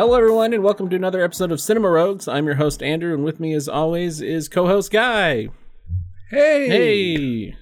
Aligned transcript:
Hello, 0.00 0.14
everyone, 0.14 0.54
and 0.54 0.64
welcome 0.64 0.88
to 0.88 0.96
another 0.96 1.22
episode 1.22 1.52
of 1.52 1.60
Cinema 1.60 1.90
Rogues. 1.90 2.26
I'm 2.26 2.46
your 2.46 2.54
host, 2.54 2.82
Andrew, 2.82 3.12
and 3.12 3.22
with 3.22 3.38
me, 3.38 3.52
as 3.52 3.68
always, 3.68 4.22
is 4.22 4.48
co 4.48 4.66
host 4.66 4.90
Guy. 4.90 5.50
Hey! 6.30 6.68
Hey! 6.70 7.54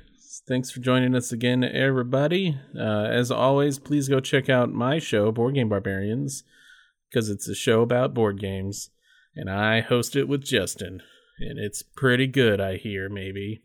Thanks 0.47 0.71
for 0.71 0.79
joining 0.79 1.17
us 1.17 1.33
again, 1.33 1.65
everybody. 1.65 2.57
Uh, 2.79 3.07
as 3.07 3.33
always, 3.33 3.81
please 3.81 4.09
go 4.09 4.21
check 4.21 4.49
out 4.49 4.73
my 4.73 5.01
show, 5.01 5.33
Board 5.33 5.57
Game 5.57 5.69
Barbarians, 5.69 6.45
because 7.11 7.29
it's 7.29 7.49
a 7.49 7.57
show 7.57 7.81
about 7.83 8.15
board 8.15 8.39
games, 8.41 8.91
and 9.35 9.51
I 9.51 9.81
host 9.81 10.15
it 10.15 10.29
with 10.29 10.45
Justin, 10.45 11.03
and 11.41 11.59
it's 11.59 11.83
pretty 11.83 12.29
good, 12.29 12.61
I 12.61 12.77
hear, 12.77 13.09
maybe. 13.09 13.65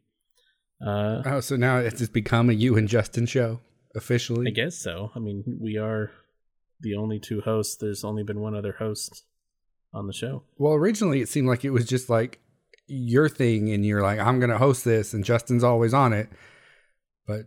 Uh, 0.84 1.22
Oh, 1.28 1.42
so 1.42 1.58
now 1.58 1.78
it's 1.78 2.08
become 2.08 2.50
a 2.50 2.54
you 2.54 2.76
and 2.76 2.90
Justin 2.90 3.28
show 3.28 3.60
officially. 3.96 4.48
I 4.48 4.52
guess 4.52 4.76
so. 4.76 5.12
I 5.16 5.20
mean, 5.20 5.60
we 5.62 5.78
are 5.78 6.10
the 6.84 6.96
only 6.96 7.20
two 7.20 7.42
hosts. 7.42 7.76
There's 7.76 8.04
only 8.04 8.24
been 8.24 8.40
one 8.40 8.56
other 8.56 8.74
host 8.78 9.24
on 9.94 10.06
the 10.08 10.14
show. 10.14 10.44
Well, 10.58 10.74
originally 10.74 11.22
it 11.22 11.30
seemed 11.30 11.48
like 11.48 11.66
it 11.66 11.72
was 11.72 11.86
just 11.86 12.10
like 12.10 12.40
your 12.88 13.30
thing, 13.30 13.72
and 13.72 13.86
you're 13.86 14.02
like, 14.02 14.20
I'm 14.20 14.40
going 14.40 14.50
to 14.52 14.58
host 14.58 14.86
this, 14.86 15.14
and 15.14 15.24
Justin's 15.24 15.64
always 15.64 15.94
on 15.94 16.14
it. 16.14 16.30
But 17.26 17.46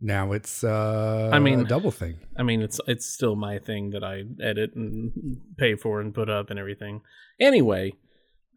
now 0.00 0.32
it's 0.32 0.64
uh, 0.64 1.30
I 1.32 1.38
mean- 1.38 1.60
a 1.60 1.64
double 1.64 1.90
thing. 1.90 2.18
I 2.36 2.42
mean, 2.42 2.60
it's 2.60 2.80
it's 2.86 3.06
still 3.06 3.36
my 3.36 3.58
thing 3.58 3.90
that 3.90 4.02
I 4.04 4.24
edit 4.42 4.74
and 4.74 5.12
pay 5.56 5.76
for 5.76 6.00
and 6.00 6.12
put 6.14 6.28
up 6.28 6.50
and 6.50 6.58
everything. 6.58 7.02
Anyway, 7.40 7.92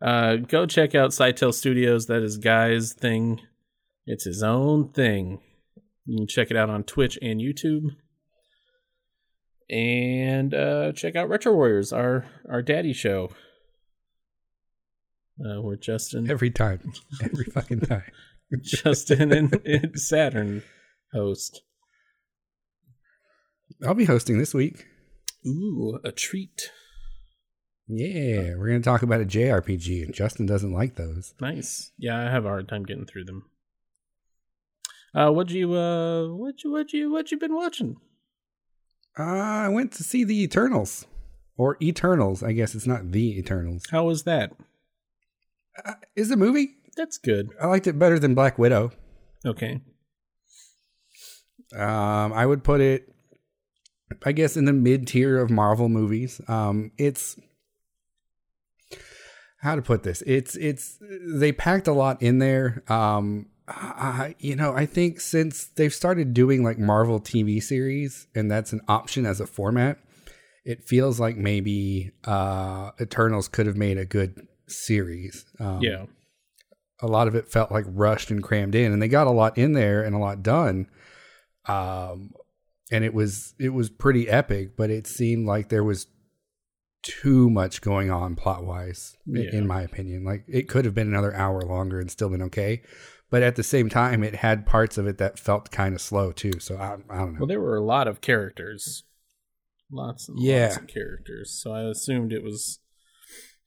uh, 0.01 0.37
go 0.37 0.65
check 0.65 0.95
out 0.95 1.11
Scytale 1.11 1.53
Studios. 1.53 2.07
That 2.07 2.23
is 2.23 2.37
Guy's 2.37 2.93
thing. 2.93 3.39
It's 4.05 4.23
his 4.25 4.41
own 4.41 4.89
thing. 4.89 5.39
You 6.05 6.19
can 6.19 6.27
check 6.27 6.49
it 6.49 6.57
out 6.57 6.69
on 6.69 6.83
Twitch 6.85 7.19
and 7.21 7.41
YouTube. 7.41 7.89
And 9.69 10.53
uh, 10.53 10.93
check 10.93 11.15
out 11.15 11.29
Retro 11.29 11.53
Warriors, 11.53 11.91
our 11.91 12.25
our 12.49 12.61
daddy 12.61 12.93
show. 12.93 13.31
Uh, 15.39 15.61
where 15.61 15.75
Justin 15.75 16.31
Every 16.31 16.49
time, 16.49 16.93
every 17.23 17.45
fucking 17.45 17.81
time. 17.81 18.11
Justin 18.61 19.31
and, 19.31 19.53
and 19.65 19.99
Saturn 19.99 20.63
host. 21.13 21.61
I'll 23.85 23.93
be 23.93 24.05
hosting 24.05 24.39
this 24.39 24.53
week. 24.53 24.87
Ooh, 25.45 25.99
a 26.03 26.11
treat. 26.11 26.71
Yeah, 27.87 28.55
we're 28.55 28.67
going 28.67 28.81
to 28.81 28.89
talk 28.89 29.01
about 29.01 29.21
a 29.21 29.25
JRPG, 29.25 30.03
and 30.03 30.13
Justin 30.13 30.45
doesn't 30.45 30.73
like 30.73 30.95
those. 30.95 31.33
Nice. 31.39 31.91
Yeah, 31.97 32.19
I 32.19 32.31
have 32.31 32.45
a 32.45 32.49
hard 32.49 32.67
time 32.67 32.83
getting 32.83 33.05
through 33.05 33.25
them. 33.25 33.45
Uh, 35.15 35.31
what'd 35.31 35.53
you 35.53 35.73
uh, 35.73 36.27
what 36.27 36.63
you 36.63 36.71
what 36.71 36.91
you 36.91 37.11
what 37.11 37.31
you 37.31 37.37
been 37.37 37.55
watching? 37.55 37.97
Uh, 39.17 39.23
I 39.23 39.69
went 39.69 39.91
to 39.93 40.03
see 40.03 40.23
the 40.23 40.41
Eternals, 40.43 41.05
or 41.57 41.77
Eternals. 41.81 42.43
I 42.43 42.51
guess 42.51 42.75
it's 42.75 42.87
not 42.87 43.11
the 43.11 43.39
Eternals. 43.39 43.83
How 43.91 44.05
was 44.05 44.23
that? 44.23 44.51
Uh, 45.83 45.93
is 46.15 46.31
a 46.31 46.37
movie. 46.37 46.75
That's 46.95 47.17
good. 47.17 47.49
I 47.61 47.67
liked 47.67 47.87
it 47.87 47.99
better 47.99 48.19
than 48.19 48.35
Black 48.35 48.57
Widow. 48.57 48.91
Okay. 49.45 49.81
Um, 51.75 52.33
I 52.33 52.45
would 52.45 52.63
put 52.63 52.81
it, 52.81 53.13
I 54.25 54.31
guess, 54.31 54.57
in 54.57 54.65
the 54.65 54.73
mid 54.73 55.07
tier 55.07 55.39
of 55.39 55.49
Marvel 55.49 55.89
movies. 55.89 56.39
Um, 56.47 56.91
it's 56.97 57.37
how 59.59 59.75
to 59.75 59.81
put 59.81 60.03
this. 60.03 60.23
It's 60.25 60.55
it's 60.55 60.97
they 61.01 61.51
packed 61.51 61.87
a 61.87 61.93
lot 61.93 62.21
in 62.21 62.39
there. 62.39 62.83
Um, 62.87 63.47
I, 63.67 64.35
you 64.39 64.55
know, 64.55 64.73
I 64.73 64.85
think 64.85 65.19
since 65.19 65.65
they've 65.65 65.93
started 65.93 66.33
doing 66.33 66.63
like 66.63 66.79
Marvel 66.79 67.19
TV 67.19 67.61
series, 67.61 68.27
and 68.33 68.49
that's 68.49 68.71
an 68.73 68.81
option 68.87 69.25
as 69.25 69.41
a 69.41 69.47
format, 69.47 69.99
it 70.63 70.83
feels 70.83 71.19
like 71.19 71.35
maybe 71.37 72.11
uh, 72.25 72.91
Eternals 73.01 73.47
could 73.47 73.65
have 73.65 73.75
made 73.77 73.97
a 73.97 74.05
good 74.05 74.47
series. 74.67 75.45
Um, 75.59 75.81
Yeah. 75.81 76.05
a 77.01 77.07
lot 77.07 77.27
of 77.27 77.35
it 77.35 77.47
felt 77.49 77.71
like 77.71 77.85
rushed 77.87 78.31
and 78.31 78.41
crammed 78.41 78.73
in 78.75 78.91
and 78.91 79.01
they 79.01 79.07
got 79.07 79.27
a 79.27 79.31
lot 79.31 79.57
in 79.57 79.73
there 79.73 80.01
and 80.03 80.15
a 80.15 80.17
lot 80.17 80.41
done 80.41 80.87
um 81.67 82.31
and 82.91 83.03
it 83.03 83.13
was 83.13 83.53
it 83.59 83.69
was 83.69 83.89
pretty 83.89 84.27
epic 84.27 84.75
but 84.75 84.89
it 84.89 85.05
seemed 85.05 85.45
like 85.45 85.69
there 85.69 85.83
was 85.83 86.07
too 87.03 87.49
much 87.51 87.81
going 87.81 88.09
on 88.09 88.35
plot 88.35 88.65
wise 88.65 89.15
Yeah. 89.27 89.51
in 89.53 89.67
my 89.67 89.81
opinion 89.83 90.23
like 90.23 90.43
it 90.47 90.67
could 90.67 90.85
have 90.85 90.95
been 90.95 91.07
another 91.07 91.33
hour 91.35 91.61
longer 91.61 91.99
and 91.99 92.09
still 92.09 92.29
been 92.29 92.41
okay 92.43 92.81
but 93.29 93.43
at 93.43 93.55
the 93.55 93.63
same 93.63 93.89
time 93.89 94.23
it 94.23 94.35
had 94.35 94.65
parts 94.65 94.97
of 94.97 95.05
it 95.07 95.17
that 95.17 95.37
felt 95.39 95.69
kind 95.71 95.93
of 95.95 96.01
slow 96.01 96.31
too 96.31 96.59
so 96.59 96.77
i, 96.77 96.93
I 97.09 97.17
don't 97.17 97.33
know 97.33 97.39
Well, 97.39 97.47
there 97.47 97.59
were 97.61 97.75
a 97.77 97.83
lot 97.83 98.07
of 98.07 98.21
characters. 98.21 99.03
Lots 99.91 100.27
and 100.27 100.37
Yeah. 100.39 100.65
lots 100.65 100.77
of 100.77 100.87
characters. 100.87 101.51
So 101.51 101.71
I 101.71 101.83
assumed 101.83 102.33
it 102.33 102.43
was. 102.43 102.79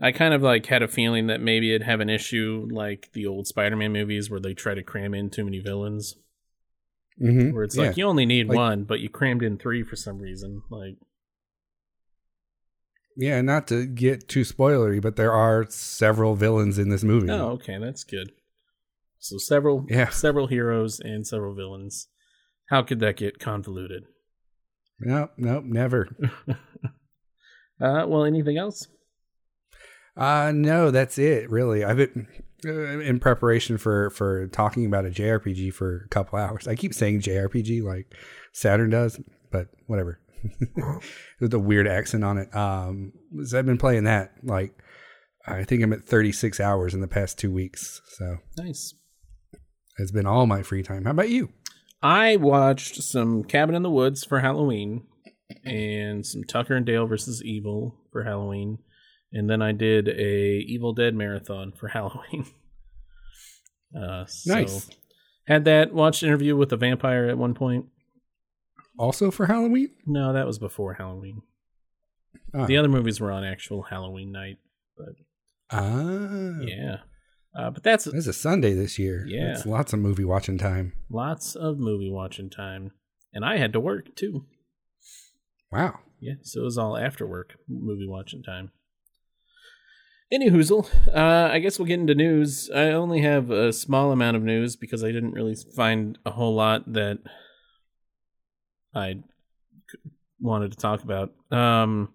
I 0.02 0.12
kind 0.12 0.34
of 0.34 0.42
like 0.42 0.66
had 0.66 0.82
a 0.82 0.88
feeling 0.88 1.28
that 1.28 1.40
maybe 1.40 1.74
it'd 1.74 1.86
have 1.86 2.00
an 2.00 2.10
issue 2.10 2.68
like 2.70 3.08
the 3.14 3.26
old 3.26 3.46
Spider-Man 3.46 3.92
movies 3.92 4.28
where 4.30 4.40
they 4.40 4.52
try 4.52 4.74
to 4.74 4.82
cram 4.82 5.14
in 5.14 5.30
too 5.30 5.44
many 5.44 5.60
villains. 5.60 6.16
Mhm. 7.22 7.54
Where 7.54 7.64
it's 7.64 7.74
Yeah. 7.76 7.84
like 7.88 7.96
you 7.96 8.04
only 8.04 8.26
need 8.26 8.48
Like- 8.48 8.56
one, 8.56 8.84
but 8.84 9.00
you 9.00 9.08
crammed 9.08 9.42
in 9.42 9.56
three 9.56 9.82
for 9.82 9.96
some 9.96 10.18
reason. 10.18 10.60
Like 10.70 10.96
yeah 13.16 13.40
not 13.40 13.66
to 13.68 13.86
get 13.86 14.28
too 14.28 14.42
spoilery 14.42 15.00
but 15.02 15.16
there 15.16 15.32
are 15.32 15.66
several 15.68 16.34
villains 16.34 16.78
in 16.78 16.88
this 16.88 17.02
movie 17.02 17.28
Oh, 17.30 17.50
okay, 17.52 17.78
that's 17.78 18.04
good. 18.04 18.32
So 19.20 19.38
several 19.38 19.86
Yeah. 19.88 20.08
several 20.08 20.46
heroes 20.48 20.98
and 21.00 21.26
several 21.26 21.54
villains. 21.54 22.08
How 22.70 22.82
could 22.82 23.00
that 23.00 23.16
get 23.16 23.38
convoluted? 23.38 24.04
nope 25.02 25.30
nope 25.38 25.64
never 25.64 26.08
Uh 27.80 28.04
well 28.06 28.24
anything 28.24 28.58
else? 28.58 28.86
Uh 30.16 30.52
no, 30.54 30.90
that's 30.90 31.16
it. 31.18 31.48
Really, 31.50 31.84
I've 31.84 31.96
been 31.96 32.26
uh, 32.66 32.98
in 32.98 33.18
preparation 33.20 33.78
for 33.78 34.10
for 34.10 34.48
talking 34.48 34.84
about 34.84 35.06
a 35.06 35.10
JRPG 35.10 35.72
for 35.72 36.02
a 36.04 36.08
couple 36.08 36.38
hours. 36.38 36.68
I 36.68 36.74
keep 36.74 36.92
saying 36.92 37.20
JRPG 37.22 37.82
like 37.82 38.14
Saturn 38.52 38.90
does, 38.90 39.18
but 39.50 39.68
whatever. 39.86 40.20
With 41.40 41.54
a 41.54 41.58
weird 41.58 41.86
accent 41.86 42.24
on 42.24 42.36
it. 42.38 42.54
Um, 42.54 43.12
so 43.44 43.58
I've 43.58 43.66
been 43.66 43.78
playing 43.78 44.04
that. 44.04 44.32
Like, 44.42 44.74
I 45.46 45.64
think 45.64 45.82
I'm 45.82 45.92
at 45.92 46.04
36 46.04 46.60
hours 46.60 46.92
in 46.94 47.00
the 47.00 47.08
past 47.08 47.38
two 47.38 47.50
weeks. 47.52 48.00
So 48.08 48.38
Nice. 48.58 48.94
It's 50.00 50.10
been 50.10 50.26
all 50.26 50.46
my 50.46 50.62
free 50.62 50.82
time. 50.82 51.04
How 51.04 51.10
about 51.10 51.28
you? 51.28 51.50
I 52.02 52.36
watched 52.36 53.02
some 53.02 53.44
Cabin 53.44 53.74
in 53.74 53.82
the 53.82 53.90
Woods 53.90 54.24
for 54.24 54.40
Halloween 54.40 55.06
and 55.64 56.24
some 56.24 56.44
Tucker 56.44 56.74
and 56.74 56.86
Dale 56.86 57.06
versus 57.06 57.42
Evil 57.44 57.96
for 58.10 58.24
Halloween. 58.24 58.78
And 59.32 59.48
then 59.48 59.60
I 59.62 59.72
did 59.72 60.08
a 60.08 60.64
Evil 60.66 60.94
Dead 60.94 61.14
marathon 61.14 61.72
for 61.72 61.88
Halloween. 61.88 62.46
Uh, 63.94 64.24
so 64.26 64.54
Nice. 64.54 64.88
Had 65.46 65.64
that, 65.64 65.92
watched 65.92 66.22
interview 66.22 66.56
with 66.56 66.72
a 66.72 66.76
vampire 66.76 67.26
at 67.26 67.36
one 67.36 67.54
point. 67.54 67.86
Also 68.98 69.30
for 69.30 69.46
Halloween? 69.46 69.90
No, 70.06 70.32
that 70.32 70.46
was 70.46 70.58
before 70.58 70.94
Halloween. 70.94 71.42
Ah. 72.54 72.66
The 72.66 72.76
other 72.76 72.88
movies 72.88 73.20
were 73.20 73.32
on 73.32 73.44
actual 73.44 73.82
Halloween 73.82 74.32
night. 74.32 74.58
But 74.96 75.14
ah, 75.70 76.60
yeah. 76.60 76.98
Uh, 77.56 77.70
but 77.70 77.82
that's 77.82 78.06
It's 78.06 78.26
a 78.26 78.32
Sunday 78.32 78.74
this 78.74 78.98
year. 78.98 79.24
Yeah. 79.26 79.52
it's 79.52 79.66
lots 79.66 79.92
of 79.92 79.98
movie 79.98 80.24
watching 80.24 80.56
time. 80.58 80.92
lots 81.10 81.54
of 81.56 81.78
movie 81.78 82.10
watching 82.10 82.48
time. 82.50 82.92
And 83.32 83.44
I 83.44 83.58
had 83.58 83.72
to 83.74 83.80
work 83.80 84.14
too. 84.16 84.46
Wow. 85.72 86.00
Yeah, 86.20 86.34
so 86.42 86.60
it 86.60 86.64
was 86.64 86.76
all 86.78 86.96
after 86.96 87.26
work 87.26 87.54
movie 87.68 88.06
watching 88.08 88.42
time. 88.42 88.70
Any 90.32 90.48
hoozle, 90.50 90.88
uh, 91.12 91.50
I 91.52 91.58
guess 91.58 91.78
we'll 91.78 91.86
get 91.88 91.98
into 91.98 92.14
news. 92.14 92.70
I 92.72 92.90
only 92.90 93.22
have 93.22 93.50
a 93.50 93.72
small 93.72 94.12
amount 94.12 94.36
of 94.36 94.42
news 94.44 94.76
because 94.76 95.02
I 95.02 95.10
didn't 95.10 95.32
really 95.32 95.56
find 95.74 96.18
a 96.24 96.30
whole 96.30 96.54
lot 96.54 96.92
that 96.92 97.18
I 98.94 99.14
wanted 100.40 100.72
to 100.72 100.76
talk 100.78 101.02
about. 101.02 101.32
Um, 101.50 102.10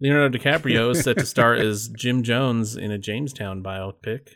Leonardo 0.00 0.36
DiCaprio 0.38 0.90
is 0.90 1.04
set 1.04 1.18
to 1.18 1.24
star 1.26 1.54
as 1.54 1.88
Jim 1.88 2.22
Jones 2.22 2.76
in 2.76 2.90
a 2.90 2.98
Jonestown 2.98 3.62
biopic. 3.62 4.28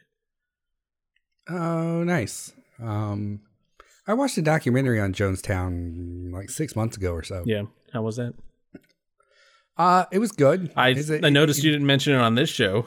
Oh, 1.49 2.03
nice. 2.05 2.53
Um, 2.83 3.41
I 4.07 4.15
watched 4.15 4.39
a 4.39 4.43
documentary 4.43 5.01
on 5.01 5.13
Jonestown 5.13 6.33
like 6.33 6.51
six 6.51 6.75
months 6.77 6.97
ago 6.97 7.13
or 7.13 7.23
so. 7.23 7.43
Yeah, 7.47 7.63
how 7.93 8.03
was 8.03 8.17
that? 8.17 8.35
Uh, 9.77 10.05
it 10.11 10.19
was 10.19 10.33
good. 10.33 10.73
I 10.77 10.91
it- 10.91 11.25
I 11.25 11.29
noticed 11.29 11.63
you 11.63 11.71
didn't 11.71 11.87
mention 11.87 12.15
it 12.15 12.19
on 12.21 12.35
this 12.35 12.49
show. 12.51 12.87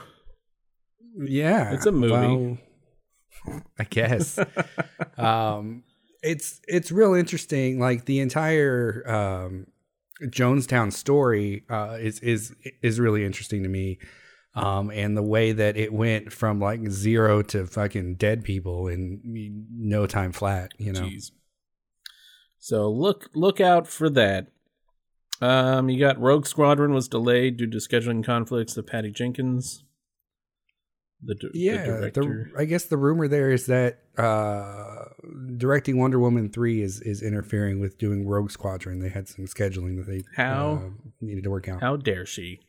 Yeah, 1.18 1.74
It's 1.74 1.86
a 1.86 1.92
movie. 1.92 2.58
well, 3.46 3.62
I 3.80 3.84
guess. 3.86 4.40
um, 5.18 5.84
it's 6.24 6.62
it's 6.68 6.92
real 6.92 7.14
interesting. 7.14 7.80
Like 7.80 8.06
the 8.06 8.19
entire 8.19 9.04
um, 9.10 9.68
Jonestown 10.24 10.94
story 10.94 11.64
uh, 11.69 11.98
is 12.00 12.19
is 12.19 12.54
is 12.81 13.00
really 13.00 13.25
interesting 13.25 13.64
to 13.64 13.69
me. 13.69 14.00
Um, 14.53 14.92
and 14.92 15.15
the 15.15 15.24
way 15.24 15.53
that 15.53 15.77
it 15.77 15.94
went 15.94 16.33
from 16.33 16.59
like 16.59 16.89
zero 16.89 17.42
to 17.44 17.65
fucking 17.65 18.15
dead 18.15 18.44
people 18.44 18.88
in 18.89 19.21
no 19.74 20.06
time 20.07 20.33
flat, 20.33 20.71
you 20.77 20.92
know. 20.92 21.03
Jeez. 21.03 21.31
So 22.59 22.89
look 22.92 23.30
look 23.33 23.62
out 23.62 23.88
for 23.88 24.09
that. 24.09 24.48
Um, 25.42 25.89
you 25.89 26.00
got 26.00 26.19
Rogue 26.19 26.45
Squadron 26.45 26.94
was 26.94 27.07
delayed 27.07 27.57
due 27.57 27.68
to 27.68 27.77
scheduling 27.77 28.24
conflicts 28.24 28.75
of 28.77 28.86
Patty 28.86 29.09
Jenkins. 29.12 29.83
The, 31.24 31.36
d- 31.36 31.50
the 31.54 31.59
Yeah, 31.59 31.86
director. 31.86 32.51
the, 32.54 32.59
I 32.62 32.65
guess 32.65 32.86
the 32.86 32.97
rumor 32.97 33.27
there 33.27 33.51
is 33.51 33.68
that 33.68 34.00
uh, 34.18 35.06
directing 35.57 35.97
Wonder 35.97 36.19
Woman 36.19 36.50
three 36.50 36.81
is 36.81 37.00
is 37.01 37.21
interfering 37.24 37.80
with 37.80 37.97
doing 37.97 38.27
Rogue 38.27 38.51
Squadron. 38.51 39.00
They 39.00 39.09
had 39.09 39.27
some 39.27 39.45
scheduling 39.45 39.97
that 39.97 40.07
they 40.12 40.24
How? 40.36 40.74
uh, 40.74 40.89
needed 41.21 41.44
to 41.45 41.50
work 41.50 41.68
out. 41.69 41.80
How 41.81 41.95
dare 41.95 42.25
she? 42.25 42.59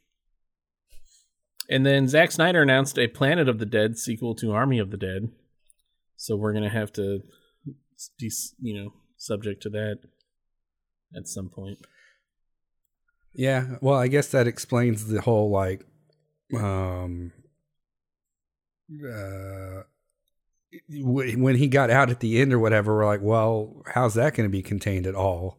And 1.73 1.87
then 1.87 2.07
Zack 2.07 2.31
Snyder 2.31 2.61
announced 2.61 2.99
a 2.99 3.09
Planet 3.09 3.49
of 3.49 3.59
the 3.59 3.67
Dead 3.67 3.97
sequel 3.97 4.35
to 4.37 4.53
Army 4.53 4.79
of 4.79 4.91
the 4.91 4.99
Dead. 4.99 5.31
So 6.17 6.37
we're 6.37 6.53
gonna 6.53 6.69
have 6.69 6.93
to, 6.93 7.23
be, 8.19 8.31
you 8.61 8.75
know, 8.75 8.93
subject 9.17 9.63
to 9.63 9.71
that 9.71 10.01
at 11.17 11.27
some 11.27 11.49
point. 11.49 11.79
Yeah, 13.35 13.77
well, 13.81 13.99
I 13.99 14.09
guess 14.09 14.29
that 14.29 14.47
explains 14.47 15.07
the 15.07 15.23
whole 15.23 15.51
like, 15.51 15.87
um, 16.55 17.33
uh, 18.91 19.85
when 20.91 21.57
he 21.57 21.69
got 21.69 21.89
out 21.89 22.11
at 22.11 22.21
the 22.21 22.39
end 22.39 22.53
or 22.53 22.59
whatever, 22.59 22.95
we're 22.95 23.07
like, 23.07 23.23
well, 23.23 23.83
how's 23.95 24.15
that 24.15 24.35
going 24.35 24.47
to 24.47 24.53
be 24.53 24.63
contained 24.63 25.07
at 25.07 25.15
all? 25.15 25.59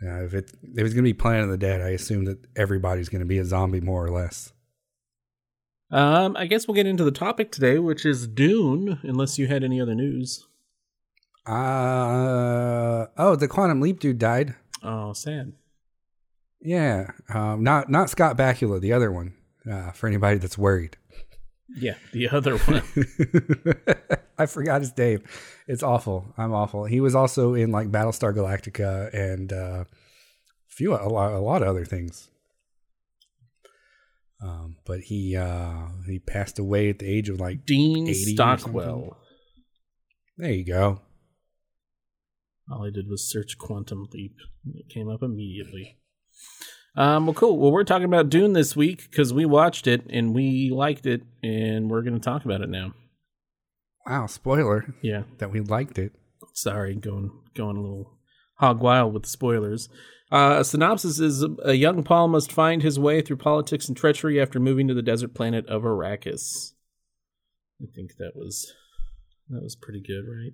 Uh, 0.00 0.22
if 0.24 0.34
it 0.34 0.52
if 0.62 0.84
it's 0.84 0.94
going 0.94 1.02
to 1.04 1.10
be 1.10 1.12
Planet 1.12 1.44
of 1.44 1.50
the 1.50 1.58
Dead, 1.58 1.80
I 1.80 1.90
assume 1.90 2.24
that 2.26 2.38
everybody's 2.56 3.08
going 3.08 3.20
to 3.20 3.26
be 3.26 3.38
a 3.38 3.44
zombie 3.44 3.80
more 3.80 4.04
or 4.04 4.10
less. 4.10 4.52
Um, 5.90 6.36
I 6.36 6.46
guess 6.46 6.68
we'll 6.68 6.76
get 6.76 6.86
into 6.86 7.04
the 7.04 7.10
topic 7.10 7.50
today, 7.50 7.78
which 7.78 8.06
is 8.06 8.26
Dune. 8.26 8.98
Unless 9.02 9.38
you 9.38 9.46
had 9.46 9.64
any 9.64 9.80
other 9.80 9.94
news. 9.94 10.46
Uh 11.46 13.06
oh, 13.16 13.34
the 13.36 13.48
Quantum 13.48 13.80
Leap 13.80 13.98
dude 13.98 14.18
died. 14.18 14.54
Oh, 14.82 15.12
sad. 15.12 15.52
Yeah, 16.60 17.10
um, 17.32 17.64
not 17.64 17.88
not 17.88 18.10
Scott 18.10 18.36
Bakula, 18.36 18.80
the 18.80 18.92
other 18.92 19.10
one. 19.10 19.34
Uh, 19.70 19.90
for 19.92 20.06
anybody 20.06 20.38
that's 20.38 20.58
worried. 20.58 20.96
Yeah, 21.76 21.94
the 22.12 22.28
other 22.28 22.56
one. 22.58 22.82
I 24.38 24.46
forgot 24.46 24.80
his 24.80 24.96
name. 24.96 25.22
It's 25.66 25.82
awful. 25.82 26.32
I'm 26.36 26.52
awful. 26.52 26.84
He 26.84 27.00
was 27.00 27.14
also 27.14 27.54
in 27.54 27.70
like 27.70 27.90
Battlestar 27.90 28.34
Galactica 28.34 29.12
and 29.12 29.52
uh, 29.52 29.84
a 29.84 29.86
few 30.68 30.94
a 30.94 31.08
lot, 31.08 31.32
a 31.32 31.38
lot 31.38 31.62
of 31.62 31.68
other 31.68 31.84
things. 31.84 32.29
Um, 34.42 34.76
but 34.86 35.00
he 35.00 35.36
uh, 35.36 35.88
he 36.06 36.18
passed 36.18 36.58
away 36.58 36.88
at 36.90 36.98
the 36.98 37.06
age 37.06 37.28
of 37.28 37.38
like. 37.40 37.66
Dean 37.66 38.08
80 38.08 38.10
or 38.10 38.34
Stockwell. 38.34 39.16
There 40.38 40.50
you 40.52 40.64
go. 40.64 41.00
All 42.72 42.86
I 42.86 42.90
did 42.90 43.08
was 43.08 43.28
search 43.30 43.58
Quantum 43.58 44.08
Leap. 44.12 44.36
and 44.64 44.74
It 44.76 44.88
came 44.88 45.08
up 45.10 45.22
immediately. 45.22 45.98
Um, 46.96 47.26
well, 47.26 47.34
cool. 47.34 47.58
Well, 47.58 47.70
we're 47.72 47.84
talking 47.84 48.04
about 48.06 48.30
Dune 48.30 48.52
this 48.52 48.74
week 48.74 49.08
because 49.10 49.32
we 49.32 49.44
watched 49.44 49.86
it 49.86 50.06
and 50.10 50.34
we 50.34 50.70
liked 50.72 51.06
it, 51.06 51.22
and 51.42 51.90
we're 51.90 52.02
going 52.02 52.14
to 52.14 52.20
talk 52.20 52.44
about 52.44 52.62
it 52.62 52.68
now. 52.68 52.94
Wow, 54.06 54.26
spoiler 54.26 54.94
Yeah, 55.02 55.24
that 55.38 55.50
we 55.52 55.60
liked 55.60 55.98
it. 55.98 56.12
sorry, 56.54 56.94
going 56.94 57.30
going 57.54 57.76
a 57.76 57.80
little 57.80 58.18
hog 58.60 58.80
wild 58.80 59.12
with 59.12 59.26
spoilers. 59.26 59.88
Uh, 60.32 60.58
a 60.60 60.64
synopsis 60.64 61.18
is 61.18 61.44
a 61.64 61.72
young 61.74 62.04
Paul 62.04 62.28
must 62.28 62.52
find 62.52 62.82
his 62.82 62.98
way 63.00 63.20
through 63.20 63.38
politics 63.38 63.88
and 63.88 63.96
treachery 63.96 64.40
after 64.40 64.60
moving 64.60 64.86
to 64.86 64.94
the 64.94 65.02
desert 65.02 65.34
planet 65.34 65.66
of 65.66 65.82
Arrakis. 65.82 66.72
I 67.82 67.86
think 67.94 68.12
that 68.18 68.32
was 68.36 68.72
that 69.48 69.62
was 69.62 69.74
pretty 69.74 70.00
good, 70.00 70.22
right? 70.30 70.52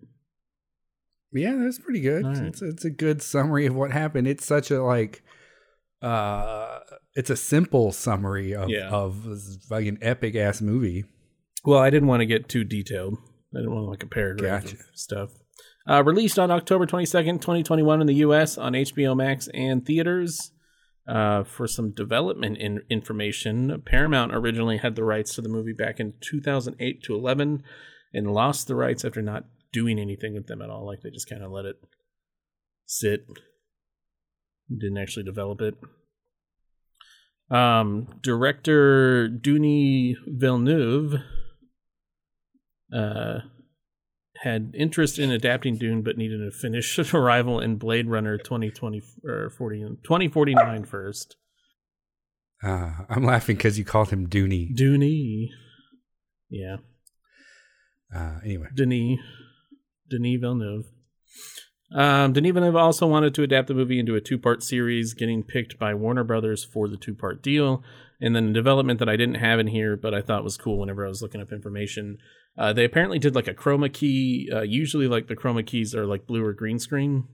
Yeah, 1.33 1.57
that's 1.63 1.79
pretty 1.79 2.01
good. 2.01 2.25
Right. 2.25 2.39
It's 2.45 2.63
it's 2.63 2.85
a 2.87 2.91
good 2.91 3.21
summary 3.21 3.67
of 3.67 3.75
what 3.75 3.91
happened. 3.91 4.27
It's 4.27 4.47
such 4.47 4.71
a 4.71 4.83
like 4.83 5.23
uh 6.01 6.79
it's 7.15 7.31
a 7.31 7.37
simple 7.37 7.93
summary 7.93 8.55
of 8.55 8.71
Yeah. 8.71 8.89
of 8.89 9.25
this 9.25 9.59
fucking 9.69 9.99
epic 10.01 10.37
ass 10.37 10.63
movie. 10.63 11.05
Well, 11.65 11.81
I 11.81 11.91
didn't 11.91 12.09
want 12.09 12.21
to 12.21 12.27
get 12.27 12.49
too 12.49 12.65
detailed. 12.65 13.19
I 13.55 13.59
didn't 13.59 13.75
want 13.75 13.89
like 13.89 14.03
a 14.05 14.07
paragraph 14.07 14.65
Gotcha. 14.65 14.77
of 14.77 14.83
stuff. 14.95 15.31
Uh, 15.89 16.03
released 16.03 16.39
on 16.39 16.51
October 16.51 16.85
22nd, 16.85 17.41
2021 17.41 18.01
in 18.01 18.07
the 18.07 18.15
US 18.15 18.59
on 18.59 18.73
HBO 18.73 19.17
Max 19.17 19.49
and 19.55 19.85
theaters. 19.87 20.53
Uh, 21.07 21.45
for 21.45 21.69
some 21.69 21.93
development 21.93 22.59
in- 22.59 22.83
information, 22.91 23.81
Paramount 23.87 24.35
originally 24.35 24.79
had 24.79 24.97
the 24.97 25.05
rights 25.05 25.37
to 25.37 25.41
the 25.41 25.49
movie 25.49 25.73
back 25.73 26.01
in 26.01 26.15
2008 26.21 27.01
to 27.05 27.15
11 27.15 27.63
and 28.13 28.33
lost 28.33 28.67
the 28.67 28.75
rights 28.75 29.05
after 29.05 29.23
not 29.23 29.45
doing 29.73 30.01
anything 30.01 30.35
with 30.35 30.49
them 30.49 30.61
at 30.61 30.69
all. 30.69 30.85
Like 30.85 31.03
they 31.03 31.11
just 31.11 31.29
kind 31.29 31.45
of 31.45 31.53
let 31.53 31.65
it 31.65 31.77
sit, 32.87 33.25
didn't 34.69 34.99
actually 34.99 35.23
develop 35.23 35.61
it. 35.61 35.77
Um, 37.49 38.09
director 38.23 39.29
Denis 39.29 40.17
Villeneuve 40.27 41.21
uh, 42.93 43.39
had 44.47 44.73
interest 44.75 45.19
in 45.19 45.31
adapting 45.31 45.77
Dune, 45.77 46.03
but 46.03 46.17
needed 46.17 46.39
to 46.39 46.57
finish 46.57 46.99
Arrival 47.15 47.61
in 47.61 47.77
Blade 47.77 48.09
Runner 48.09 48.39
2020 48.39 49.03
or 49.25 49.51
40, 49.51 49.81
2049 50.05 50.85
first. 50.85 51.37
Uh, 52.63 52.93
I'm 53.09 53.25
laughing 53.25 53.57
because 53.57 53.79
you 53.79 53.85
called 53.85 54.11
him 54.11 54.29
Dooney. 54.29 54.75
Denis. 54.75 55.51
Yeah. 56.49 56.77
Uh, 58.15 58.39
anyway, 58.45 58.69
Denis. 58.75 59.19
Denis 60.09 60.41
Villeneuve. 60.41 60.87
Um, 61.95 62.33
Denis 62.33 62.53
Villeneuve 62.53 62.77
also 62.77 63.07
wanted 63.07 63.35
to 63.35 63.43
adapt 63.43 63.69
the 63.69 63.75
movie 63.75 63.99
into 63.99 64.15
a 64.15 64.21
two 64.21 64.39
part 64.39 64.63
series, 64.63 65.13
getting 65.13 65.43
picked 65.43 65.79
by 65.79 65.93
Warner 65.93 66.25
Brothers 66.25 66.65
for 66.65 66.89
the 66.89 66.97
two 66.97 67.15
part 67.15 67.43
deal. 67.43 67.83
And 68.21 68.35
then 68.35 68.49
a 68.49 68.53
development 68.53 68.99
that 69.01 69.09
I 69.09 69.17
didn't 69.17 69.35
have 69.35 69.59
in 69.59 69.67
here, 69.67 69.97
but 69.97 70.15
I 70.15 70.23
thought 70.23 70.45
was 70.45 70.57
cool 70.57 70.79
whenever 70.79 71.05
I 71.05 71.09
was 71.09 71.21
looking 71.21 71.43
up 71.43 71.53
information. 71.53 72.19
Uh, 72.59 72.73
they 72.73 72.85
apparently 72.85 73.19
did 73.19 73.35
like 73.35 73.49
a 73.49 73.55
chroma 73.55 73.93
key. 73.93 74.49
Uh, 74.53 74.63
usually, 74.63 75.07
like 75.09 75.27
the 75.29 75.37
chroma 75.37 75.65
keys 75.67 75.95
are 75.95 76.07
like 76.07 76.27
blue 76.27 76.43
or 76.45 76.53
green 76.53 76.79
screen. 76.79 77.29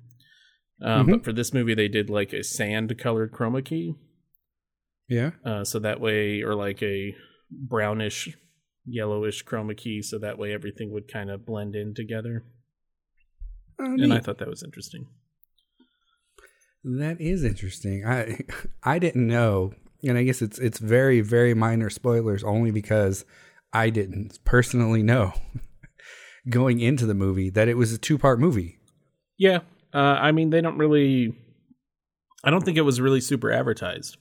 Um, 0.80 1.06
Mhm. 1.06 1.10
But 1.12 1.24
for 1.24 1.32
this 1.32 1.52
movie, 1.54 1.74
they 1.74 1.88
did 1.88 2.10
like 2.10 2.32
a 2.32 2.42
sand 2.42 2.96
colored 2.98 3.30
chroma 3.32 3.64
key. 3.64 3.94
yeah. 5.08 5.30
Uh, 5.44 5.62
so 5.64 5.78
that 5.78 6.00
way, 6.00 6.42
or 6.42 6.54
like 6.54 6.82
a 6.82 7.14
brownish, 7.50 8.36
yellowish 8.84 9.44
chroma 9.44 9.76
key, 9.76 10.02
so 10.02 10.18
that 10.18 10.38
way 10.38 10.52
everything 10.52 10.90
would 10.90 11.06
kind 11.06 11.30
of 11.30 11.46
blend 11.46 11.76
in 11.76 11.94
together. 11.94 12.42
Oh, 13.78 13.84
And 13.84 14.12
I 14.12 14.18
thought 14.20 14.38
that 14.38 14.48
was 14.48 14.62
interesting. 14.64 15.06
that 16.84 17.20
is 17.20 17.44
interesting. 17.44 18.04
I 18.06 18.40
I 18.82 18.98
didn't 18.98 19.26
know, 19.26 19.72
and 20.02 20.18
I 20.18 20.24
guess 20.24 20.42
it's 20.42 20.58
it's 20.58 20.78
very 20.78 21.20
very 21.20 21.54
minor 21.54 21.90
spoilers 21.90 22.42
only 22.42 22.70
because 22.70 23.24
I 23.72 23.90
didn't 23.90 24.38
personally 24.44 25.02
know 25.02 25.32
going 26.48 26.80
into 26.80 27.06
the 27.06 27.14
movie 27.14 27.50
that 27.50 27.68
it 27.68 27.76
was 27.76 27.92
a 27.92 27.98
two 27.98 28.18
part 28.18 28.38
movie. 28.38 28.78
Yeah, 29.38 29.60
uh, 29.94 29.98
I 29.98 30.32
mean, 30.32 30.50
they 30.50 30.60
don't 30.60 30.78
really. 30.78 31.34
I 32.44 32.50
don't 32.50 32.64
think 32.64 32.76
it 32.76 32.82
was 32.82 33.00
really 33.00 33.20
super 33.20 33.52
advertised. 33.52 34.16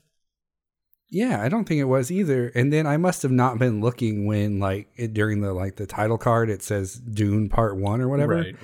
Yeah, 1.12 1.41
I 1.41 1.50
don't 1.50 1.67
think 1.67 1.81
it 1.81 1.86
was 1.86 2.10
either. 2.10 2.48
And 2.55 2.72
then 2.72 2.88
I 2.88 2.96
must 2.96 3.22
have 3.24 3.31
not 3.31 3.60
been 3.60 3.81
looking 3.81 4.25
when 4.25 4.60
like 4.60 4.88
it, 4.96 5.13
during 5.13 5.41
the 5.41 5.53
like 5.53 5.75
the 5.75 5.86
title 5.86 6.17
card 6.17 6.50
it 6.50 6.63
says 6.63 6.96
Dune 6.96 7.50
Part 7.50 7.75
1 7.75 8.00
or 8.00 8.08
whatever. 8.08 8.36
Right. 8.36 8.55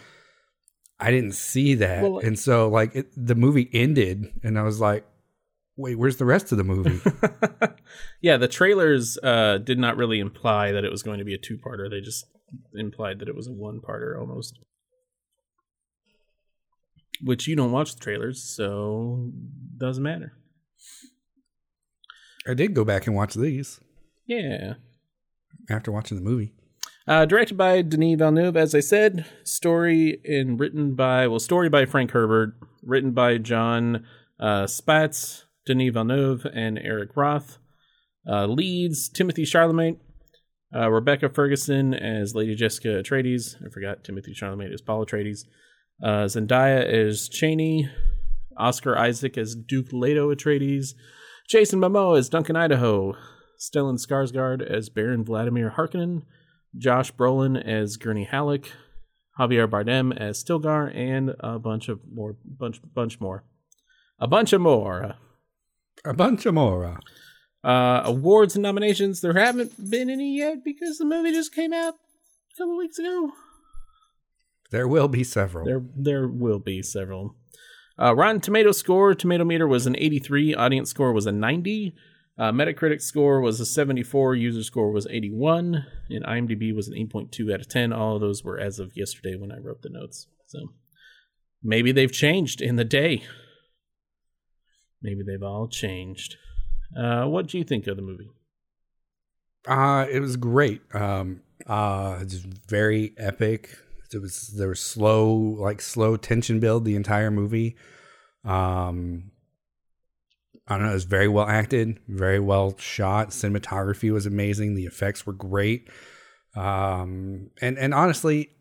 I 0.98 1.12
didn't 1.12 1.34
see 1.34 1.76
that. 1.76 2.04
Well, 2.04 2.20
and 2.20 2.40
so 2.40 2.70
like 2.70 2.96
it, 2.96 3.08
the 3.18 3.36
movie 3.36 3.70
ended 3.74 4.32
and 4.44 4.58
I 4.58 4.64
was 4.64 4.80
like, 4.80 5.06
"Wait, 5.78 5.96
where's 5.96 6.18
the 6.18 6.26
rest 6.26 6.52
of 6.52 6.58
the 6.58 6.64
movie?" 6.64 7.00
yeah, 8.22 8.36
the 8.38 8.48
trailers 8.48 9.18
uh, 9.24 9.58
did 9.60 9.80
not 9.80 9.96
really 9.96 10.20
imply 10.20 10.72
that 10.72 10.84
it 10.84 10.92
was 10.92 11.04
going 11.04 11.20
to 11.20 11.26
be 11.26 11.34
a 11.34 11.38
two-parter. 11.38 11.90
They 11.90 12.02
just 12.02 12.26
implied 12.74 13.20
that 13.20 13.28
it 13.30 13.36
was 13.36 13.48
a 13.48 13.52
one-parter 13.54 14.20
almost. 14.20 14.60
Which 17.24 17.48
you 17.48 17.56
don't 17.56 17.72
watch 17.72 17.96
the 17.96 18.00
trailers, 18.02 18.44
so 18.44 19.32
doesn't 19.78 20.04
matter. 20.04 20.34
I 22.48 22.54
did 22.54 22.74
go 22.74 22.86
back 22.86 23.08
and 23.08 23.16
watch 23.16 23.34
these 23.34 23.80
Yeah. 24.26 24.76
after 25.70 25.92
watching 25.92 26.18
the 26.18 26.24
movie. 26.24 26.54
Uh, 27.08 27.26
directed 27.26 27.58
by 27.58 27.82
Denis 27.82 28.18
Villeneuve, 28.18 28.56
as 28.58 28.76
I 28.76 28.82
said. 28.82 29.26
Story 29.44 30.20
and 30.26 30.60
written 30.60 30.94
by, 30.94 31.28
well, 31.28 31.40
story 31.40 31.70
by 31.70 31.86
Frank 31.86 32.12
Herbert. 32.12 32.54
Written 32.84 33.12
by 33.12 33.38
Jon 33.38 34.06
uh, 34.40 34.64
Spaihts, 34.66 35.44
Denis 35.68 35.94
Villeneuve, 35.94 36.48
and 36.52 36.80
Eric 36.80 37.16
Roth. 37.16 37.60
Uh, 38.28 38.48
leads 38.48 39.10
Timothée 39.10 39.44
Chalamet. 39.44 39.98
Uh, 40.76 40.90
Rebecca 40.90 41.30
Ferguson 41.30 41.94
as 41.94 42.34
Lady 42.34 42.56
Jessica 42.56 42.88
Atreides. 42.88 43.56
I 43.66 43.70
forgot 43.70 44.04
Timothée 44.04 44.36
Chalamet 44.36 44.74
as 44.74 44.82
Paul 44.82 45.06
Atreides. 45.06 45.46
Uh, 46.02 46.26
Zendaya 46.26 46.84
as 46.84 47.30
Chani. 47.30 47.90
Oscar 48.58 48.98
Isaac 48.98 49.38
as 49.38 49.56
Duke 49.56 49.94
Leto 49.94 50.34
Atreides. 50.34 50.96
Jason 51.48 51.80
Momoa 51.80 52.18
as 52.18 52.30
Duncan 52.30 52.56
Idaho. 52.56 53.16
Stellan 53.60 54.00
Skarsgård 54.00 54.62
as 54.62 54.90
Baron 54.90 55.24
Vladimir 55.24 55.74
Harkonnen. 55.78 56.24
Josh 56.78 57.12
Brolin 57.14 57.62
as 57.62 57.98
Gurney 57.98 58.26
Halleck, 58.26 58.72
Javier 59.40 59.68
Bardem 59.68 60.16
as 60.16 60.44
Stilgar, 60.44 60.94
and 60.96 61.36
a 61.40 61.60
bunch 61.60 61.90
of 61.90 62.02
more, 62.12 62.36
bunch, 62.46 62.82
bunch 62.94 63.20
more, 63.20 63.44
a 64.20 64.28
bunch 64.28 64.54
of 64.54 64.62
more. 64.62 65.16
A 66.06 66.14
bunch 66.14 66.46
of 66.46 66.54
more. 66.54 67.00
Uh, 67.64 68.02
awards 68.06 68.56
and 68.56 68.64
nominations. 68.64 69.22
There 69.22 69.34
haven't 69.34 69.90
been 69.90 70.10
any 70.10 70.38
yet 70.38 70.64
because 70.64 70.98
the 70.98 71.06
movie 71.06 71.32
just 71.32 71.54
came 71.54 71.74
out 71.74 71.96
a 71.96 72.58
couple 72.58 72.78
weeks 72.78 72.98
ago. 72.98 73.32
There 74.72 74.88
will 74.88 75.08
be 75.08 75.24
several. 75.24 75.66
There, 75.66 75.84
there 75.96 76.28
will 76.28 76.60
be 76.60 76.82
several. 76.82 77.36
Uh, 78.00 78.16
Rotten 78.16 78.42
Tomato 78.42 78.72
score, 78.72 79.16
Tomato 79.16 79.44
Meter 79.44 79.68
was 79.68 79.88
an 79.88 79.96
83. 79.98 80.54
Audience 80.54 80.90
score 80.90 81.14
was 81.14 81.26
a 81.26 81.32
90. 81.32 81.96
Uh, 82.38 82.52
Metacritic 82.52 83.02
score 83.02 83.42
was 83.42 83.60
a 83.60 83.66
74. 83.66 84.36
User 84.36 84.64
score 84.64 84.92
was 84.92 85.08
81. 85.10 85.86
And 86.10 86.26
IMDb 86.26 86.76
was 86.76 86.88
an 86.88 86.94
8.2 86.94 87.54
out 87.54 87.62
of 87.62 87.70
10. 87.70 87.92
All 87.92 88.16
of 88.16 88.22
those 88.22 88.44
were 88.44 88.60
as 88.60 88.78
of 88.80 88.96
yesterday 88.96 89.36
when 89.36 89.52
I 89.52 89.58
wrote 89.58 89.82
the 89.82 89.90
notes. 89.90 90.28
So 90.46 90.60
maybe 91.64 91.92
they've 91.92 92.12
changed 92.12 92.62
in 92.62 92.76
the 92.76 92.86
day. 92.86 93.24
Maybe 95.02 95.24
they've 95.24 95.44
all 95.44 95.68
changed. 95.68 96.38
Uh, 96.98 97.26
what 97.26 97.48
do 97.48 97.58
you 97.58 97.64
think 97.64 97.88
of 97.88 97.96
the 97.96 98.02
movie? 98.02 98.30
Uh, 99.68 100.06
it 100.10 100.20
was 100.20 100.38
great. 100.38 100.82
Um, 100.94 101.42
uh, 101.66 102.20
it's 102.22 102.36
very 102.36 103.14
epic. 103.18 103.78
It 104.14 104.22
was 104.22 104.54
there 104.58 104.70
was 104.70 104.80
slow, 104.80 105.34
like 105.36 105.82
slow 105.82 106.16
tension 106.16 106.60
build 106.60 106.86
the 106.86 106.96
entire 106.96 107.30
movie. 107.30 107.76
Um, 108.46 109.32
I 110.68 110.76
don't 110.76 110.86
know. 110.86 110.92
It 110.92 110.96
was 110.96 111.04
very 111.04 111.28
well 111.28 111.48
acted, 111.48 112.00
very 112.08 112.40
well 112.40 112.76
shot. 112.78 113.30
Cinematography 113.30 114.12
was 114.12 114.26
amazing. 114.26 114.76
The 114.76 114.86
effects 114.86 115.26
were 115.26 115.34
great. 115.34 115.90
Um, 116.56 117.52
and 117.62 117.78
and 117.78 117.94
honestly, 117.94 118.52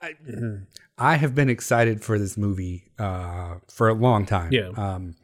I, 0.00 0.14
I 0.98 1.16
have 1.16 1.34
been 1.34 1.50
excited 1.50 2.02
for 2.02 2.18
this 2.18 2.36
movie 2.36 2.90
uh, 2.98 3.56
for 3.68 3.88
a 3.88 3.94
long 3.94 4.26
time. 4.26 4.52
Yeah. 4.52 4.70
Um, 4.76 5.14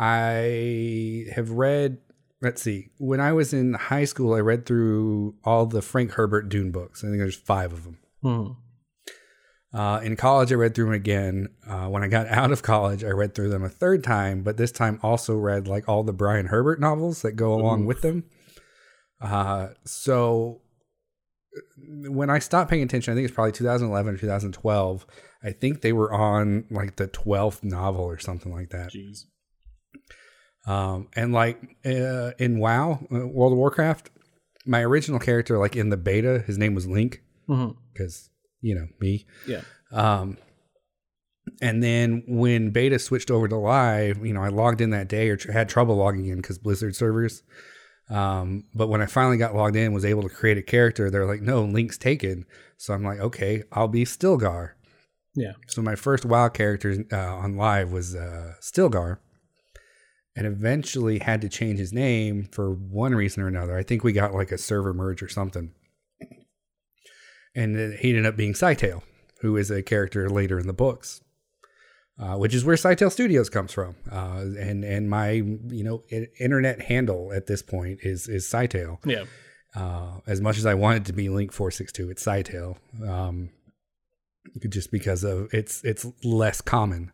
I 0.00 1.26
have 1.34 1.50
read. 1.50 1.98
Let's 2.40 2.62
see. 2.62 2.88
When 2.98 3.20
I 3.20 3.32
was 3.32 3.52
in 3.52 3.74
high 3.74 4.06
school, 4.06 4.32
I 4.32 4.40
read 4.40 4.64
through 4.64 5.34
all 5.44 5.66
the 5.66 5.82
Frank 5.82 6.12
Herbert 6.12 6.48
Dune 6.48 6.70
books. 6.70 7.04
I 7.04 7.08
think 7.08 7.18
there's 7.18 7.36
five 7.36 7.70
of 7.74 7.84
them. 7.84 7.98
Hmm. 8.22 8.46
Uh, 9.78 10.00
in 10.02 10.16
college, 10.16 10.50
I 10.50 10.54
read 10.56 10.74
through 10.74 10.86
them 10.86 10.94
again. 10.94 11.48
Uh, 11.68 11.88
when 11.88 12.02
I 12.02 12.08
got 12.08 12.26
out 12.30 12.50
of 12.50 12.62
college, 12.62 13.04
I 13.04 13.10
read 13.10 13.34
through 13.34 13.50
them 13.50 13.62
a 13.62 13.68
third 13.68 14.02
time, 14.02 14.42
but 14.42 14.56
this 14.56 14.72
time 14.72 14.98
also 15.02 15.36
read 15.36 15.68
like 15.68 15.86
all 15.86 16.02
the 16.02 16.14
Brian 16.14 16.46
Herbert 16.46 16.80
novels 16.80 17.20
that 17.20 17.32
go 17.32 17.52
along 17.52 17.82
Oof. 17.82 17.88
with 17.88 18.00
them. 18.00 18.24
Uh, 19.20 19.68
so 19.84 20.62
when 21.86 22.30
I 22.30 22.38
stopped 22.38 22.70
paying 22.70 22.82
attention, 22.82 23.12
I 23.12 23.14
think 23.16 23.26
it's 23.26 23.34
probably 23.34 23.52
2011 23.52 24.14
or 24.14 24.16
2012. 24.16 25.06
I 25.44 25.50
think 25.50 25.82
they 25.82 25.92
were 25.92 26.10
on 26.10 26.64
like 26.70 26.96
the 26.96 27.06
12th 27.06 27.62
novel 27.62 28.04
or 28.04 28.18
something 28.18 28.50
like 28.50 28.70
that. 28.70 28.92
Jeez. 28.92 29.24
Um, 30.66 31.08
and 31.16 31.32
like 31.32 31.76
uh, 31.84 32.32
in 32.38 32.58
WoW, 32.58 33.06
uh, 33.12 33.26
World 33.26 33.52
of 33.52 33.58
Warcraft, 33.58 34.10
my 34.66 34.82
original 34.82 35.18
character, 35.18 35.58
like 35.58 35.76
in 35.76 35.88
the 35.88 35.96
beta, 35.96 36.44
his 36.46 36.58
name 36.58 36.74
was 36.74 36.86
Link 36.86 37.22
because 37.92 38.30
you 38.60 38.74
know 38.74 38.86
me. 39.00 39.26
Yeah. 39.46 39.62
Um, 39.92 40.36
and 41.60 41.82
then 41.82 42.22
when 42.28 42.70
beta 42.70 42.98
switched 42.98 43.30
over 43.30 43.48
to 43.48 43.56
live, 43.56 44.24
you 44.24 44.32
know, 44.32 44.42
I 44.42 44.48
logged 44.48 44.80
in 44.80 44.90
that 44.90 45.08
day 45.08 45.28
or 45.30 45.36
tr- 45.36 45.52
had 45.52 45.68
trouble 45.68 45.96
logging 45.96 46.26
in 46.26 46.36
because 46.36 46.58
Blizzard 46.58 46.94
servers. 46.94 47.42
Um, 48.08 48.64
but 48.74 48.88
when 48.88 49.00
I 49.00 49.06
finally 49.06 49.36
got 49.36 49.54
logged 49.54 49.76
in, 49.76 49.92
was 49.92 50.04
able 50.04 50.22
to 50.22 50.28
create 50.28 50.58
a 50.58 50.62
character, 50.62 51.10
they're 51.10 51.26
like, 51.26 51.42
no, 51.42 51.62
link's 51.62 51.96
taken. 51.96 52.44
So 52.76 52.92
I'm 52.92 53.04
like, 53.04 53.20
okay, 53.20 53.62
I'll 53.72 53.88
be 53.88 54.04
Stilgar. 54.04 54.72
Yeah. 55.34 55.52
So 55.68 55.80
my 55.80 55.94
first 55.94 56.24
WoW 56.24 56.48
character 56.48 57.04
uh, 57.12 57.16
on 57.16 57.56
live 57.56 57.92
was 57.92 58.14
uh, 58.14 58.54
Stilgar, 58.60 59.18
and 60.36 60.46
eventually 60.46 61.18
had 61.18 61.40
to 61.40 61.48
change 61.48 61.78
his 61.78 61.92
name 61.92 62.48
for 62.50 62.72
one 62.72 63.14
reason 63.14 63.42
or 63.42 63.48
another. 63.48 63.76
I 63.76 63.82
think 63.82 64.04
we 64.04 64.12
got 64.12 64.34
like 64.34 64.52
a 64.52 64.58
server 64.58 64.94
merge 64.94 65.22
or 65.22 65.28
something, 65.28 65.72
and 67.54 67.94
he 67.94 68.10
ended 68.10 68.26
up 68.26 68.36
being 68.36 68.54
Scytale, 68.54 69.02
who 69.40 69.56
is 69.56 69.70
a 69.70 69.82
character 69.82 70.28
later 70.28 70.58
in 70.58 70.66
the 70.66 70.72
books, 70.72 71.20
uh, 72.18 72.36
which 72.36 72.54
is 72.54 72.64
where 72.64 72.76
Scytale 72.76 73.10
Studios 73.10 73.48
comes 73.48 73.72
from. 73.72 73.96
Uh, 74.10 74.44
and 74.58 74.84
and 74.84 75.10
my 75.10 75.30
you 75.32 75.84
know 75.84 76.04
internet 76.38 76.82
handle 76.82 77.32
at 77.32 77.46
this 77.46 77.62
point 77.62 78.00
is 78.02 78.28
is 78.28 78.46
Scytale. 78.46 78.98
Yeah. 79.04 79.24
Uh, 79.74 80.18
as 80.26 80.40
much 80.40 80.58
as 80.58 80.66
I 80.66 80.74
want 80.74 80.96
it 80.96 81.04
to 81.06 81.12
be 81.12 81.28
Link 81.28 81.52
four 81.52 81.70
six 81.70 81.92
two, 81.92 82.10
it's 82.10 82.24
Scytale. 82.24 82.76
Um, 83.06 83.50
just 84.68 84.90
because 84.90 85.24
of 85.24 85.52
it's 85.52 85.84
it's 85.84 86.06
less 86.24 86.60
common, 86.60 87.12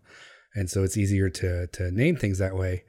and 0.57 0.69
so 0.69 0.83
it's 0.83 0.97
easier 0.97 1.29
to 1.31 1.69
to 1.69 1.91
name 1.93 2.17
things 2.17 2.39
that 2.39 2.57
way. 2.57 2.83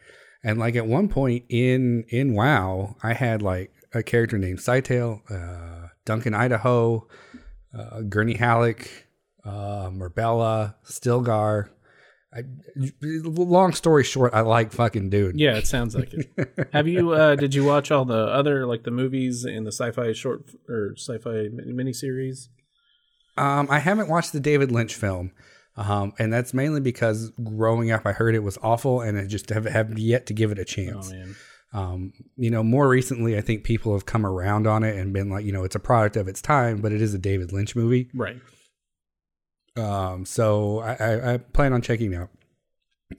And 0.44 0.58
like 0.58 0.76
at 0.76 0.88
one 0.88 1.10
point 1.10 1.44
in 1.50 2.06
in 2.10 2.34
WoW, 2.34 2.96
I 3.04 3.14
had 3.14 3.42
like 3.42 3.72
a 3.94 4.02
character 4.02 4.38
named 4.38 4.60
Scytale, 4.60 5.22
uh, 5.30 5.90
Duncan 6.06 6.34
Idaho, 6.34 7.08
uh, 7.78 8.02
Gurney 8.02 8.36
Halleck, 8.36 8.90
uh, 9.44 9.90
Murbella, 9.90 10.76
Stilgar. 10.86 11.70
I, 12.34 12.44
long 13.02 13.72
story 13.74 14.04
short, 14.04 14.34
I 14.34 14.42
like 14.42 14.72
fucking 14.74 15.10
Dune. 15.10 15.38
Yeah, 15.38 15.58
it 15.58 15.66
sounds 15.66 15.96
like 15.96 16.14
it. 16.14 16.70
Have 16.74 16.88
you? 16.88 17.12
uh 17.12 17.36
Did 17.36 17.56
you 17.56 17.64
watch 17.64 17.90
all 17.90 18.06
the 18.06 18.26
other 18.28 18.66
like 18.66 18.84
the 18.84 18.92
movies 18.92 19.46
and 19.46 19.66
the 19.66 19.72
sci-fi 19.72 20.12
short 20.14 20.44
or 20.68 20.94
sci-fi 20.98 21.48
mi- 21.52 21.74
miniseries? 21.74 22.48
Um, 23.38 23.68
I 23.70 23.80
haven't 23.80 24.10
watched 24.10 24.34
the 24.34 24.40
David 24.40 24.72
Lynch 24.72 24.96
film, 24.96 25.32
um, 25.78 26.12
and 26.20 26.34
that's 26.34 26.54
mainly 26.54 26.82
because 26.82 27.30
growing 27.44 27.92
up, 27.92 28.06
I 28.06 28.12
heard 28.12 28.36
it 28.36 28.44
was 28.44 28.58
awful, 28.62 29.02
and 29.02 29.18
I 29.18 29.26
just 29.28 29.50
have, 29.50 29.66
have 29.66 29.98
yet 29.98 30.26
to 30.26 30.34
give 30.34 30.52
it 30.52 30.58
a 30.58 30.62
Oh 30.62 30.66
chance. 30.66 31.12
man. 31.12 31.36
Um, 31.74 32.14
you 32.38 32.50
know, 32.50 32.64
more 32.64 32.88
recently, 32.90 33.38
I 33.38 33.42
think 33.42 33.64
people 33.64 33.94
have 33.94 34.06
come 34.06 34.26
around 34.26 34.66
on 34.68 34.84
it 34.84 34.96
and 34.98 35.14
been 35.14 35.30
like, 35.30 35.46
you 35.46 35.52
know, 35.52 35.64
it's 35.64 35.76
a 35.76 35.80
product 35.80 36.16
of 36.18 36.28
its 36.28 36.42
time, 36.42 36.82
but 36.82 36.92
it 36.92 37.02
is 37.02 37.14
a 37.14 37.18
David 37.20 37.52
Lynch 37.52 37.76
movie. 37.76 38.10
Right. 38.14 38.38
Um, 39.76 40.26
so 40.26 40.80
I, 40.80 40.94
I, 40.96 41.34
I 41.34 41.38
plan 41.38 41.74
on 41.74 41.82
checking 41.82 42.16
out. 42.16 42.30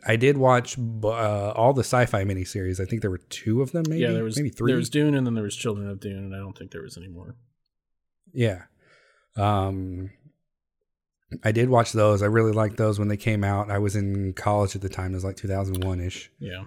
I 0.06 0.16
did 0.16 0.36
watch 0.36 0.76
uh, 0.78 1.50
all 1.52 1.72
the 1.72 1.80
sci-fi 1.84 2.24
miniseries. 2.24 2.80
I 2.80 2.84
think 2.84 3.00
there 3.02 3.10
were 3.10 3.20
two 3.30 3.62
of 3.62 3.72
them, 3.72 3.84
maybe. 3.88 4.00
yeah, 4.02 4.12
there 4.12 4.24
was 4.24 4.36
maybe 4.36 4.50
three. 4.50 4.72
There 4.72 4.76
was 4.78 4.90
Dune, 4.90 5.14
and 5.14 5.26
then 5.26 5.34
there 5.34 5.44
was 5.44 5.56
Children 5.56 5.88
of 5.88 6.00
Dune, 6.00 6.16
and 6.18 6.34
I 6.34 6.38
don't 6.38 6.56
think 6.58 6.72
there 6.72 6.82
was 6.82 6.96
any 6.98 7.08
more. 7.08 7.36
Yeah. 8.32 8.62
Um 9.36 10.10
I 11.44 11.52
did 11.52 11.68
watch 11.68 11.92
those. 11.92 12.22
I 12.22 12.26
really 12.26 12.52
liked 12.52 12.76
those 12.78 12.98
when 12.98 13.08
they 13.08 13.16
came 13.16 13.44
out. 13.44 13.70
I 13.70 13.78
was 13.78 13.94
in 13.96 14.32
college 14.32 14.74
at 14.74 14.80
the 14.82 14.88
time. 14.88 15.12
It 15.12 15.16
was 15.16 15.24
like 15.24 15.36
2001 15.36 16.00
ish. 16.00 16.30
Yeah. 16.40 16.64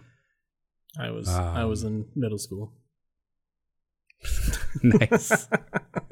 I 1.00 1.10
was 1.10 1.28
I 1.30 1.64
was 1.66 1.84
Um, 1.84 1.92
in 1.92 2.06
middle 2.22 2.38
school. 2.38 2.74
nice. 4.84 5.48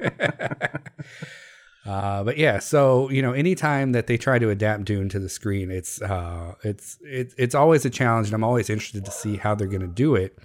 uh, 1.86 2.22
but 2.24 2.36
yeah, 2.36 2.58
so 2.58 3.08
you 3.10 3.22
know, 3.22 3.32
anytime 3.32 3.92
that 3.92 4.06
they 4.06 4.16
try 4.16 4.38
to 4.38 4.50
adapt 4.50 4.84
Dune 4.84 5.08
to 5.10 5.18
the 5.18 5.28
screen, 5.28 5.70
it's 5.70 6.00
uh, 6.02 6.54
it's 6.62 6.98
it's 7.02 7.34
it's 7.38 7.54
always 7.54 7.84
a 7.84 7.90
challenge, 7.90 8.26
and 8.28 8.34
I'm 8.34 8.44
always 8.44 8.68
interested 8.68 9.04
to 9.04 9.10
see 9.10 9.36
how 9.36 9.54
they're 9.54 9.68
going 9.68 9.80
to 9.80 9.86
do 9.86 10.14
it. 10.14 10.38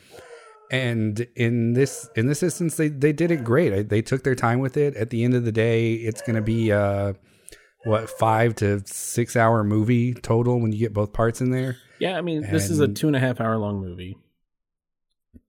And 0.72 1.28
in 1.36 1.74
this 1.74 2.10
in 2.16 2.28
this 2.28 2.42
instance, 2.42 2.76
they 2.78 2.88
they 2.88 3.14
did 3.14 3.32
it 3.32 3.44
great. 3.44 3.74
I- 3.74 3.84
They 3.84 4.02
took 4.02 4.24
their 4.24 4.36
time 4.36 4.60
with 4.60 4.78
it. 4.78 4.96
At 4.96 5.10
the 5.10 5.24
end 5.24 5.34
of 5.34 5.44
the 5.46 5.52
day, 5.52 5.94
it's 5.94 6.22
going 6.22 6.36
to 6.38 6.42
be 6.42 6.72
uh, 6.72 7.14
what 7.86 8.10
five 8.10 8.56
to 8.56 8.82
six 8.86 9.36
hour 9.36 9.64
movie 9.64 10.14
total 10.14 10.60
when 10.60 10.72
you 10.72 10.80
get 10.80 10.94
both 10.94 11.14
parts 11.14 11.40
in 11.42 11.52
there. 11.52 11.78
Yeah, 12.00 12.18
I 12.18 12.22
mean, 12.22 12.42
this 12.52 12.70
is 12.70 12.80
a 12.80 12.88
two 12.88 13.08
and 13.08 13.16
a 13.16 13.20
half 13.20 13.40
hour 13.40 13.58
long 13.58 13.80
movie. 13.80 14.18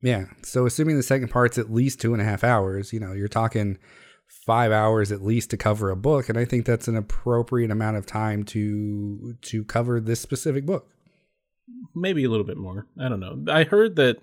Yeah. 0.03 0.27
So 0.43 0.67
assuming 0.67 0.97
the 0.97 1.03
second 1.03 1.29
part's 1.29 1.59
at 1.59 1.73
least 1.73 2.01
two 2.01 2.13
and 2.13 2.23
a 2.23 2.25
half 2.25 2.45
hours, 2.45 2.93
you 2.93 3.01
know, 3.01 3.13
you're 3.13 3.29
talking 3.29 3.79
five 4.45 4.71
hours 4.71 5.11
at 5.11 5.23
least 5.23 5.51
to 5.51 5.57
cover 5.57 5.91
a 5.91 5.97
book, 5.97 6.29
and 6.29 6.39
I 6.39 6.45
think 6.45 6.67
that's 6.67 6.89
an 6.89 6.97
appropriate 6.97 7.71
amount 7.71 7.97
of 7.97 8.07
time 8.07 8.45
to 8.45 9.35
to 9.41 9.65
cover 9.65 10.01
this 10.01 10.21
specific 10.21 10.67
book. 10.67 10.89
maybe 11.95 12.25
a 12.25 12.29
little 12.29 12.47
bit 12.47 12.57
more. 12.57 12.87
I 13.01 13.09
don't 13.09 13.21
know. 13.21 13.45
I 13.53 13.65
heard 13.65 13.97
that 13.97 14.19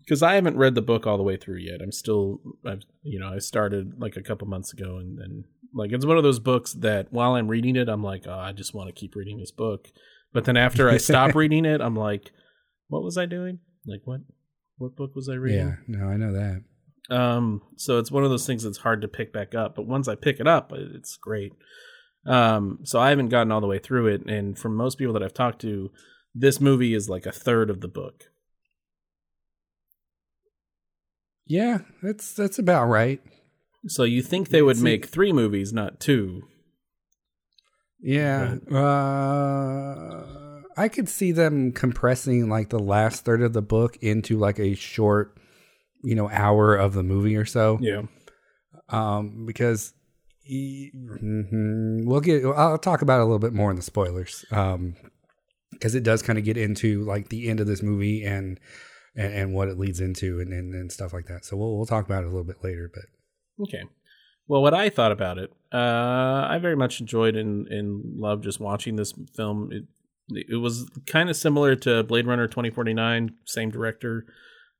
because 0.00 0.22
I 0.22 0.34
haven't 0.34 0.56
read 0.56 0.74
the 0.74 0.82
book 0.82 1.06
all 1.06 1.16
the 1.16 1.22
way 1.22 1.36
through 1.36 1.58
yet. 1.58 1.82
I'm 1.82 1.92
still, 1.92 2.40
I've 2.64 2.82
you 3.02 3.18
know, 3.18 3.28
I 3.28 3.38
started 3.38 4.00
like 4.00 4.16
a 4.16 4.22
couple 4.22 4.46
months 4.48 4.72
ago, 4.72 4.98
and 4.98 5.18
then 5.18 5.44
like 5.76 5.92
it's 5.92 6.06
one 6.06 6.16
of 6.16 6.22
those 6.22 6.38
books 6.38 6.72
that 6.74 7.12
while 7.12 7.34
I'm 7.34 7.48
reading 7.48 7.76
it, 7.76 7.88
I'm 7.88 8.02
like, 8.02 8.26
oh, 8.26 8.32
I 8.32 8.52
just 8.52 8.74
want 8.74 8.88
to 8.88 8.98
keep 8.98 9.14
reading 9.14 9.38
this 9.38 9.50
book. 9.50 9.88
But 10.32 10.46
then 10.46 10.56
after 10.56 10.88
I 10.88 10.96
stop 10.96 11.34
reading 11.34 11.64
it, 11.64 11.80
I'm 11.80 11.94
like, 11.94 12.32
what 12.88 13.02
was 13.02 13.18
I 13.18 13.26
doing? 13.26 13.60
Like 13.86 14.00
what? 14.04 14.20
What 14.78 14.96
book 14.96 15.14
was 15.14 15.28
I 15.28 15.34
reading? 15.34 15.68
Yeah. 15.68 15.74
No, 15.86 16.06
I 16.06 16.16
know 16.16 16.32
that. 16.32 17.14
Um, 17.14 17.62
so 17.76 17.98
it's 17.98 18.10
one 18.10 18.24
of 18.24 18.30
those 18.30 18.46
things 18.46 18.62
that's 18.62 18.78
hard 18.78 19.02
to 19.02 19.08
pick 19.08 19.32
back 19.32 19.54
up. 19.54 19.76
But 19.76 19.86
once 19.86 20.08
I 20.08 20.14
pick 20.14 20.40
it 20.40 20.46
up, 20.46 20.72
it's 20.74 21.16
great. 21.16 21.52
Um, 22.26 22.80
so 22.82 22.98
I 22.98 23.10
haven't 23.10 23.28
gotten 23.28 23.52
all 23.52 23.60
the 23.60 23.66
way 23.66 23.78
through 23.78 24.08
it, 24.08 24.26
and 24.26 24.58
from 24.58 24.74
most 24.74 24.98
people 24.98 25.14
that 25.14 25.22
I've 25.22 25.34
talked 25.34 25.60
to, 25.60 25.90
this 26.34 26.60
movie 26.60 26.92
is 26.92 27.08
like 27.08 27.24
a 27.24 27.32
third 27.32 27.70
of 27.70 27.80
the 27.80 27.88
book. 27.88 28.24
Yeah, 31.46 31.78
that's 32.02 32.32
that's 32.32 32.58
about 32.58 32.86
right. 32.86 33.20
So 33.88 34.04
you 34.04 34.22
think 34.22 34.48
they 34.48 34.62
would 34.62 34.80
make 34.80 35.06
three 35.06 35.32
movies, 35.32 35.72
not 35.72 36.00
two? 36.00 36.42
Yeah. 38.00 38.56
Uh, 38.70 40.62
I 40.76 40.88
could 40.88 41.08
see 41.08 41.32
them 41.32 41.72
compressing 41.72 42.48
like 42.48 42.68
the 42.70 42.78
last 42.78 43.24
third 43.24 43.42
of 43.42 43.52
the 43.52 43.62
book 43.62 43.96
into 44.00 44.38
like 44.38 44.58
a 44.58 44.74
short, 44.74 45.38
you 46.02 46.14
know, 46.14 46.28
hour 46.30 46.76
of 46.76 46.92
the 46.94 47.02
movie 47.02 47.36
or 47.36 47.46
so. 47.46 47.78
Yeah. 47.80 48.02
Um, 48.88 49.46
because 49.46 49.94
e- 50.46 50.90
mhm, 50.94 52.04
we'll 52.04 52.20
get. 52.20 52.44
I'll 52.44 52.78
talk 52.78 53.02
about 53.02 53.18
it 53.18 53.22
a 53.22 53.24
little 53.24 53.38
bit 53.38 53.52
more 53.54 53.70
in 53.70 53.76
the 53.76 53.82
spoilers. 53.82 54.44
Um, 54.50 54.94
because 55.72 55.94
it 55.94 56.04
does 56.04 56.22
kind 56.22 56.38
of 56.38 56.44
get 56.44 56.56
into 56.56 57.02
like 57.04 57.28
the 57.28 57.48
end 57.48 57.60
of 57.60 57.66
this 57.66 57.82
movie 57.82 58.24
and 58.24 58.58
and, 59.14 59.34
and 59.34 59.54
what 59.54 59.68
it 59.68 59.78
leads 59.78 60.00
into 60.00 60.40
and, 60.40 60.52
and 60.52 60.74
and 60.74 60.92
stuff 60.92 61.12
like 61.12 61.26
that. 61.26 61.44
So 61.44 61.56
we'll 61.56 61.76
we'll 61.76 61.86
talk 61.86 62.04
about 62.04 62.22
it 62.22 62.26
a 62.26 62.30
little 62.30 62.44
bit 62.44 62.62
later. 62.62 62.90
But 62.92 63.04
Okay. 63.60 63.82
Well, 64.48 64.62
what 64.62 64.74
I 64.74 64.90
thought 64.90 65.12
about 65.12 65.38
it, 65.38 65.50
uh, 65.72 66.46
I 66.48 66.58
very 66.60 66.76
much 66.76 67.00
enjoyed 67.00 67.36
and, 67.36 67.66
and 67.68 68.18
loved 68.18 68.44
just 68.44 68.60
watching 68.60 68.96
this 68.96 69.12
film. 69.34 69.70
It 69.72 69.84
it 70.28 70.56
was 70.56 70.90
kind 71.06 71.30
of 71.30 71.36
similar 71.36 71.76
to 71.76 72.02
Blade 72.02 72.26
Runner 72.26 72.48
2049, 72.48 73.34
same 73.44 73.70
director. 73.70 74.26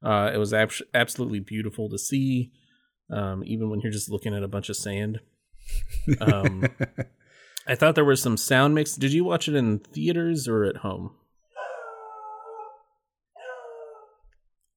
Uh, 0.05 0.31
it 0.35 0.39
was 0.39 0.53
abs- 0.53 0.83
absolutely 0.93 1.39
beautiful 1.39 1.89
to 1.89 1.99
see, 1.99 2.51
um, 3.11 3.45
even 3.45 3.71
when 3.71 3.81
you're 3.81 3.93
just 3.93 4.11
looking 4.11 4.35
at 4.35 4.43
a 4.43 4.49
bunch 4.49 4.69
of 4.69 4.77
sand. 4.77 5.21
Um, 6.21 6.65
I 7.67 7.75
thought 7.75 7.95
there 7.95 8.05
was 8.05 8.23
some 8.23 8.37
sound 8.37 8.75
mix. 8.75 8.95
Did 8.95 9.13
you 9.13 9.25
watch 9.25 9.49
it 9.49 9.55
in 9.55 9.79
theaters 9.79 10.49
or 10.49 10.65
at 10.65 10.79
home? 10.79 11.15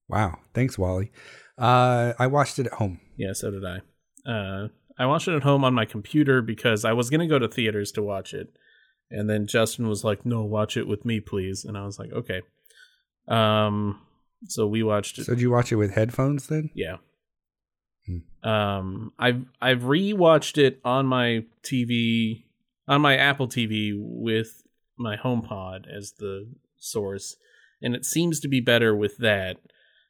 wow, 0.08 0.38
thanks, 0.54 0.76
Wally. 0.78 1.12
Uh, 1.56 2.14
I 2.18 2.26
watched 2.26 2.58
it 2.58 2.66
at 2.66 2.74
home. 2.74 3.00
Yeah, 3.16 3.32
so 3.32 3.50
did 3.50 3.64
I. 3.64 3.80
Uh, 4.26 4.68
I 4.98 5.06
watched 5.06 5.28
it 5.28 5.34
at 5.34 5.42
home 5.42 5.64
on 5.64 5.72
my 5.72 5.86
computer 5.86 6.42
because 6.42 6.84
I 6.84 6.92
was 6.92 7.08
going 7.08 7.20
to 7.20 7.26
go 7.26 7.38
to 7.38 7.48
theaters 7.48 7.90
to 7.92 8.02
watch 8.02 8.34
it. 8.34 8.54
And 9.10 9.28
then 9.28 9.46
Justin 9.46 9.88
was 9.88 10.04
like, 10.04 10.24
no, 10.24 10.44
watch 10.44 10.76
it 10.76 10.86
with 10.86 11.04
me, 11.04 11.20
please. 11.20 11.64
And 11.64 11.76
I 11.76 11.84
was 11.84 11.98
like, 11.98 12.12
okay. 12.12 12.42
Um, 13.26 14.00
so 14.46 14.66
we 14.66 14.82
watched 14.82 15.18
it. 15.18 15.24
So 15.24 15.32
did 15.34 15.40
you 15.40 15.50
watch 15.50 15.72
it 15.72 15.76
with 15.76 15.94
headphones 15.94 16.46
then? 16.46 16.70
yeah. 16.74 16.96
Hmm. 18.06 18.48
Um, 18.48 19.12
I've, 19.18 19.44
I've 19.60 19.80
rewatched 19.80 20.58
it 20.58 20.80
on 20.84 21.06
my 21.06 21.44
TV, 21.62 22.44
on 22.86 23.00
my 23.00 23.16
Apple 23.16 23.48
TV 23.48 23.92
with 23.96 24.62
my 24.96 25.16
HomePod 25.16 25.86
as 25.90 26.12
the 26.18 26.52
source. 26.76 27.36
And 27.82 27.94
it 27.94 28.04
seems 28.04 28.38
to 28.40 28.48
be 28.48 28.60
better 28.60 28.94
with 28.94 29.16
that. 29.18 29.56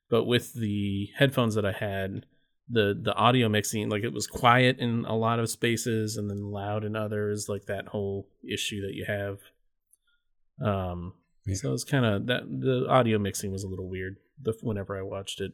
But 0.08 0.24
with 0.24 0.54
the 0.54 1.10
headphones 1.16 1.54
that 1.54 1.64
I 1.64 1.72
had, 1.72 2.26
the 2.72 2.96
the 3.02 3.14
audio 3.14 3.48
mixing 3.48 3.88
like 3.88 4.04
it 4.04 4.12
was 4.12 4.26
quiet 4.26 4.78
in 4.78 5.04
a 5.06 5.16
lot 5.16 5.38
of 5.40 5.50
spaces 5.50 6.16
and 6.16 6.30
then 6.30 6.50
loud 6.50 6.84
in 6.84 6.94
others 6.94 7.48
like 7.48 7.66
that 7.66 7.88
whole 7.88 8.28
issue 8.48 8.80
that 8.82 8.94
you 8.94 9.04
have 9.06 9.38
um 10.64 11.14
Yeah. 11.46 11.54
so 11.56 11.72
it's 11.72 11.84
kind 11.84 12.04
of 12.04 12.26
that 12.26 12.42
the 12.48 12.86
audio 12.88 13.18
mixing 13.18 13.50
was 13.50 13.64
a 13.64 13.68
little 13.68 13.88
weird 13.88 14.16
the 14.40 14.54
whenever 14.62 14.96
i 14.96 15.02
watched 15.02 15.40
it 15.40 15.52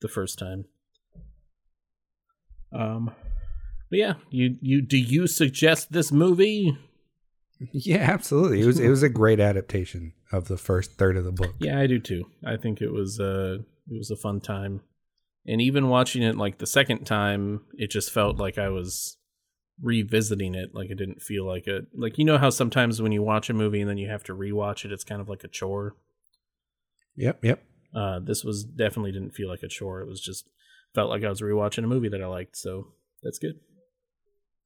the 0.00 0.08
first 0.08 0.38
time 0.38 0.64
um 2.72 3.10
but 3.90 3.98
yeah 3.98 4.14
you 4.30 4.56
you 4.60 4.80
do 4.82 4.96
you 4.98 5.26
suggest 5.26 5.92
this 5.92 6.10
movie 6.12 6.76
Yeah, 7.72 8.10
absolutely. 8.12 8.60
It 8.60 8.66
was 8.66 8.78
it 8.78 8.90
was 8.90 9.02
a 9.02 9.08
great 9.08 9.40
adaptation 9.40 10.12
of 10.30 10.46
the 10.46 10.58
first 10.58 10.98
third 10.98 11.16
of 11.16 11.24
the 11.24 11.32
book. 11.32 11.54
yeah 11.58 11.78
i 11.80 11.86
do 11.86 11.98
too 11.98 12.24
i 12.44 12.54
think 12.56 12.82
it 12.82 12.92
was 12.92 13.18
uh 13.18 13.56
it 13.90 13.96
was 13.96 14.10
a 14.10 14.16
fun 14.16 14.40
time 14.40 14.82
and 15.46 15.60
even 15.60 15.88
watching 15.88 16.22
it 16.22 16.36
like 16.36 16.58
the 16.58 16.66
second 16.66 17.04
time 17.04 17.62
it 17.78 17.90
just 17.90 18.10
felt 18.10 18.36
like 18.38 18.58
i 18.58 18.68
was 18.68 19.16
revisiting 19.82 20.54
it 20.54 20.70
like 20.74 20.90
it 20.90 20.94
didn't 20.96 21.20
feel 21.22 21.46
like 21.46 21.66
it 21.66 21.84
like 21.94 22.16
you 22.18 22.24
know 22.24 22.38
how 22.38 22.48
sometimes 22.50 23.00
when 23.02 23.12
you 23.12 23.22
watch 23.22 23.50
a 23.50 23.54
movie 23.54 23.80
and 23.80 23.90
then 23.90 23.98
you 23.98 24.08
have 24.08 24.24
to 24.24 24.34
rewatch 24.34 24.84
it 24.84 24.92
it's 24.92 25.04
kind 25.04 25.20
of 25.20 25.28
like 25.28 25.44
a 25.44 25.48
chore 25.48 25.94
Yep, 27.16 27.44
yep. 27.44 27.62
uh 27.94 28.18
this 28.20 28.42
was 28.44 28.64
definitely 28.64 29.12
didn't 29.12 29.34
feel 29.34 29.48
like 29.48 29.62
a 29.62 29.68
chore 29.68 30.00
it 30.00 30.08
was 30.08 30.20
just 30.20 30.48
felt 30.94 31.10
like 31.10 31.24
i 31.24 31.28
was 31.28 31.40
rewatching 31.42 31.84
a 31.84 31.86
movie 31.86 32.08
that 32.08 32.22
i 32.22 32.26
liked 32.26 32.56
so 32.56 32.88
that's 33.22 33.38
good 33.38 33.56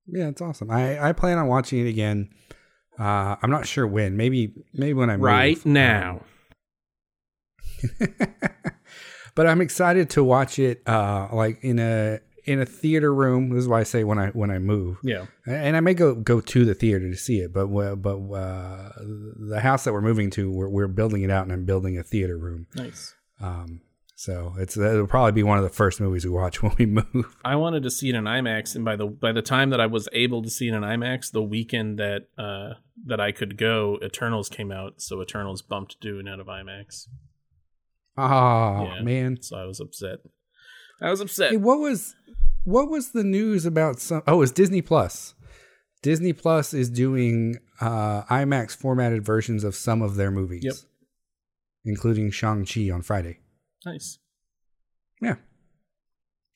Yeah, 0.07 0.29
it's 0.29 0.41
awesome. 0.43 0.71
I 0.71 0.99
I 1.09 1.13
plan 1.13 1.39
on 1.39 1.47
watching 1.47 1.79
it 1.87 1.89
again. 1.89 2.31
Uh, 2.99 3.37
I'm 3.43 3.51
not 3.51 3.67
sure 3.67 3.87
when. 3.87 4.17
Maybe 4.17 4.53
maybe 4.75 4.95
when 4.95 5.09
I 5.11 5.17
move. 5.17 5.25
right 5.25 5.65
now 5.67 6.23
but 9.35 9.47
I'm 9.47 9.61
excited 9.61 10.11
to 10.11 10.25
watch 10.25 10.59
it. 10.59 10.83
Uh, 10.87 11.29
like 11.33 11.63
in 11.63 11.79
a 11.79 12.21
in 12.45 12.61
a 12.61 12.67
theater 12.67 13.15
room. 13.15 13.51
This 13.51 13.63
is 13.63 13.69
why 13.69 13.81
I 13.81 13.83
say 13.85 14.05
when 14.05 14.19
I 14.19 14.29
when 14.29 14.51
I 14.51 14.59
move. 14.59 14.99
yeah 15.03 15.27
and 15.47 15.77
I 15.77 15.81
may 15.81 15.95
go 15.95 16.15
go 16.15 16.41
to 16.41 16.65
the 16.65 16.75
theater 16.75 17.11
to 17.11 17.17
see 17.17 17.41
it, 17.41 17.53
but 17.53 17.67
uh, 17.67 17.95
but 17.97 18.19
uh, 18.19 18.93
the 18.99 19.61
house 19.63 19.85
that 19.85 19.93
we're 19.93 20.01
moving 20.01 20.31
to, 20.31 20.51
we're 20.51 20.69
we're 20.69 20.89
building 20.89 21.23
it 21.23 21.31
out, 21.31 21.45
and 21.45 21.53
I'm 21.53 21.65
building 21.65 21.99
a 21.99 22.03
theater 22.03 22.37
room. 22.37 22.67
nice 22.75 23.15
Um, 23.41 23.83
so 24.17 24.55
it's 24.59 24.77
it'll 24.77 25.07
probably 25.07 25.33
be 25.33 25.43
one 25.43 25.59
of 25.59 25.65
the 25.65 25.71
first 25.71 26.01
movies 26.01 26.25
we 26.25 26.31
watch 26.31 26.63
when 26.63 26.75
we 26.79 26.87
move. 26.87 27.37
I 27.45 27.57
wanted 27.57 27.83
to 27.85 27.91
see 27.91 28.09
it 28.09 28.15
in 28.15 28.25
IMAX, 28.25 28.75
and 28.75 28.85
by 28.85 28.97
the 28.97 29.07
by 29.07 29.33
the 29.33 29.43
time 29.43 29.71
that 29.71 29.81
I 29.81 29.87
was 29.87 30.09
able 30.13 30.43
to 30.43 30.51
see 30.51 30.69
it 30.69 30.75
in 30.75 30.83
IMAX, 30.83 31.31
the 31.31 31.43
weekend 31.43 31.99
that 31.99 32.29
uh 32.37 32.75
that 33.07 33.21
I 33.21 33.33
could 33.33 33.57
go, 33.57 33.99
Eternals 34.03 34.49
came 34.49 34.71
out, 34.71 35.01
so 35.01 35.23
Eternals 35.23 35.63
bumped 35.63 36.01
Dune 36.01 36.29
out 36.29 36.41
of 36.41 36.49
IMAX. 36.49 37.07
Oh 38.17 38.85
Yeah. 38.97 39.03
man, 39.03 39.39
So 39.41 39.57
I 39.57 39.65
was 39.65 39.81
upset. 39.81 40.19
I 41.03 41.11
was 41.11 41.21
upset. 41.21 41.51
hey, 41.53 41.57
what 41.57 41.79
was 41.81 42.15
what 42.65 42.91
was 42.91 43.13
the 43.13 43.25
news 43.25 43.65
about 43.65 44.01
some? 44.01 44.23
Oh, 44.27 44.43
it's 44.43 44.53
Disney 44.53 44.83
Plus. 44.83 45.35
Disney 46.03 46.33
Plus 46.33 46.73
is 46.75 46.89
doing 46.91 47.57
uh, 47.81 48.23
IMAX 48.25 48.77
formatted 48.77 49.25
versions 49.25 49.65
of 49.65 49.75
some 49.75 50.03
of 50.03 50.17
their 50.17 50.31
movies, 50.31 50.65
Yep. 50.65 50.75
including 51.85 52.31
Shang 52.31 52.65
Chi 52.67 52.91
on 52.91 53.03
Friday. 53.03 53.39
Nice. 53.87 54.19
Yeah, 55.23 55.37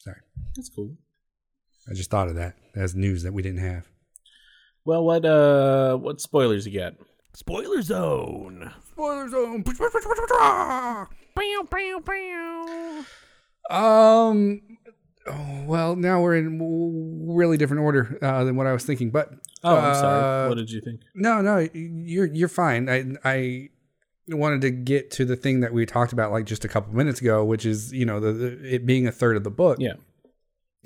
sorry, 0.01 0.19
That's 0.57 0.71
cool. 0.71 0.97
I 1.91 1.95
just 1.95 2.11
thought 2.11 2.29
of 2.29 2.35
that 2.37 2.57
as 2.75 2.95
news 2.95 3.23
that 3.25 3.33
we 3.35 3.43
didn't 3.43 3.61
have. 3.61 3.87
Well, 4.87 5.05
what 5.05 5.25
uh 5.25 5.97
what 5.97 6.21
spoilers 6.21 6.67
you 6.67 6.79
got? 6.79 6.95
Spoiler 7.35 7.81
zone. 7.83 8.71
Spoiler 8.93 9.29
zone. 9.29 9.65
Bow, 11.35 11.69
bow, 11.71 12.01
bow. 12.05 13.05
Um. 13.71 14.61
Oh, 15.27 15.65
well, 15.67 15.97
now 15.97 16.21
we're 16.21 16.37
in 16.37 16.59
w- 16.59 17.33
really 17.35 17.57
different 17.57 17.83
order 17.83 18.19
uh, 18.21 18.45
than 18.45 18.57
what 18.57 18.67
I 18.67 18.73
was 18.73 18.85
thinking. 18.85 19.11
But 19.11 19.31
Oh, 19.63 19.75
I'm 19.77 19.95
sorry. 19.95 20.45
Uh, 20.45 20.49
What 20.51 20.57
did 20.59 20.71
you 20.71 20.81
think? 20.83 21.01
no, 21.15 21.41
no, 21.41 21.67
you're 21.73 22.27
you're 22.27 22.49
fine. 22.49 22.91
I 22.91 23.05
I 23.25 23.71
wanted 24.29 24.61
to 24.63 24.71
get 24.71 25.11
to 25.13 25.25
the 25.25 25.37
thing 25.37 25.61
that 25.61 25.73
we 25.73 25.87
talked 25.87 26.13
about 26.13 26.31
like 26.31 26.45
just 26.45 26.65
a 26.65 26.69
couple 26.69 26.93
minutes 26.95 27.21
ago, 27.23 27.43
which 27.45 27.65
is 27.65 27.91
you 27.93 28.05
know 28.05 28.21
the, 28.21 28.33
the 28.33 28.75
it 28.75 28.85
being 28.87 29.07
a 29.07 29.13
third 29.13 29.37
of 29.37 29.45
the 29.45 29.51
book. 29.51 29.79
Yeah. 29.81 29.95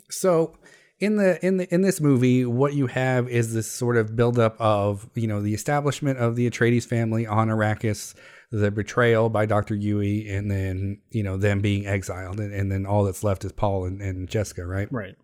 So 0.09 0.57
in 1.01 1.17
the 1.17 1.45
in 1.47 1.59
the 1.59 1.73
in 1.73 1.83
this 1.83 2.01
movie, 2.01 2.45
what 2.45 2.75
you 2.75 2.89
have 2.89 3.29
is 3.29 3.55
this 3.55 3.71
sort 3.71 3.97
of 3.97 4.17
buildup 4.17 4.61
of 4.61 5.09
you 5.15 5.27
know 5.29 5.41
the 5.41 5.55
establishment 5.55 6.19
of 6.19 6.35
the 6.35 6.51
Atreides 6.51 6.87
family 6.87 7.27
on 7.27 7.49
Arrakis, 7.49 8.15
the 8.51 8.71
betrayal 8.71 9.29
by 9.29 9.47
Doctor 9.47 9.77
Yueh, 9.77 10.31
and 10.31 10.51
then 10.51 11.01
you 11.11 11.23
know 11.23 11.37
them 11.37 11.61
being 11.61 11.87
exiled, 11.87 12.41
and, 12.41 12.53
and 12.53 12.73
then 12.73 12.85
all 12.85 13.05
that's 13.05 13.23
left 13.23 13.45
is 13.45 13.53
Paul 13.53 13.85
and, 13.85 14.03
and 14.03 14.29
Jessica, 14.29 14.67
right? 14.67 14.89
Right. 14.91 15.15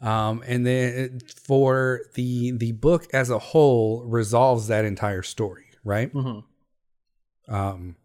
Um, 0.00 0.42
and 0.46 0.66
then 0.66 1.20
for 1.44 2.02
the 2.14 2.52
the 2.52 2.72
book 2.72 3.06
as 3.12 3.28
a 3.28 3.38
whole 3.38 4.04
resolves 4.06 4.68
that 4.68 4.86
entire 4.86 5.22
story, 5.22 5.66
right? 5.84 6.12
Mm-hmm. 6.12 7.54
Um, 7.54 7.96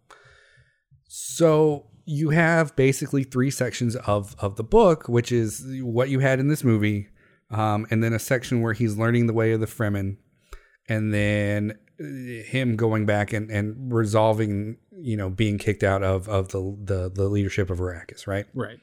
so 1.08 1.86
you 2.06 2.30
have 2.30 2.76
basically 2.76 3.24
three 3.24 3.52
sections 3.52 3.96
of 3.96 4.36
of 4.40 4.56
the 4.56 4.64
book, 4.64 5.08
which 5.08 5.32
is 5.32 5.66
what 5.82 6.10
you 6.10 6.20
had 6.20 6.40
in 6.40 6.48
this 6.48 6.64
movie, 6.64 7.08
um, 7.52 7.86
and 7.90 8.04
then 8.04 8.14
a 8.14 8.20
section 8.20 8.62
where 8.62 8.74
he's 8.74 8.98
learning 8.98 9.28
the 9.28 9.34
way 9.34 9.52
of 9.54 9.60
the 9.60 9.68
Fremen, 9.68 10.18
and 10.90 11.14
then 11.14 11.78
uh, 12.00 12.04
him 12.50 12.76
going 12.76 13.06
back 13.06 13.32
and, 13.34 13.50
and 13.52 13.94
resolving, 13.94 14.78
you 14.92 15.16
know, 15.16 15.30
being 15.30 15.58
kicked 15.58 15.84
out 15.84 16.04
of 16.04 16.28
of 16.28 16.50
the 16.50 16.78
the, 16.84 17.10
the 17.10 17.30
leadership 17.30 17.70
of 17.70 17.80
Arrakis, 17.80 18.28
right? 18.28 18.46
Right. 18.54 18.80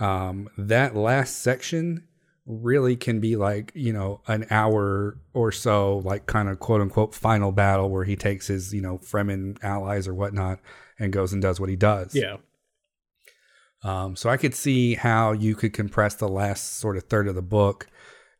um, 0.00 0.48
that 0.56 0.94
last 0.96 1.42
section 1.42 2.06
really 2.44 2.96
can 2.96 3.20
be 3.20 3.36
like 3.36 3.70
you 3.74 3.92
know 3.92 4.20
an 4.26 4.44
hour 4.50 5.16
or 5.32 5.52
so 5.52 5.98
like 5.98 6.26
kind 6.26 6.48
of 6.48 6.58
quote 6.58 6.80
unquote 6.80 7.14
final 7.14 7.52
battle 7.52 7.88
where 7.88 8.02
he 8.04 8.16
takes 8.16 8.48
his 8.48 8.74
you 8.74 8.80
know 8.80 8.98
fremen 8.98 9.56
allies 9.62 10.08
or 10.08 10.14
whatnot 10.14 10.58
and 11.02 11.12
goes 11.12 11.32
and 11.32 11.42
does 11.42 11.58
what 11.60 11.68
he 11.68 11.76
does 11.76 12.14
Yeah. 12.14 12.36
um, 13.84 14.16
so 14.16 14.30
i 14.30 14.36
could 14.36 14.54
see 14.54 14.94
how 14.94 15.32
you 15.32 15.54
could 15.54 15.72
compress 15.72 16.14
the 16.14 16.28
last 16.28 16.76
sort 16.78 16.96
of 16.96 17.04
third 17.04 17.26
of 17.28 17.34
the 17.34 17.42
book 17.42 17.88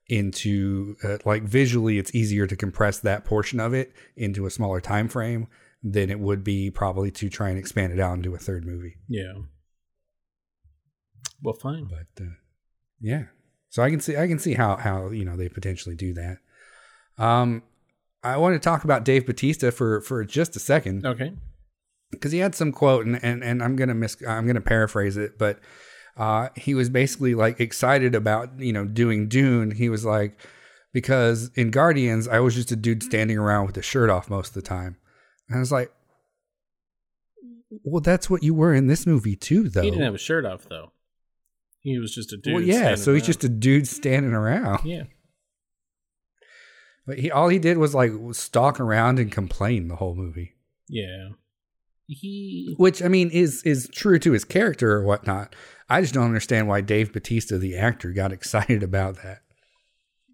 into 0.08 0.96
uh, 1.04 1.18
like 1.24 1.42
visually 1.42 1.98
it's 1.98 2.14
easier 2.14 2.46
to 2.46 2.56
compress 2.56 2.98
that 3.00 3.24
portion 3.24 3.60
of 3.60 3.72
it 3.74 3.92
into 4.16 4.46
a 4.46 4.50
smaller 4.50 4.80
time 4.80 5.08
frame 5.08 5.46
than 5.82 6.10
it 6.10 6.20
would 6.20 6.44
be 6.44 6.70
probably 6.70 7.10
to 7.10 7.28
try 7.28 7.48
and 7.48 7.58
expand 7.58 7.92
it 7.92 7.98
out 8.00 8.14
into 8.14 8.34
a 8.34 8.38
third 8.38 8.64
movie 8.64 8.96
Yeah. 9.08 9.32
Well, 11.42 11.54
fine. 11.54 11.84
but 11.86 12.22
uh, 12.24 12.30
yeah 13.00 13.24
so 13.68 13.82
i 13.82 13.90
can 13.90 14.00
see 14.00 14.16
i 14.16 14.26
can 14.28 14.38
see 14.38 14.54
how 14.54 14.76
how 14.76 15.10
you 15.10 15.24
know 15.24 15.36
they 15.36 15.48
potentially 15.48 15.96
do 15.96 16.14
that 16.14 16.38
um 17.18 17.62
I 18.24 18.36
want 18.36 18.54
to 18.54 18.60
talk 18.60 18.84
about 18.84 19.04
Dave 19.04 19.26
Bautista 19.26 19.72
for 19.72 20.00
for 20.00 20.24
just 20.24 20.54
a 20.54 20.60
second 20.60 21.04
Okay. 21.04 21.32
Because 22.12 22.30
he 22.30 22.38
had 22.38 22.54
some 22.54 22.70
quote 22.70 23.04
and, 23.04 23.22
and 23.24 23.42
and 23.42 23.62
I'm 23.62 23.74
gonna 23.74 23.94
miss 23.94 24.16
I'm 24.26 24.46
gonna 24.46 24.60
paraphrase 24.60 25.16
it, 25.16 25.38
but 25.38 25.58
uh, 26.16 26.50
he 26.54 26.74
was 26.74 26.88
basically 26.88 27.34
like 27.34 27.58
excited 27.58 28.14
about 28.14 28.60
you 28.60 28.72
know 28.72 28.84
doing 28.84 29.28
Dune. 29.28 29.72
He 29.72 29.88
was 29.88 30.04
like 30.04 30.38
because 30.92 31.50
in 31.56 31.70
Guardians 31.70 32.28
I 32.28 32.38
was 32.38 32.54
just 32.54 32.70
a 32.70 32.76
dude 32.76 33.02
standing 33.02 33.38
around 33.38 33.66
with 33.66 33.74
the 33.74 33.82
shirt 33.82 34.10
off 34.10 34.30
most 34.30 34.48
of 34.48 34.54
the 34.54 34.62
time, 34.62 34.96
and 35.48 35.56
I 35.56 35.60
was 35.60 35.72
like, 35.72 35.90
well, 37.82 38.00
that's 38.00 38.28
what 38.30 38.42
you 38.42 38.54
were 38.54 38.74
in 38.74 38.86
this 38.86 39.06
movie 39.06 39.36
too, 39.36 39.68
though. 39.68 39.82
He 39.82 39.90
didn't 39.90 40.04
have 40.04 40.14
a 40.14 40.18
shirt 40.18 40.44
off 40.44 40.68
though. 40.68 40.92
He 41.80 41.98
was 41.98 42.14
just 42.14 42.32
a 42.32 42.36
dude. 42.36 42.54
well, 42.54 42.62
yeah, 42.62 42.74
standing 42.76 42.96
so 42.98 43.12
he's 43.14 43.22
around. 43.22 43.26
just 43.26 43.44
a 43.44 43.48
dude 43.48 43.88
standing 43.88 44.32
around. 44.32 44.84
yeah. 44.84 45.04
But 47.04 47.18
he 47.18 47.30
all 47.30 47.48
he 47.48 47.58
did 47.58 47.78
was 47.78 47.94
like 47.94 48.12
stalk 48.32 48.78
around 48.78 49.18
and 49.18 49.32
complain 49.32 49.88
the 49.88 49.96
whole 49.96 50.14
movie. 50.14 50.54
Yeah. 50.88 51.30
He 52.20 52.74
which 52.78 53.02
I 53.02 53.08
mean 53.08 53.30
is 53.30 53.62
is 53.64 53.88
true 53.92 54.18
to 54.20 54.32
his 54.32 54.44
character 54.44 54.92
or 54.92 55.02
whatnot. 55.04 55.54
I 55.88 56.00
just 56.00 56.14
don't 56.14 56.24
understand 56.24 56.68
why 56.68 56.80
Dave 56.80 57.12
Bautista, 57.12 57.58
the 57.58 57.76
actor, 57.76 58.12
got 58.12 58.32
excited 58.38 58.82
about 58.82 59.16
that, 59.22 59.40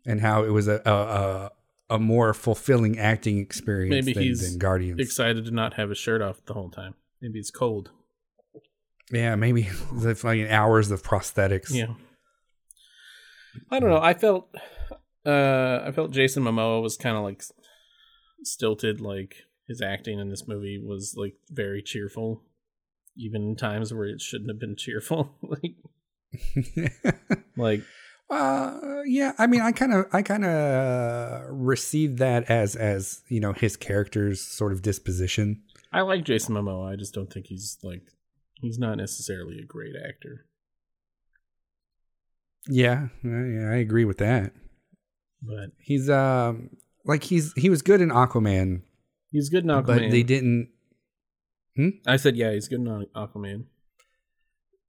and 0.06 0.20
how 0.20 0.44
it 0.44 0.50
was 0.50 0.68
a 0.68 0.80
a, 0.84 0.90
a, 0.92 1.50
a 1.90 1.98
more 1.98 2.34
fulfilling 2.34 2.98
acting 2.98 3.38
experience 3.38 4.06
Maybe 4.06 4.14
than, 4.14 4.22
he's 4.22 4.48
than 4.50 4.58
Guardians. 4.58 5.00
excited 5.00 5.44
to 5.44 5.50
not 5.50 5.74
have 5.74 5.88
his 5.90 5.98
shirt 5.98 6.22
off 6.22 6.44
the 6.46 6.54
whole 6.54 6.70
time. 6.70 6.94
Maybe 7.20 7.38
it's 7.38 7.50
cold. 7.50 7.90
yeah, 9.10 9.34
maybe 9.34 9.62
the 9.92 10.14
fucking 10.14 10.48
hours 10.48 10.90
of 10.90 11.02
prosthetics. 11.02 11.70
Yeah. 11.70 11.94
I 13.70 13.80
don't 13.80 13.90
know. 13.90 14.00
I 14.00 14.14
felt 14.14 14.48
uh 15.26 15.80
I 15.84 15.92
felt 15.92 16.12
Jason 16.12 16.44
Momoa 16.44 16.80
was 16.80 16.96
kind 16.96 17.16
of 17.16 17.24
like 17.24 17.42
stilted 18.44 19.00
like 19.00 19.34
his 19.68 19.80
acting 19.80 20.18
in 20.18 20.30
this 20.30 20.48
movie 20.48 20.82
was 20.82 21.14
like 21.16 21.34
very 21.50 21.82
cheerful 21.82 22.42
even 23.16 23.42
in 23.42 23.56
times 23.56 23.92
where 23.92 24.06
it 24.06 24.20
shouldn't 24.20 24.50
have 24.50 24.58
been 24.58 24.76
cheerful 24.76 25.36
like 25.42 25.74
like 27.56 27.82
Uh, 28.30 29.00
yeah. 29.06 29.32
I 29.38 29.46
mean, 29.46 29.62
I 29.62 29.72
kind 29.72 29.94
of, 29.94 30.06
I 30.12 30.20
kind 30.20 30.44
of 30.44 31.44
received 31.48 32.18
that 32.18 32.50
as, 32.50 32.76
as 32.76 33.22
you 33.28 33.40
know, 33.40 33.54
his 33.54 33.74
character's 33.76 34.42
sort 34.42 34.72
of 34.72 34.82
disposition. 34.82 35.62
I 35.92 36.02
like 36.02 36.24
Jason 36.24 36.54
Momoa. 36.54 36.92
I 36.92 36.96
just 36.96 37.14
don't 37.14 37.32
think 37.32 37.46
he's 37.46 37.78
like 37.82 38.02
he's 38.60 38.78
not 38.78 38.98
necessarily 38.98 39.58
a 39.58 39.64
great 39.64 39.94
actor. 39.96 40.44
Yeah, 42.68 43.08
uh, 43.24 43.44
yeah, 43.44 43.70
I 43.70 43.76
agree 43.76 44.04
with 44.04 44.18
that. 44.18 44.52
But 45.40 45.70
He's 45.78 46.10
um, 46.10 46.70
like 47.06 47.22
he's 47.24 47.54
he 47.54 47.70
was 47.70 47.80
good 47.80 48.00
in 48.02 48.10
Aquaman, 48.10 48.82
he's 49.32 49.48
good 49.48 49.64
in 49.64 49.70
Aquaman. 49.70 49.86
but 49.86 50.10
they 50.10 50.22
didn't. 50.22 50.70
I 52.06 52.16
said 52.16 52.36
yeah, 52.36 52.52
he's 52.52 52.66
good 52.68 52.80
in 52.80 53.06
Aquaman. 53.14 53.64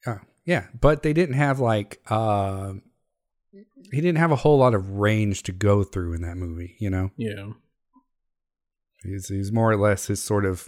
Uh, 0.06 0.17
yeah, 0.45 0.67
but 0.80 1.04
they 1.04 1.13
didn't 1.13 1.36
have 1.36 1.60
like 1.60 1.99
uh, 2.08 2.73
he 3.91 4.02
didn't 4.02 4.17
have 4.17 4.32
a 4.32 4.38
whole 4.38 4.58
lot 4.58 4.73
of 4.73 4.89
range 4.91 5.43
to 5.43 5.52
go 5.52 5.84
through 5.84 6.13
in 6.13 6.21
that 6.23 6.38
movie. 6.38 6.75
You 6.80 6.89
know, 6.89 7.12
Yeah. 7.17 7.49
he's 9.04 9.28
he's 9.28 9.52
more 9.52 9.71
or 9.71 9.78
less 9.78 10.08
his 10.08 10.21
sort 10.21 10.45
of 10.45 10.67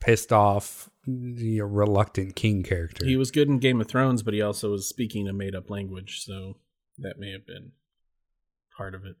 pissed 0.00 0.32
off, 0.32 0.88
you 1.06 1.58
know, 1.60 1.64
reluctant 1.66 2.34
king 2.36 2.62
character. 2.62 3.04
He 3.04 3.16
was 3.16 3.30
good 3.30 3.48
in 3.48 3.58
Game 3.58 3.80
of 3.80 3.86
Thrones, 3.88 4.22
but 4.22 4.34
he 4.34 4.42
also 4.42 4.70
was 4.72 4.88
speaking 4.88 5.28
a 5.28 5.32
made 5.32 5.54
up 5.54 5.70
language, 5.70 6.20
so 6.24 6.56
that 6.98 7.18
may 7.18 7.30
have 7.32 7.46
been 7.46 7.72
part 8.76 8.94
of 8.94 9.04
it. 9.04 9.16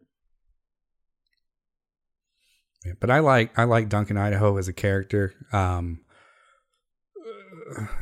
Yeah, 2.84 2.92
but 3.00 3.10
I 3.10 3.18
like 3.20 3.58
I 3.58 3.64
like 3.64 3.88
Duncan 3.88 4.16
Idaho 4.16 4.56
as 4.56 4.68
a 4.68 4.72
character. 4.72 5.34
Um, 5.52 6.00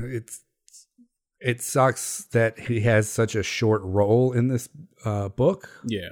it's 0.01 0.43
it 1.41 1.63
sucks 1.63 2.25
that 2.33 2.59
he 2.59 2.81
has 2.81 3.09
such 3.09 3.35
a 3.35 3.43
short 3.43 3.83
role 3.85 4.33
in 4.33 4.49
this 4.49 4.69
uh, 5.05 5.29
book. 5.29 5.69
Yeah. 5.85 6.11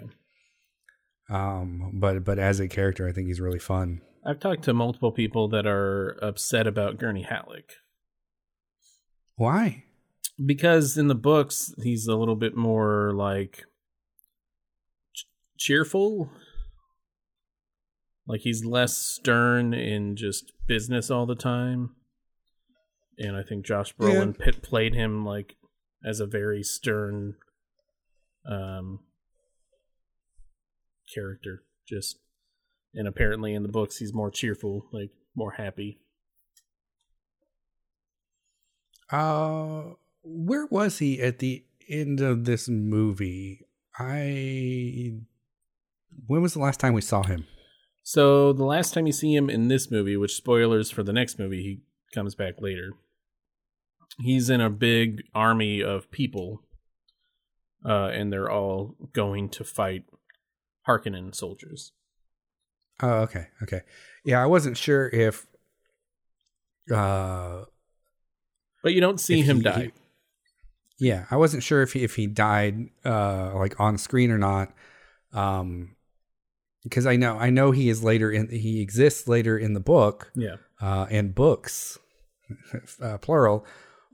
Um, 1.31 1.93
but 1.95 2.25
but 2.25 2.39
as 2.39 2.61
a 2.61 2.69
character, 2.69 3.09
I 3.09 3.13
think 3.13 3.29
he's 3.29 3.41
really 3.41 3.59
fun. 3.59 4.01
I've 4.27 4.41
talked 4.41 4.65
to 4.65 4.75
multiple 4.75 5.13
people 5.13 5.49
that 5.49 5.67
are 5.67 6.19
upset 6.23 6.67
about 6.67 6.99
Gurney 6.99 7.23
Halleck 7.23 7.75
Why? 9.37 9.85
because 10.45 10.97
in 10.97 11.09
the 11.09 11.15
books 11.15 11.75
he's 11.83 12.07
a 12.07 12.17
little 12.17 12.37
bit 12.37 12.57
more 12.57 13.13
like 13.15 13.65
ch- 15.15 15.27
cheerful. 15.59 16.31
Like 18.27 18.41
he's 18.41 18.65
less 18.65 18.97
stern 18.97 19.75
in 19.75 20.17
just 20.17 20.53
business 20.67 21.11
all 21.11 21.27
the 21.27 21.35
time. 21.35 21.95
And 23.19 23.37
I 23.37 23.43
think 23.43 23.65
Josh 23.67 23.95
Brolin 23.95 24.37
pit 24.39 24.63
played 24.63 24.95
him 24.95 25.25
like 25.25 25.57
as 26.05 26.21
a 26.21 26.27
very 26.27 26.63
stern 26.63 27.37
um 28.47 29.01
character 31.15 31.63
just 31.89 32.19
and 32.95 33.09
apparently 33.09 33.55
in 33.55 33.63
the 33.63 33.69
books 33.69 33.99
he's 33.99 34.15
more 34.15 34.31
cheerful, 34.31 34.87
like 34.93 35.11
more 35.35 35.53
happy. 35.53 36.01
Uh, 39.11 39.95
where 40.23 40.67
was 40.67 40.99
he 40.99 41.21
at 41.21 41.39
the 41.39 41.65
end 41.89 42.21
of 42.21 42.45
this 42.45 42.69
movie? 42.69 43.67
I. 43.99 45.15
When 46.27 46.43
was 46.43 46.55
the 46.55 46.61
last 46.61 46.81
time 46.81 46.95
we 46.95 47.01
saw 47.01 47.23
him? 47.23 47.47
So 48.07 48.53
the 48.53 48.65
last 48.67 48.93
time 48.93 49.07
you 49.07 49.13
see 49.13 49.35
him 49.35 49.49
in 49.49 49.69
this 49.69 49.91
movie, 49.91 50.17
which 50.17 50.37
spoilers 50.37 50.91
for 50.91 51.03
the 51.03 51.13
next 51.13 51.39
movie, 51.39 51.63
he 51.63 51.81
comes 52.15 52.35
back 52.35 52.61
later. 52.61 52.93
He's 54.21 54.51
in 54.51 54.61
a 54.61 54.69
big 54.71 55.23
army 55.35 55.83
of 55.83 56.11
people, 56.11 56.61
uh, 57.85 58.09
and 58.13 58.31
they're 58.33 58.51
all 58.51 58.95
going 59.15 59.49
to 59.51 59.65
fight 59.65 60.05
Harkonnen 60.87 61.35
soldiers. 61.35 61.93
Oh, 63.03 63.21
okay, 63.23 63.49
okay. 63.63 63.81
Yeah, 64.25 64.43
I 64.43 64.47
wasn't 64.47 64.77
sure 64.77 65.09
if. 65.09 65.47
Uh, 66.95 67.65
But 68.83 68.93
you 68.93 69.01
don't 69.01 69.19
see 69.19 69.41
him 69.41 69.57
he- 69.57 69.63
die. 69.63 69.83
he- 70.99 71.07
yeah, 71.09 71.25
I 71.31 71.37
wasn't 71.37 71.63
sure 71.65 71.81
if 71.83 71.95
he, 71.95 72.05
if 72.05 72.15
he 72.15 72.27
died 72.29 72.91
uh 73.05 73.53
like 73.57 73.81
on 73.81 73.99
screen 73.99 74.31
or 74.31 74.39
not. 74.39 74.73
Um 75.33 75.97
because 76.85 77.07
I 77.07 77.17
know 77.17 77.37
I 77.37 77.51
know 77.51 77.73
he 77.73 77.89
is 77.89 78.05
later 78.05 78.31
in 78.31 78.49
he 78.49 78.81
exists 78.81 79.27
later 79.27 79.59
in 79.59 79.73
the 79.75 79.81
book 79.81 80.31
yeah, 80.37 80.57
uh 80.81 81.07
and 81.11 81.35
books 81.35 81.99
uh, 83.03 83.19
plural 83.19 83.67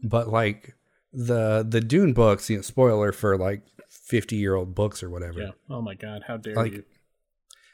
but 0.02 0.28
like 0.28 0.74
the 1.12 1.66
the 1.68 1.80
Dune 1.80 2.12
books, 2.14 2.48
you 2.48 2.56
know, 2.56 2.62
spoiler 2.62 3.12
for 3.12 3.36
like 3.36 3.62
50-year-old 4.10 4.74
books 4.74 5.02
or 5.02 5.10
whatever. 5.10 5.40
yeah. 5.40 5.50
Oh 5.68 5.82
my 5.82 5.94
god, 5.94 6.22
how 6.26 6.36
dare 6.36 6.54
Like- 6.54 6.72
you? 6.72 6.84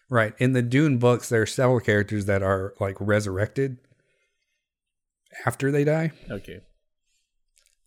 Right. 0.09 0.35
In 0.38 0.52
the 0.52 0.62
Dune 0.62 0.98
books 0.98 1.28
there 1.28 1.42
are 1.42 1.46
several 1.46 1.80
characters 1.80 2.24
that 2.26 2.42
are 2.42 2.74
like 2.80 2.96
resurrected 3.00 3.76
after 5.44 5.70
they 5.70 5.85
die. 5.85 6.12
Okay, 6.30 6.61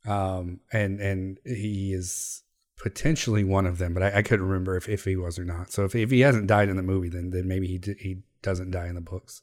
um, 0.08 0.60
and 0.72 1.00
and 1.00 1.40
he 1.46 1.94
is 1.94 2.44
potentially 2.80 3.44
one 3.44 3.66
of 3.66 3.78
them, 3.78 3.94
but 3.94 4.02
I, 4.04 4.18
I 4.18 4.22
couldn't 4.22 4.46
remember 4.48 4.76
if, 4.78 4.88
if 4.90 5.04
he 5.06 5.16
was 5.16 5.38
or 5.38 5.46
not. 5.46 5.72
So 5.72 5.86
if 5.86 5.96
if 5.96 6.10
he 6.12 6.22
hasn't 6.22 6.48
died 6.48 6.70
in 6.70 6.78
the 6.78 6.84
movie, 6.84 7.10
then 7.10 7.30
then 7.32 7.48
maybe 7.48 7.68
he 7.68 7.78
d- 7.78 7.96
he 8.00 8.22
doesn't 8.42 8.72
die 8.72 8.88
in 8.88 8.96
the 8.96 9.02
books 9.02 9.42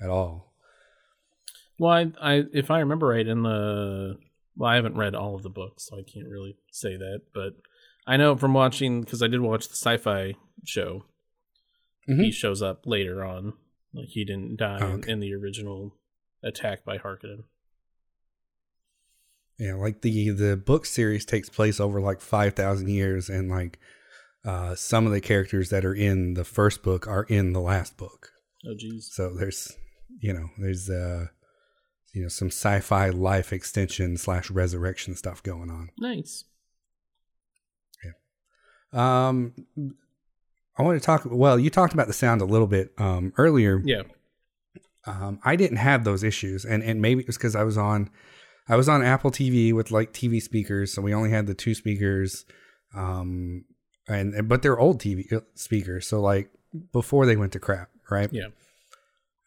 at 0.00 0.08
all. 0.08 0.54
well, 1.78 1.92
I, 1.92 2.12
I 2.20 2.44
if 2.52 2.70
I 2.70 2.78
remember 2.80 3.08
right 3.08 3.26
in 3.26 3.42
the 3.42 4.16
well, 4.56 4.70
I 4.70 4.76
haven't 4.76 4.96
read 4.96 5.14
all 5.14 5.34
of 5.34 5.42
the 5.42 5.50
books, 5.50 5.86
so 5.88 5.98
I 5.98 6.02
can't 6.02 6.28
really 6.28 6.56
say 6.70 6.96
that, 6.96 7.22
but 7.34 7.54
I 8.06 8.16
know 8.16 8.36
from 8.36 8.52
watching 8.54 9.00
because 9.00 9.22
I 9.22 9.28
did 9.28 9.40
watch 9.40 9.68
the 9.68 9.74
sci-fi 9.76 10.34
show. 10.64 11.04
Mhm. 12.08 12.24
he 12.24 12.30
shows 12.32 12.60
up 12.62 12.84
later 12.84 13.24
on. 13.24 13.52
Like 13.94 14.08
he 14.08 14.24
didn't 14.24 14.56
die 14.56 14.78
Oh, 14.82 14.94
in, 14.94 15.08
in 15.08 15.20
the 15.20 15.34
original 15.34 15.94
attack 16.42 16.84
by 16.84 16.98
Harkonnen. 16.98 17.44
Yeah, 19.58 19.74
like 19.74 20.02
the 20.02 20.30
the 20.30 20.56
book 20.56 20.86
series 20.86 21.24
takes 21.24 21.48
place 21.48 21.78
over 21.78 22.00
like 22.00 22.20
five 22.20 22.54
thousand 22.54 22.88
years, 22.88 23.28
and 23.28 23.50
like 23.50 23.78
uh, 24.44 24.74
some 24.74 25.06
of 25.06 25.12
the 25.12 25.20
characters 25.20 25.70
that 25.70 25.84
are 25.84 25.94
in 25.94 26.34
the 26.34 26.44
first 26.44 26.82
book 26.82 27.06
are 27.06 27.24
in 27.24 27.52
the 27.52 27.60
last 27.60 27.96
book. 27.96 28.32
Oh 28.66 28.74
jeez. 28.74 29.04
So 29.04 29.34
there's 29.34 29.72
you 30.20 30.32
know 30.32 30.48
there's 30.58 30.90
uh 30.90 31.26
you 32.12 32.22
know 32.22 32.28
some 32.28 32.48
sci-fi 32.48 33.10
life 33.10 33.52
extension 33.52 34.16
slash 34.16 34.50
resurrection 34.50 35.14
stuff 35.16 35.42
going 35.42 35.70
on. 35.70 35.90
Nice. 35.98 36.44
Yeah. 38.04 39.32
Um, 39.34 39.54
I 40.76 40.82
want 40.82 41.00
to 41.00 41.04
talk. 41.04 41.22
Well, 41.24 41.58
you 41.58 41.70
talked 41.70 41.94
about 41.94 42.06
the 42.06 42.12
sound 42.12 42.40
a 42.40 42.46
little 42.46 42.66
bit 42.66 42.92
um, 42.98 43.32
earlier. 43.36 43.80
Yeah. 43.84 44.02
Um, 45.06 45.40
I 45.44 45.56
didn't 45.56 45.78
have 45.78 46.04
those 46.04 46.22
issues, 46.22 46.64
and 46.64 46.82
and 46.82 47.00
maybe 47.00 47.22
it 47.22 47.26
was 47.26 47.36
because 47.36 47.56
I 47.56 47.64
was 47.64 47.76
on, 47.76 48.10
I 48.68 48.76
was 48.76 48.88
on 48.88 49.02
Apple 49.02 49.30
TV 49.30 49.72
with 49.72 49.90
like 49.90 50.12
TV 50.12 50.40
speakers, 50.40 50.92
so 50.92 51.02
we 51.02 51.14
only 51.14 51.30
had 51.30 51.46
the 51.46 51.54
two 51.54 51.74
speakers, 51.74 52.44
um, 52.94 53.64
and 54.08 54.48
but 54.48 54.62
they're 54.62 54.78
old 54.78 55.00
TV 55.00 55.42
speakers, 55.54 56.06
so 56.06 56.20
like 56.20 56.50
before 56.92 57.26
they 57.26 57.36
went 57.36 57.52
to 57.52 57.58
crap. 57.60 57.90
right? 58.10 58.28
Yeah. 58.32 58.48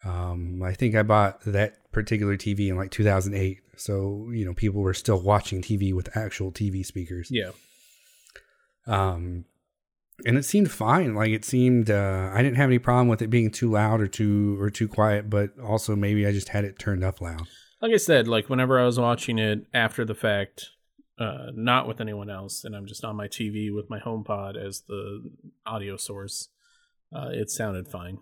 Um, 0.04 0.62
I 0.62 0.72
think 0.72 0.94
I 0.94 1.02
bought 1.02 1.40
that 1.44 1.90
particular 1.92 2.36
TV 2.36 2.68
in 2.68 2.76
like 2.76 2.90
2008. 2.90 3.58
So, 3.76 4.28
you 4.32 4.44
know, 4.44 4.54
people 4.54 4.80
were 4.82 4.94
still 4.94 5.20
watching 5.20 5.62
TV 5.62 5.92
with 5.92 6.16
actual 6.16 6.52
TV 6.52 6.84
speakers. 6.84 7.28
Yeah. 7.30 7.50
Um, 8.86 9.46
and 10.24 10.38
it 10.38 10.44
seemed 10.44 10.70
fine. 10.70 11.14
Like 11.14 11.30
it 11.30 11.44
seemed, 11.44 11.90
uh, 11.90 12.30
I 12.32 12.42
didn't 12.42 12.56
have 12.56 12.70
any 12.70 12.78
problem 12.78 13.08
with 13.08 13.20
it 13.20 13.28
being 13.30 13.50
too 13.50 13.70
loud 13.70 14.00
or 14.00 14.06
too, 14.06 14.60
or 14.60 14.70
too 14.70 14.88
quiet, 14.88 15.28
but 15.28 15.58
also 15.58 15.96
maybe 15.96 16.26
I 16.26 16.32
just 16.32 16.50
had 16.50 16.64
it 16.64 16.78
turned 16.78 17.02
up 17.02 17.20
loud. 17.20 17.48
Like 17.80 17.92
I 17.92 17.98
said, 17.98 18.26
like 18.26 18.48
whenever 18.48 18.80
I 18.80 18.84
was 18.84 18.98
watching 18.98 19.38
it 19.38 19.66
after 19.74 20.04
the 20.04 20.14
fact, 20.14 20.70
uh, 21.18 21.50
not 21.54 21.86
with 21.86 22.00
anyone 22.00 22.30
else, 22.30 22.64
and 22.64 22.74
I'm 22.74 22.86
just 22.86 23.04
on 23.04 23.16
my 23.16 23.28
TV 23.28 23.74
with 23.74 23.90
my 23.90 23.98
HomePod 23.98 24.56
as 24.56 24.82
the 24.82 25.30
audio 25.64 25.96
source, 25.96 26.48
uh, 27.14 27.28
it 27.32 27.50
sounded 27.50 27.88
fine. 27.88 28.18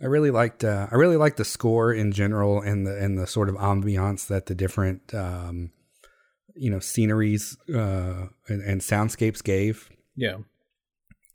I 0.00 0.06
really 0.06 0.30
liked 0.30 0.62
uh, 0.62 0.86
I 0.90 0.94
really 0.94 1.16
liked 1.16 1.38
the 1.38 1.44
score 1.44 1.92
in 1.92 2.12
general 2.12 2.60
and 2.60 2.86
the 2.86 2.96
and 2.96 3.18
the 3.18 3.26
sort 3.26 3.48
of 3.48 3.56
ambiance 3.56 4.28
that 4.28 4.46
the 4.46 4.54
different 4.54 5.12
um, 5.12 5.72
you 6.54 6.70
know 6.70 6.78
sceneries 6.78 7.56
uh, 7.68 8.26
and, 8.48 8.62
and 8.62 8.80
soundscapes 8.80 9.42
gave. 9.42 9.90
Yeah. 10.14 10.38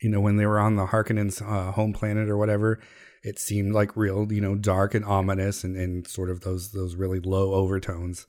You 0.02 0.10
know 0.10 0.22
when 0.22 0.38
they 0.38 0.46
were 0.46 0.60
on 0.60 0.76
the 0.76 0.88
Harkonnens' 0.88 1.41
uh, 1.41 1.72
home 1.74 1.93
planet 1.93 2.30
or 2.30 2.38
whatever, 2.38 2.80
it 3.23 3.39
seemed 3.39 3.73
like 3.73 3.95
real 3.97 4.31
you 4.31 4.41
know 4.41 4.55
dark 4.55 4.93
and 4.93 5.05
ominous 5.05 5.63
and, 5.63 5.75
and 5.75 6.05
sort 6.07 6.29
of 6.29 6.41
those 6.41 6.71
those 6.71 6.95
really 6.95 7.19
low 7.19 7.53
overtones 7.53 8.27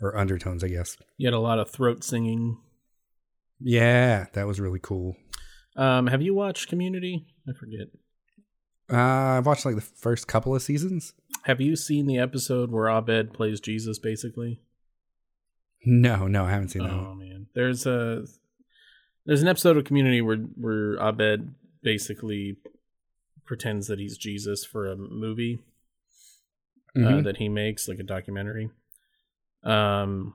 or 0.00 0.16
undertones, 0.16 0.62
I 0.64 0.68
guess. 0.68 0.96
You 1.16 1.26
had 1.26 1.34
a 1.34 1.38
lot 1.40 1.58
of 1.58 1.70
throat 1.70 2.04
singing. 2.04 2.58
Yeah, 3.60 4.26
that 4.34 4.46
was 4.46 4.60
really 4.60 4.80
cool. 4.82 5.16
Um, 5.76 6.06
have 6.08 6.20
you 6.22 6.34
watched 6.34 6.68
Community? 6.68 7.26
I 7.48 7.52
forget. 7.52 7.88
Uh, 8.92 9.38
I've 9.38 9.46
watched 9.46 9.64
like 9.64 9.74
the 9.74 9.80
first 9.80 10.28
couple 10.28 10.54
of 10.54 10.62
seasons. 10.62 11.12
Have 11.44 11.60
you 11.60 11.74
seen 11.76 12.06
the 12.06 12.18
episode 12.18 12.70
where 12.70 12.88
Abed 12.88 13.32
plays 13.32 13.58
Jesus? 13.60 13.98
Basically, 13.98 14.60
No, 15.84 16.26
no, 16.26 16.44
I 16.44 16.50
haven't 16.50 16.68
seen 16.68 16.82
that. 16.82 16.92
oh 16.92 17.14
man, 17.14 17.46
there's 17.54 17.86
a 17.86 18.24
there's 19.24 19.42
an 19.42 19.48
episode 19.48 19.76
of 19.76 19.84
Community 19.84 20.20
where 20.20 20.36
where 20.36 20.96
Abed 21.00 21.54
basically 21.82 22.58
pretends 23.46 23.86
that 23.86 23.98
he's 23.98 24.18
Jesus 24.18 24.64
for 24.64 24.86
a 24.86 24.96
movie 24.96 25.60
uh, 26.94 26.98
Mhm. 27.00 27.24
that 27.24 27.36
he 27.38 27.48
makes, 27.48 27.88
like 27.88 27.98
a 27.98 28.02
documentary. 28.02 28.70
Um, 29.62 30.34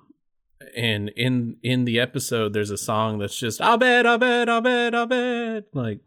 and 0.76 1.10
in 1.10 1.58
in 1.64 1.86
the 1.86 2.00
episode, 2.00 2.54
there's 2.54 2.70
a 2.72 2.78
song 2.78 3.18
that's 3.20 3.38
just 3.38 3.60
Abed, 3.62 4.06
Abed, 4.06 4.48
Abed, 4.50 4.94
Abed, 4.94 5.66
like 5.74 6.02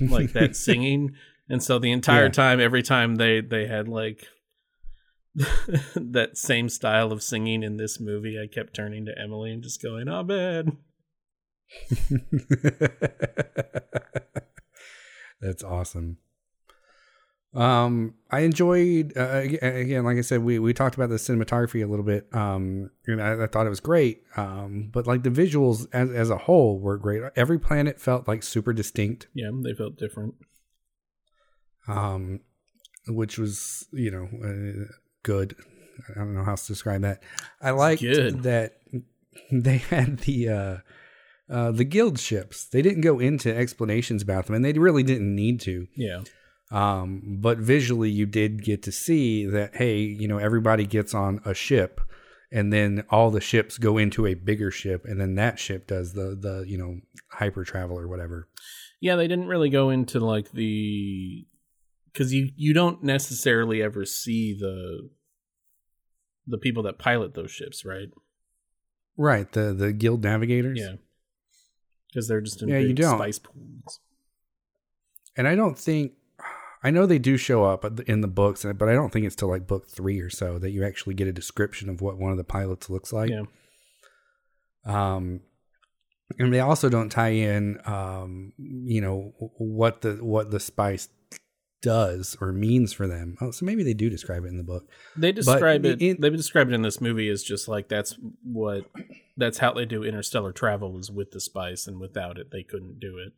like 0.00 0.32
that 0.32 0.56
singing. 0.66 1.14
And 1.48 1.62
so 1.62 1.78
the 1.78 1.92
entire 1.92 2.24
Yeah. 2.24 2.30
time, 2.32 2.58
every 2.60 2.82
time 2.82 3.14
they 3.16 3.40
they 3.40 3.66
had 3.66 3.86
like 3.88 4.26
that 5.94 6.30
same 6.34 6.68
style 6.68 7.12
of 7.12 7.22
singing 7.22 7.62
in 7.62 7.76
this 7.76 8.00
movie, 8.00 8.40
I 8.42 8.46
kept 8.52 8.74
turning 8.74 9.04
to 9.06 9.16
Emily 9.16 9.52
and 9.52 9.62
just 9.62 9.80
going, 9.82 10.08
"Abed." 10.08 10.72
That's 15.40 15.62
awesome. 15.62 16.16
Um, 17.54 18.14
I 18.30 18.40
enjoyed 18.40 19.14
uh, 19.16 19.42
again, 19.62 20.04
like 20.04 20.18
I 20.18 20.20
said, 20.20 20.42
we 20.42 20.58
we 20.58 20.74
talked 20.74 20.94
about 20.94 21.08
the 21.08 21.16
cinematography 21.16 21.82
a 21.82 21.86
little 21.86 22.04
bit. 22.04 22.28
Um, 22.34 22.90
and 23.06 23.22
I, 23.22 23.44
I 23.44 23.46
thought 23.46 23.66
it 23.66 23.70
was 23.70 23.80
great. 23.80 24.22
Um, 24.36 24.90
but 24.92 25.06
like 25.06 25.22
the 25.22 25.30
visuals 25.30 25.86
as 25.92 26.10
as 26.10 26.30
a 26.30 26.38
whole 26.38 26.78
were 26.78 26.98
great. 26.98 27.22
Every 27.34 27.58
planet 27.58 28.00
felt 28.00 28.28
like 28.28 28.42
super 28.42 28.72
distinct. 28.72 29.28
Yeah, 29.32 29.50
they 29.62 29.72
felt 29.72 29.96
different. 29.96 30.34
Um, 31.88 32.40
which 33.08 33.38
was 33.38 33.86
you 33.92 34.10
know 34.10 34.28
uh, 34.44 34.92
good. 35.22 35.56
I 36.10 36.18
don't 36.18 36.34
know 36.34 36.44
how 36.44 36.52
else 36.52 36.66
to 36.66 36.72
describe 36.72 37.02
that. 37.02 37.22
I 37.60 37.70
liked 37.70 38.02
good. 38.02 38.42
that 38.42 38.80
they 39.50 39.78
had 39.78 40.18
the 40.20 40.48
uh, 40.48 40.76
uh, 41.48 41.70
the 41.70 41.84
guild 41.84 42.18
ships. 42.18 42.64
They 42.64 42.82
didn't 42.82 43.02
go 43.02 43.18
into 43.18 43.54
explanations 43.54 44.22
about 44.22 44.46
them, 44.46 44.56
and 44.56 44.64
they 44.64 44.72
really 44.72 45.02
didn't 45.02 45.34
need 45.34 45.60
to. 45.62 45.86
Yeah, 45.94 46.22
Um, 46.72 47.38
but 47.40 47.58
visually, 47.58 48.10
you 48.10 48.26
did 48.26 48.64
get 48.64 48.82
to 48.84 48.92
see 48.92 49.46
that, 49.46 49.76
hey, 49.76 49.98
you 49.98 50.26
know, 50.26 50.38
everybody 50.38 50.84
gets 50.84 51.14
on 51.14 51.40
a 51.44 51.54
ship, 51.54 52.00
and 52.50 52.72
then 52.72 53.04
all 53.10 53.30
the 53.30 53.40
ships 53.40 53.78
go 53.78 53.98
into 53.98 54.26
a 54.26 54.34
bigger 54.34 54.70
ship, 54.70 55.04
and 55.04 55.20
then 55.20 55.36
that 55.36 55.58
ship 55.60 55.86
does 55.86 56.12
the 56.14 56.36
the 56.40 56.64
you 56.66 56.76
know 56.76 57.00
hyper 57.30 57.64
travel 57.64 57.98
or 57.98 58.08
whatever. 58.08 58.48
yeah. 59.00 59.14
They 59.16 59.28
didn't 59.28 59.46
really 59.46 59.70
go 59.70 59.90
into 59.90 60.18
like 60.20 60.50
the 60.52 61.46
because 62.12 62.32
you 62.34 62.50
you 62.56 62.72
don't 62.74 63.02
necessarily 63.04 63.82
ever 63.82 64.04
see 64.04 64.56
the 64.58 65.08
the 66.48 66.58
people 66.58 66.82
that 66.84 66.98
pilot 66.98 67.34
those 67.34 67.50
ships, 67.50 67.84
right? 67.84 68.08
Right. 69.16 69.50
The 69.52 69.72
the 69.72 69.92
guild 69.92 70.24
navigators. 70.24 70.78
Yeah, 70.80 70.96
because 72.08 72.26
they're 72.28 72.40
just 72.40 72.60
in 72.62 72.68
Yeah, 72.68 72.78
you 72.78 72.92
don't. 72.92 73.18
spice 73.18 73.38
pools. 73.38 74.00
And 75.36 75.46
I 75.46 75.54
don't 75.54 75.78
think 75.78 76.12
I 76.84 76.90
know 76.90 77.06
they 77.06 77.18
do 77.18 77.36
show 77.36 77.64
up 77.64 77.84
in 78.06 78.20
the 78.20 78.28
books, 78.28 78.64
but 78.76 78.88
I 78.88 78.92
don't 78.92 79.12
think 79.12 79.26
it's 79.26 79.34
till 79.36 79.48
like 79.48 79.66
book 79.66 79.88
three 79.88 80.20
or 80.20 80.30
so 80.30 80.58
that 80.58 80.70
you 80.70 80.84
actually 80.84 81.14
get 81.14 81.26
a 81.28 81.32
description 81.32 81.88
of 81.88 82.00
what 82.00 82.18
one 82.18 82.30
of 82.32 82.36
the 82.38 82.44
pilots 82.44 82.88
looks 82.90 83.12
like. 83.12 83.30
yeah, 83.30 83.42
um 84.84 85.40
and 86.38 86.52
they 86.52 86.60
also 86.60 86.88
don't 86.88 87.10
tie 87.10 87.28
in 87.30 87.78
um 87.86 88.52
you 88.58 89.00
know 89.00 89.32
what 89.58 90.00
the 90.02 90.14
what 90.22 90.50
the 90.50 90.60
spice 90.60 91.08
does 91.82 92.36
or 92.40 92.52
means 92.52 92.92
for 92.92 93.06
them 93.06 93.36
oh 93.40 93.50
so 93.52 93.64
maybe 93.64 93.84
they 93.84 93.94
do 93.94 94.10
describe 94.10 94.44
it 94.44 94.48
in 94.48 94.56
the 94.56 94.62
book 94.64 94.84
they 95.16 95.30
describe 95.30 95.82
But 95.82 95.92
it. 95.92 96.02
in- 96.02 96.20
they 96.20 96.30
describe 96.30 96.68
it 96.68 96.74
in 96.74 96.82
this 96.82 97.00
movie 97.00 97.28
as 97.28 97.42
just 97.44 97.68
like 97.68 97.88
that's 97.88 98.16
what 98.42 98.84
that's 99.36 99.58
how 99.58 99.72
they 99.72 99.84
do 99.84 100.02
interstellar 100.02 100.52
travel 100.52 100.98
is 100.98 101.10
with 101.10 101.30
the 101.30 101.40
spice, 101.40 101.86
and 101.86 102.00
without 102.00 102.38
it, 102.38 102.50
they 102.50 102.62
couldn't 102.62 102.98
do 102.98 103.18
it. 103.18 103.34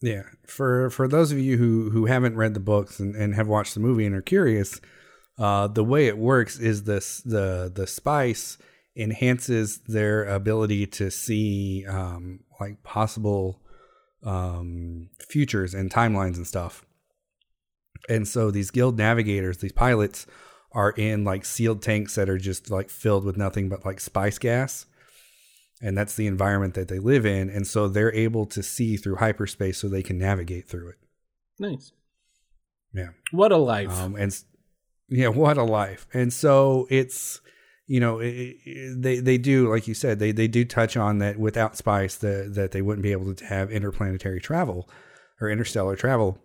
Yeah 0.00 0.22
for 0.46 0.90
for 0.90 1.08
those 1.08 1.32
of 1.32 1.38
you 1.38 1.56
who 1.56 1.90
who 1.90 2.06
haven't 2.06 2.36
read 2.36 2.54
the 2.54 2.60
books 2.60 3.00
and, 3.00 3.14
and 3.16 3.34
have 3.34 3.48
watched 3.48 3.74
the 3.74 3.80
movie 3.80 4.06
and 4.06 4.14
are 4.14 4.22
curious 4.22 4.80
uh 5.38 5.66
the 5.68 5.84
way 5.84 6.06
it 6.06 6.18
works 6.18 6.58
is 6.58 6.84
this 6.84 7.20
the 7.22 7.70
the 7.74 7.86
spice 7.86 8.58
enhances 8.96 9.78
their 9.86 10.24
ability 10.24 10.86
to 10.86 11.10
see 11.10 11.84
um 11.88 12.40
like 12.60 12.82
possible 12.82 13.60
um 14.24 15.08
futures 15.20 15.74
and 15.74 15.90
timelines 15.90 16.36
and 16.36 16.46
stuff 16.46 16.84
And 18.08 18.26
so 18.26 18.50
these 18.50 18.70
guild 18.70 18.96
navigators, 18.96 19.58
these 19.58 19.72
pilots, 19.72 20.26
are 20.72 20.90
in 20.92 21.24
like 21.24 21.44
sealed 21.44 21.82
tanks 21.82 22.14
that 22.14 22.28
are 22.28 22.38
just 22.38 22.70
like 22.70 22.90
filled 22.90 23.24
with 23.24 23.36
nothing 23.36 23.68
but 23.68 23.84
like 23.84 24.00
spice 24.00 24.38
gas. 24.38 24.86
And 25.80 25.96
that's 25.96 26.16
the 26.16 26.26
environment 26.26 26.74
that 26.74 26.88
they 26.88 26.98
live 26.98 27.24
in. 27.24 27.48
And 27.50 27.66
so 27.66 27.86
they're 27.88 28.14
able 28.14 28.46
to 28.46 28.62
see 28.62 28.96
through 28.96 29.16
hyperspace 29.16 29.78
so 29.78 29.88
they 29.88 30.02
can 30.02 30.18
navigate 30.18 30.68
through 30.68 30.88
it. 30.90 30.96
Nice. 31.58 31.92
Yeah. 32.92 33.10
What 33.30 33.52
a 33.52 33.56
life. 33.56 33.90
Um, 34.00 34.16
and 34.16 34.36
yeah, 35.08 35.28
what 35.28 35.56
a 35.56 35.62
life. 35.62 36.06
And 36.12 36.32
so 36.32 36.86
it's, 36.90 37.40
you 37.86 38.00
know, 38.00 38.18
it, 38.18 38.56
it- 38.64 39.02
they 39.02 39.20
they 39.20 39.38
do 39.38 39.70
like 39.70 39.86
you 39.88 39.94
said 39.94 40.18
they 40.18 40.32
they 40.32 40.48
do 40.48 40.64
touch 40.64 40.96
on 40.96 41.18
that 41.18 41.38
without 41.38 41.76
spice 41.76 42.16
that 42.16 42.54
that 42.54 42.72
they 42.72 42.82
wouldn't 42.82 43.02
be 43.02 43.12
able 43.12 43.32
to 43.34 43.44
have 43.44 43.70
interplanetary 43.70 44.40
travel 44.40 44.88
or 45.40 45.48
interstellar 45.48 45.96
travel. 45.96 46.38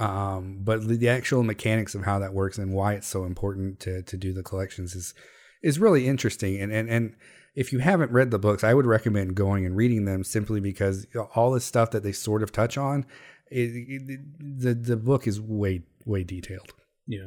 Um, 0.00 0.58
but 0.62 0.86
the, 0.86 0.96
the 0.96 1.08
actual 1.08 1.42
mechanics 1.42 1.94
of 1.94 2.04
how 2.04 2.18
that 2.18 2.34
works 2.34 2.58
and 2.58 2.72
why 2.72 2.94
it's 2.94 3.06
so 3.06 3.24
important 3.24 3.80
to 3.80 4.02
to 4.02 4.16
do 4.16 4.32
the 4.32 4.42
collections 4.42 4.94
is 4.94 5.14
is 5.62 5.78
really 5.78 6.06
interesting. 6.06 6.60
And 6.60 6.72
and 6.72 6.88
and 6.88 7.14
if 7.58 7.72
you 7.72 7.80
haven't 7.80 8.12
read 8.12 8.30
the 8.30 8.38
books, 8.38 8.62
I 8.62 8.72
would 8.72 8.86
recommend 8.86 9.34
going 9.34 9.66
and 9.66 9.76
reading 9.76 10.04
them 10.04 10.22
simply 10.22 10.60
because 10.60 11.08
all 11.34 11.50
the 11.50 11.60
stuff 11.60 11.90
that 11.90 12.04
they 12.04 12.12
sort 12.12 12.44
of 12.44 12.52
touch 12.52 12.78
on, 12.78 13.04
it, 13.50 13.70
it, 13.74 14.20
the 14.60 14.74
the 14.74 14.96
book 14.96 15.26
is 15.26 15.40
way 15.40 15.82
way 16.04 16.22
detailed. 16.22 16.72
Yeah. 17.08 17.26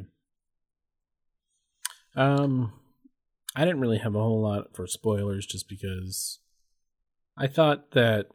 Um, 2.16 2.72
I 3.54 3.66
didn't 3.66 3.80
really 3.80 3.98
have 3.98 4.14
a 4.14 4.22
whole 4.22 4.40
lot 4.40 4.74
for 4.74 4.86
spoilers 4.86 5.44
just 5.44 5.68
because 5.68 6.38
I 7.36 7.46
thought 7.46 7.90
that 7.90 8.28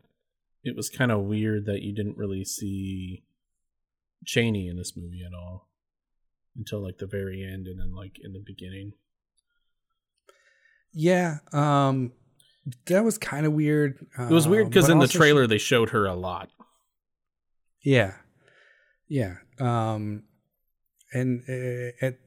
it 0.63 0.75
was 0.75 0.89
kind 0.89 1.11
of 1.11 1.21
weird 1.21 1.65
that 1.65 1.81
you 1.81 1.95
didn't 1.95 2.17
really 2.17 2.45
see 2.45 3.23
Chani 4.23 4.69
in 4.69 4.77
this 4.77 4.95
movie 4.95 5.23
at 5.25 5.33
all 5.33 5.67
until 6.55 6.79
like 6.79 6.99
the 6.99 7.07
very 7.07 7.43
end 7.43 7.65
and 7.65 7.79
then 7.79 7.95
like 7.95 8.19
in 8.23 8.33
the 8.33 8.43
beginning. 8.45 8.93
Yeah, 10.99 11.37
um, 11.53 12.11
that 12.87 13.03
was 13.03 13.19
kind 13.19 13.45
of 13.45 13.53
weird. 13.53 14.03
It 14.17 14.33
was 14.33 14.47
weird 14.47 14.69
because 14.69 14.87
but 14.87 14.93
in 14.93 14.97
the 14.97 15.03
also 15.03 15.11
she- 15.11 15.17
trailer 15.19 15.45
they 15.45 15.59
showed 15.59 15.91
her 15.91 16.05
a 16.07 16.15
lot. 16.15 16.49
yeah, 17.83 18.15
yeah, 19.07 19.35
um, 19.59 20.23
and 21.13 21.43
uh, 21.47 22.05
at, 22.05 22.17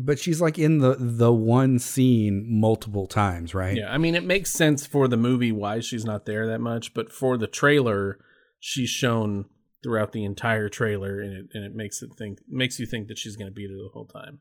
but 0.00 0.18
she's 0.18 0.40
like 0.40 0.58
in 0.58 0.78
the 0.78 0.96
the 0.98 1.32
one 1.32 1.78
scene 1.78 2.44
multiple 2.48 3.06
times, 3.06 3.54
right? 3.54 3.76
Yeah, 3.76 3.92
I 3.92 3.98
mean 3.98 4.16
it 4.16 4.24
makes 4.24 4.52
sense 4.52 4.84
for 4.84 5.06
the 5.06 5.16
movie 5.16 5.52
why 5.52 5.78
she's 5.78 6.04
not 6.04 6.26
there 6.26 6.44
that 6.48 6.60
much, 6.60 6.94
but 6.94 7.12
for 7.12 7.38
the 7.38 7.46
trailer, 7.46 8.18
she's 8.58 8.90
shown 8.90 9.44
throughout 9.84 10.10
the 10.10 10.24
entire 10.24 10.68
trailer, 10.68 11.20
and 11.20 11.32
it 11.32 11.46
and 11.54 11.64
it 11.64 11.72
makes 11.74 12.02
it 12.02 12.10
think 12.18 12.40
makes 12.48 12.80
you 12.80 12.86
think 12.86 13.06
that 13.06 13.18
she's 13.18 13.36
going 13.36 13.48
to 13.50 13.54
be 13.54 13.68
there 13.68 13.76
the 13.76 13.90
whole 13.94 14.06
time. 14.06 14.40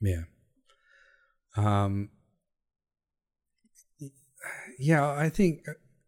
Yeah. 0.00 0.22
Um. 1.56 2.08
Yeah, 4.78 5.08
I 5.08 5.28
think, 5.28 5.64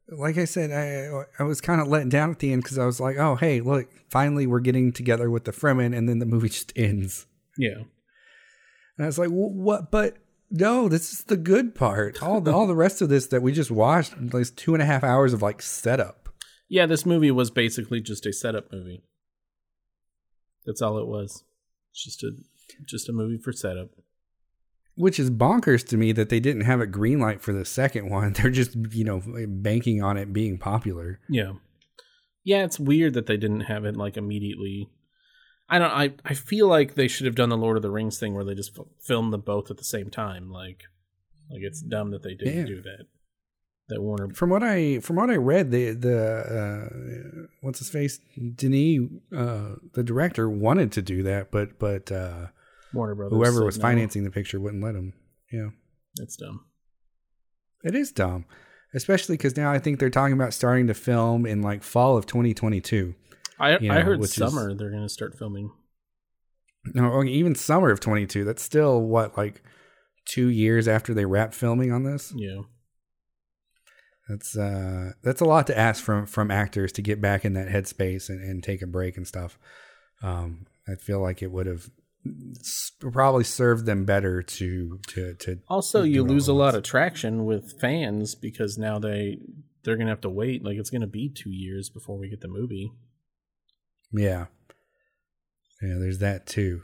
like 0.08 0.38
I 0.38 0.44
said, 0.44 0.70
I 0.72 1.24
I 1.38 1.44
was 1.44 1.60
kind 1.60 1.80
of 1.80 1.88
let 1.88 2.08
down 2.08 2.30
at 2.30 2.38
the 2.38 2.52
end 2.52 2.62
because 2.62 2.78
I 2.78 2.86
was 2.86 3.00
like, 3.00 3.16
oh 3.18 3.36
hey, 3.36 3.60
look, 3.60 3.88
finally 4.10 4.46
we're 4.46 4.60
getting 4.60 4.92
together 4.92 5.30
with 5.30 5.44
the 5.44 5.52
Fremen, 5.52 5.96
and 5.96 6.08
then 6.08 6.18
the 6.18 6.26
movie 6.26 6.48
just 6.58 6.72
ends. 6.76 7.26
Yeah, 7.58 7.78
And 8.96 9.04
I 9.04 9.06
was 9.06 9.18
like, 9.18 9.30
"Wh- 9.30 9.56
what? 9.56 9.90
But 9.90 10.16
no, 10.50 10.88
this 10.88 11.12
is 11.12 11.24
the 11.24 11.36
good 11.36 11.74
part. 11.74 12.22
All 12.22 12.40
the, 12.40 12.52
all 12.52 12.66
the 12.66 12.74
rest 12.76 13.00
of 13.02 13.08
this 13.08 13.26
that 13.28 13.42
we 13.42 13.50
just 13.52 13.70
watched, 13.70 14.14
like 14.32 14.54
two 14.56 14.74
and 14.74 14.82
a 14.82 14.86
half 14.86 15.02
hours 15.02 15.32
of 15.32 15.42
like 15.42 15.62
setup. 15.62 16.28
yeah. 16.68 16.86
This 16.86 17.06
movie 17.06 17.30
was 17.30 17.50
basically 17.50 18.00
just 18.00 18.26
a 18.26 18.32
setup 18.32 18.70
movie. 18.72 19.02
That's 20.66 20.82
all 20.82 20.98
it 20.98 21.06
was. 21.06 21.44
It's 21.92 22.04
just 22.04 22.22
a 22.22 22.32
just 22.84 23.08
a 23.08 23.12
movie 23.12 23.38
for 23.42 23.52
setup. 23.52 23.88
Which 24.96 25.20
is 25.20 25.30
bonkers 25.30 25.86
to 25.88 25.96
me 25.96 26.12
that 26.12 26.30
they 26.30 26.40
didn't 26.40 26.62
have 26.62 26.80
a 26.80 26.86
green 26.86 27.20
light 27.20 27.42
for 27.42 27.52
the 27.52 27.64
second 27.64 28.10
one. 28.10 28.32
They're 28.34 28.50
just, 28.50 28.74
you 28.92 29.04
know, 29.04 29.22
banking 29.46 30.02
on 30.02 30.16
it 30.16 30.32
being 30.32 30.58
popular. 30.58 31.20
Yeah. 31.28 31.52
Yeah, 32.44 32.64
it's 32.64 32.78
weird 32.78 33.14
that 33.14 33.26
they 33.26 33.36
didn't 33.36 33.62
have 33.62 33.84
it 33.84 33.96
like 33.96 34.16
immediately. 34.16 34.88
I 35.68 35.78
don't 35.78 35.90
I 35.90 36.12
I 36.24 36.34
feel 36.34 36.68
like 36.68 36.94
they 36.94 37.08
should 37.08 37.26
have 37.26 37.34
done 37.34 37.48
the 37.48 37.56
Lord 37.56 37.76
of 37.76 37.82
the 37.82 37.90
Rings 37.90 38.18
thing 38.18 38.34
where 38.34 38.44
they 38.44 38.54
just 38.54 38.78
f- 38.78 38.86
filmed 39.00 39.32
them 39.32 39.40
both 39.40 39.70
at 39.70 39.78
the 39.78 39.84
same 39.84 40.10
time 40.10 40.50
like 40.50 40.84
like 41.50 41.62
it's 41.62 41.80
dumb 41.80 42.10
that 42.12 42.22
they 42.22 42.34
didn't 42.34 42.66
do 42.66 42.82
that. 42.82 43.06
That 43.88 44.02
Warner 44.02 44.30
From 44.30 44.50
what 44.50 44.62
I 44.62 44.98
from 45.00 45.16
what 45.16 45.30
I 45.30 45.36
read, 45.36 45.70
the 45.70 45.92
the 45.92 46.18
uh, 46.20 47.46
what's 47.60 47.78
his 47.78 47.88
face 47.88 48.18
Denis, 48.54 49.08
uh, 49.36 49.76
the 49.94 50.02
director 50.02 50.50
wanted 50.50 50.90
to 50.92 51.02
do 51.02 51.22
that, 51.22 51.50
but 51.50 51.78
but 51.78 52.10
uh, 52.10 52.46
Warner 52.92 53.14
Brothers 53.14 53.36
whoever 53.36 53.64
was 53.64 53.78
no. 53.78 53.82
financing 53.82 54.24
the 54.24 54.30
picture 54.30 54.60
wouldn't 54.60 54.82
let 54.82 54.94
him. 54.94 55.12
Yeah, 55.52 55.68
That's 56.16 56.36
dumb. 56.36 56.64
it 57.84 57.94
is 57.94 58.10
dumb, 58.12 58.46
especially 58.94 59.36
because 59.36 59.56
now 59.56 59.70
I 59.72 59.78
think 59.78 59.98
they're 60.00 60.10
talking 60.10 60.34
about 60.34 60.54
starting 60.54 60.86
to 60.88 60.94
film 60.94 61.46
in 61.46 61.62
like 61.62 61.82
fall 61.82 62.16
of 62.16 62.26
2022. 62.26 63.14
I 63.58 63.78
You 63.78 63.92
I 63.92 64.00
heard 64.00 64.20
which 64.20 64.30
is- 64.30 64.34
summer 64.36 64.74
they're 64.74 64.90
going 64.90 65.02
to 65.02 65.08
start 65.08 65.36
filming. 65.38 65.70
No, 66.94 67.24
even 67.24 67.54
summer 67.56 67.90
of 67.90 67.98
22. 67.98 68.44
That's 68.44 68.62
still 68.62 69.00
what 69.02 69.36
like 69.36 69.62
two 70.24 70.46
years 70.48 70.86
after 70.86 71.14
they 71.14 71.24
wrap 71.24 71.52
filming 71.52 71.90
on 71.92 72.04
this. 72.04 72.32
Yeah. 72.36 72.60
That's 74.28 74.56
uh 74.56 75.12
that's 75.22 75.40
a 75.40 75.44
lot 75.44 75.66
to 75.68 75.78
ask 75.78 76.02
from 76.02 76.26
from 76.26 76.50
actors 76.50 76.92
to 76.92 77.02
get 77.02 77.20
back 77.20 77.44
in 77.44 77.54
that 77.54 77.68
headspace 77.68 78.28
and, 78.28 78.40
and 78.42 78.62
take 78.62 78.82
a 78.82 78.86
break 78.86 79.16
and 79.16 79.26
stuff. 79.26 79.58
Um, 80.22 80.66
I 80.88 80.94
feel 80.96 81.20
like 81.20 81.42
it 81.42 81.50
would 81.52 81.66
have 81.66 81.88
probably 83.00 83.44
served 83.44 83.86
them 83.86 84.04
better 84.04 84.42
to 84.42 84.98
to 85.08 85.34
to. 85.34 85.58
Also, 85.68 86.02
you 86.02 86.22
lose 86.22 86.48
a 86.48 86.52
lot 86.52 86.74
of 86.74 86.82
traction 86.82 87.44
with 87.44 87.78
fans 87.80 88.34
because 88.34 88.78
now 88.78 88.98
they 88.98 89.38
they're 89.82 89.96
to 90.06 90.12
have 90.12 90.20
to 90.22 90.30
wait 90.30 90.64
like 90.64 90.76
it's 90.76 90.90
to 91.00 91.06
be 91.06 91.28
2 91.28 91.50
years 91.50 91.88
before 91.88 92.18
we 92.18 92.28
get 92.28 92.40
the 92.40 92.48
movie. 92.48 92.90
Yeah, 94.12 94.46
yeah. 95.82 95.96
There's 95.98 96.18
that 96.18 96.46
too. 96.46 96.82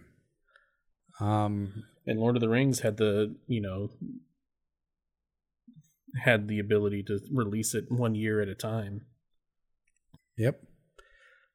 Um, 1.20 1.84
and 2.06 2.18
Lord 2.18 2.36
of 2.36 2.40
the 2.40 2.48
Rings 2.48 2.80
had 2.80 2.96
the 2.96 3.36
you 3.46 3.60
know 3.60 3.90
had 6.22 6.48
the 6.48 6.58
ability 6.58 7.02
to 7.04 7.20
release 7.32 7.74
it 7.74 7.90
one 7.90 8.14
year 8.14 8.40
at 8.40 8.48
a 8.48 8.54
time. 8.54 9.02
Yep. 10.36 10.60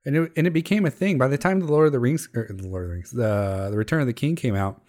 And 0.08 0.16
it, 0.16 0.32
and 0.38 0.48
it 0.48 0.54
became 0.54 0.86
a 0.86 0.90
thing 0.90 1.18
by 1.18 1.28
the 1.28 1.38
time 1.38 1.60
the 1.60 1.66
Lord 1.66 1.88
of 1.88 1.92
the 1.92 2.00
Rings, 2.00 2.30
or 2.34 2.48
the 2.50 2.66
Lord 2.66 2.86
of 2.86 2.90
the 2.90 2.94
Rings, 2.96 3.12
the 3.12 3.68
the 3.70 3.78
Return 3.78 4.00
of 4.00 4.08
the 4.08 4.14
King 4.14 4.38
came 4.38 4.56
out. 4.56 4.82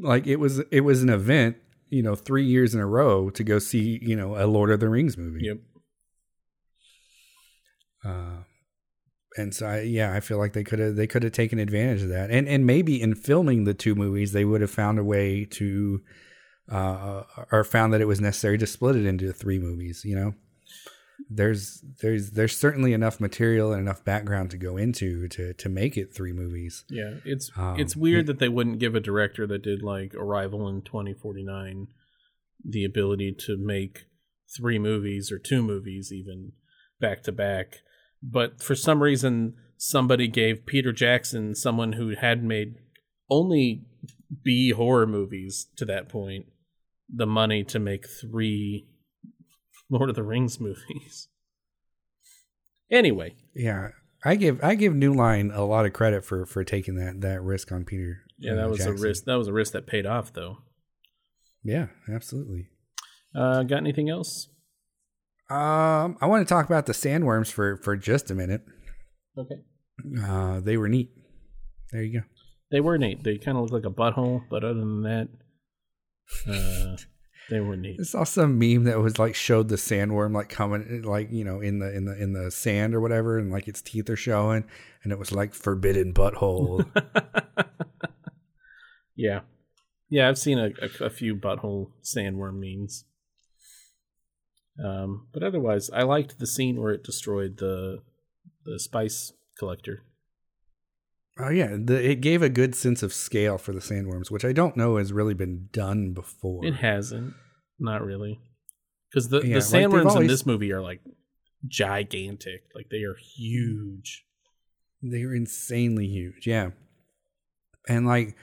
Like 0.00 0.26
it 0.26 0.40
was, 0.40 0.58
it 0.72 0.80
was 0.80 1.04
an 1.04 1.10
event, 1.10 1.58
you 1.90 2.02
know, 2.02 2.16
three 2.16 2.44
years 2.44 2.74
in 2.74 2.80
a 2.80 2.86
row 2.86 3.30
to 3.30 3.44
go 3.44 3.60
see, 3.60 4.00
you 4.02 4.16
know, 4.16 4.36
a 4.36 4.48
Lord 4.48 4.72
of 4.72 4.80
the 4.80 4.88
Rings 4.88 5.16
movie. 5.16 5.44
Yep. 5.44 5.58
Uh, 8.04 8.42
and 9.36 9.54
so, 9.54 9.66
I, 9.66 9.82
yeah, 9.82 10.12
I 10.12 10.18
feel 10.18 10.38
like 10.38 10.54
they 10.54 10.64
could 10.64 10.80
have 10.80 10.96
they 10.96 11.06
could 11.06 11.22
have 11.22 11.30
taken 11.30 11.60
advantage 11.60 12.02
of 12.02 12.08
that, 12.08 12.32
and 12.32 12.48
and 12.48 12.66
maybe 12.66 13.00
in 13.00 13.14
filming 13.14 13.62
the 13.62 13.74
two 13.74 13.94
movies, 13.94 14.32
they 14.32 14.44
would 14.44 14.60
have 14.60 14.72
found 14.72 14.98
a 14.98 15.04
way 15.04 15.44
to, 15.52 16.02
uh, 16.68 17.22
or 17.52 17.62
found 17.62 17.92
that 17.92 18.00
it 18.00 18.08
was 18.08 18.20
necessary 18.20 18.58
to 18.58 18.66
split 18.66 18.96
it 18.96 19.06
into 19.06 19.32
three 19.32 19.60
movies. 19.60 20.02
You 20.04 20.16
know, 20.16 20.34
there's 21.28 21.82
there's 22.00 22.30
there's 22.32 22.56
certainly 22.56 22.92
enough 22.92 23.20
material 23.20 23.72
and 23.72 23.82
enough 23.82 24.04
background 24.04 24.50
to 24.50 24.56
go 24.56 24.76
into 24.76 25.28
to 25.28 25.54
to 25.54 25.68
make 25.68 25.96
it 25.96 26.14
three 26.14 26.32
movies. 26.32 26.84
Yeah, 26.88 27.14
it's 27.24 27.50
Um, 27.56 27.78
it's 27.78 27.96
weird 27.96 28.26
that 28.26 28.38
they 28.38 28.48
wouldn't 28.48 28.78
give 28.78 28.94
a 28.94 29.00
director 29.00 29.46
that 29.46 29.62
did 29.62 29.82
like 29.82 30.14
Arrival 30.14 30.68
in 30.68 30.82
2049 30.82 31.88
the 32.64 32.84
ability 32.84 33.34
to 33.46 33.56
make 33.58 34.06
three 34.56 34.78
movies 34.78 35.30
or 35.30 35.38
two 35.38 35.62
movies 35.62 36.10
even 36.12 36.52
back 37.00 37.22
to 37.24 37.32
back. 37.32 37.78
But 38.22 38.62
for 38.62 38.74
some 38.74 39.02
reason 39.02 39.54
somebody 39.76 40.28
gave 40.28 40.66
Peter 40.66 40.92
Jackson, 40.92 41.54
someone 41.54 41.94
who 41.94 42.14
had 42.14 42.42
made 42.42 42.76
only 43.28 43.84
B 44.42 44.70
horror 44.70 45.06
movies 45.06 45.68
to 45.76 45.84
that 45.84 46.08
point, 46.08 46.46
the 47.12 47.26
money 47.26 47.64
to 47.64 47.78
make 47.78 48.06
three 48.08 48.88
Lord 49.90 50.08
of 50.10 50.16
the 50.16 50.22
Rings 50.22 50.58
movies. 50.60 51.28
Anyway, 52.90 53.34
Yeah, 53.54 53.88
I 54.24 54.36
give 54.36 54.62
I 54.62 54.74
give 54.74 54.94
New 54.94 55.14
Line 55.14 55.50
a 55.52 55.64
lot 55.64 55.86
of 55.86 55.92
credit 55.92 56.24
for 56.24 56.46
for 56.46 56.64
taking 56.64 56.96
that 56.96 57.20
that 57.22 57.42
risk 57.42 57.72
on 57.72 57.84
Peter. 57.84 58.22
yeah, 58.38 58.52
uh, 58.52 58.56
that 58.56 58.68
was 58.70 58.78
Jackson. 58.78 58.98
a 58.98 59.00
risk. 59.00 59.24
That 59.24 59.34
was 59.36 59.48
a 59.48 59.52
risk 59.52 59.72
that 59.72 59.86
paid 59.86 60.06
off 60.06 60.32
though. 60.32 60.58
Yeah, 61.62 61.86
absolutely. 62.12 62.68
Uh, 63.34 63.62
got 63.62 63.78
anything 63.78 64.10
else? 64.10 64.48
Um, 65.50 66.16
I 66.20 66.26
want 66.26 66.46
to 66.46 66.52
talk 66.52 66.66
about 66.66 66.86
the 66.86 66.92
sandworms 66.92 67.50
for 67.50 67.78
for 67.78 67.96
just 67.96 68.30
a 68.30 68.34
minute. 68.34 68.62
Okay. 69.36 69.56
Uh, 70.22 70.60
they 70.60 70.76
were 70.76 70.88
neat. 70.88 71.10
There 71.90 72.02
you 72.02 72.20
go. 72.20 72.26
They 72.70 72.80
were 72.80 72.98
neat. 72.98 73.24
They 73.24 73.38
kind 73.38 73.56
of 73.56 73.62
look 73.64 73.72
like 73.72 73.90
a 73.90 73.94
butthole, 73.94 74.42
but 74.50 74.64
other 74.64 74.74
than 74.80 75.02
that, 75.02 75.28
uh, 76.48 76.96
they 77.50 77.60
were 77.60 77.76
neat. 77.76 77.98
I 78.00 78.04
saw 78.04 78.24
some 78.24 78.58
meme 78.58 78.84
that 78.84 78.98
was 78.98 79.18
like 79.18 79.34
showed 79.34 79.68
the 79.68 79.76
sandworm 79.76 80.34
like 80.34 80.48
coming 80.48 81.02
like 81.02 81.30
you 81.30 81.44
know 81.44 81.60
in 81.60 81.78
the 81.78 81.94
in 81.94 82.04
the 82.04 82.22
in 82.22 82.32
the 82.32 82.50
sand 82.50 82.94
or 82.94 83.00
whatever, 83.00 83.38
and 83.38 83.50
like 83.50 83.68
its 83.68 83.82
teeth 83.82 84.08
are 84.08 84.16
showing, 84.16 84.64
and 85.02 85.12
it 85.12 85.18
was 85.18 85.32
like 85.32 85.54
forbidden 85.54 86.14
butthole. 86.14 86.86
yeah, 89.16 89.40
yeah. 90.08 90.28
I've 90.28 90.38
seen 90.38 90.58
a, 90.58 90.70
a, 90.80 91.04
a 91.06 91.10
few 91.10 91.36
butthole 91.36 91.92
sandworm 92.02 92.60
memes. 92.60 93.04
Um, 94.82 95.28
but 95.32 95.42
otherwise, 95.42 95.88
I 95.90 96.02
liked 96.02 96.38
the 96.38 96.46
scene 96.46 96.80
where 96.80 96.92
it 96.92 97.04
destroyed 97.04 97.58
the 97.58 98.02
the 98.64 98.78
spice 98.80 99.32
collector. 99.58 100.02
Oh 101.38 101.50
yeah, 101.50 101.76
the, 101.78 102.10
it 102.10 102.20
gave 102.20 102.42
a 102.42 102.48
good 102.48 102.74
sense 102.74 103.02
of 103.02 103.12
scale 103.12 103.58
for 103.58 103.72
the 103.72 103.80
sandworms, 103.80 104.30
which 104.30 104.44
I 104.44 104.52
don't 104.52 104.76
know 104.76 104.96
has 104.96 105.12
really 105.12 105.34
been 105.34 105.68
done 105.72 106.12
before. 106.12 106.64
It 106.64 106.74
hasn't, 106.76 107.34
not 107.78 108.04
really, 108.04 108.40
because 109.10 109.28
the 109.28 109.38
Yeah, 109.40 109.58
the 109.58 109.60
like, 109.60 109.62
sandworms 109.64 110.00
in 110.02 110.06
always- 110.08 110.28
this 110.28 110.46
movie 110.46 110.72
are 110.72 110.80
like 110.82 111.00
gigantic. 111.66 112.62
Like 112.74 112.88
they 112.90 113.02
are 113.04 113.16
huge. 113.36 114.24
They 115.02 115.22
are 115.22 115.34
insanely 115.34 116.06
huge, 116.06 116.46
yeah. 116.46 116.70
And 117.88 118.06
like 118.06 118.36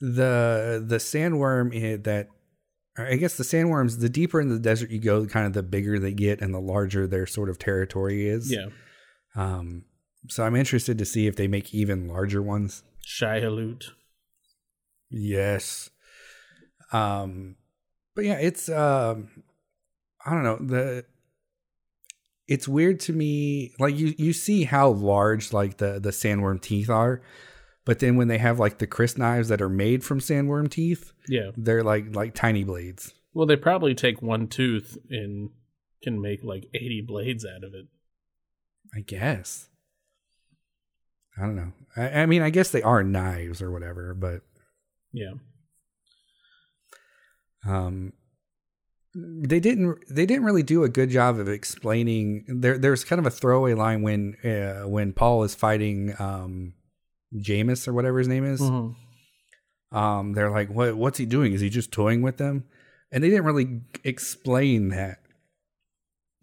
the 0.00 0.84
the 0.86 0.96
sandworm 0.96 2.02
that 2.04 2.28
I 2.98 3.16
guess 3.16 3.36
the 3.38 3.44
sandworms, 3.44 4.00
the 4.00 4.10
deeper 4.10 4.40
in 4.40 4.50
the 4.50 4.58
desert 4.58 4.90
you 4.90 4.98
go, 5.00 5.24
kind 5.26 5.46
of 5.46 5.54
the 5.54 5.62
bigger 5.62 5.98
they 5.98 6.12
get 6.12 6.42
and 6.42 6.52
the 6.52 6.60
larger 6.60 7.06
their 7.06 7.26
sort 7.26 7.48
of 7.48 7.58
territory 7.58 8.28
is. 8.28 8.52
Yeah, 8.52 8.66
Um 9.34 9.84
so 10.28 10.44
I'm 10.44 10.56
interested 10.56 10.98
to 10.98 11.04
see 11.04 11.26
if 11.26 11.36
they 11.36 11.48
make 11.48 11.74
even 11.74 12.08
larger 12.08 12.40
ones. 12.42 12.82
Shai-Hulud. 13.04 13.84
Yes. 15.10 15.90
Um 16.92 17.56
but 18.14 18.24
yeah, 18.24 18.38
it's 18.38 18.68
um 18.68 19.28
I 20.24 20.32
don't 20.34 20.44
know, 20.44 20.58
the 20.60 21.04
it's 22.48 22.68
weird 22.68 23.00
to 23.00 23.12
me 23.12 23.72
like 23.78 23.96
you 23.98 24.14
you 24.18 24.32
see 24.32 24.64
how 24.64 24.90
large 24.90 25.52
like 25.52 25.78
the 25.78 25.98
the 26.00 26.10
sandworm 26.10 26.60
teeth 26.60 26.90
are, 26.90 27.22
but 27.84 27.98
then 27.98 28.16
when 28.16 28.28
they 28.28 28.38
have 28.38 28.58
like 28.58 28.78
the 28.78 28.86
crysknives 28.86 29.48
that 29.48 29.62
are 29.62 29.68
made 29.68 30.04
from 30.04 30.20
sandworm 30.20 30.70
teeth, 30.70 31.12
Yeah. 31.28 31.50
they're 31.56 31.82
like 31.84 32.14
like 32.14 32.34
tiny 32.34 32.64
blades. 32.64 33.14
Well, 33.34 33.46
they 33.46 33.56
probably 33.56 33.94
take 33.94 34.20
one 34.20 34.46
tooth 34.48 34.98
and 35.08 35.50
can 36.02 36.20
make 36.20 36.44
like 36.44 36.64
80 36.74 37.04
blades 37.06 37.46
out 37.46 37.64
of 37.64 37.72
it. 37.74 37.86
I 38.94 39.00
guess. 39.00 39.68
I 41.38 41.42
don't 41.42 41.56
know. 41.56 41.72
I, 41.96 42.22
I 42.22 42.26
mean, 42.26 42.42
I 42.42 42.50
guess 42.50 42.70
they 42.70 42.82
are 42.82 43.02
knives 43.02 43.60
or 43.62 43.70
whatever, 43.70 44.14
but 44.14 44.42
Yeah. 45.12 45.32
Um, 47.66 48.12
they 49.14 49.60
didn't 49.60 49.98
they 50.08 50.24
didn't 50.26 50.44
really 50.44 50.62
do 50.62 50.84
a 50.84 50.88
good 50.88 51.10
job 51.10 51.38
of 51.38 51.46
explaining 51.48 52.44
there 52.48 52.78
there's 52.78 53.04
kind 53.04 53.18
of 53.20 53.26
a 53.26 53.30
throwaway 53.30 53.74
line 53.74 54.00
when 54.02 54.34
uh, 54.42 54.88
when 54.88 55.12
Paul 55.12 55.42
is 55.44 55.54
fighting 55.54 56.14
um 56.18 56.72
Jamis 57.36 57.86
or 57.86 57.92
whatever 57.92 58.18
his 58.18 58.26
name 58.28 58.44
is 58.44 58.60
Mhm. 58.62 58.94
um 59.92 60.32
they're 60.32 60.50
like 60.50 60.70
what 60.70 60.96
what's 60.96 61.18
he 61.18 61.26
doing 61.26 61.52
is 61.52 61.60
he 61.60 61.68
just 61.68 61.92
toying 61.92 62.22
with 62.22 62.38
them 62.38 62.64
and 63.12 63.22
they 63.22 63.28
didn't 63.28 63.44
really 63.44 63.82
explain 64.02 64.88
that 64.88 65.18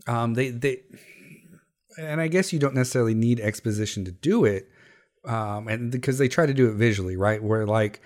um 0.06 0.36
they 0.36 0.52
they 0.52 0.84
and 1.98 2.22
I 2.22 2.28
guess 2.28 2.54
you 2.54 2.60
don't 2.60 2.76
necessarily 2.76 3.16
need 3.16 3.40
exposition 3.40 4.06
to 4.06 4.12
do 4.12 4.46
it 4.46 4.70
um 5.26 5.68
and 5.68 5.92
because 5.92 6.18
they 6.18 6.28
try 6.28 6.46
to 6.46 6.54
do 6.54 6.70
it 6.70 6.74
visually 6.76 7.16
right 7.18 7.44
where 7.44 7.66
like 7.66 8.02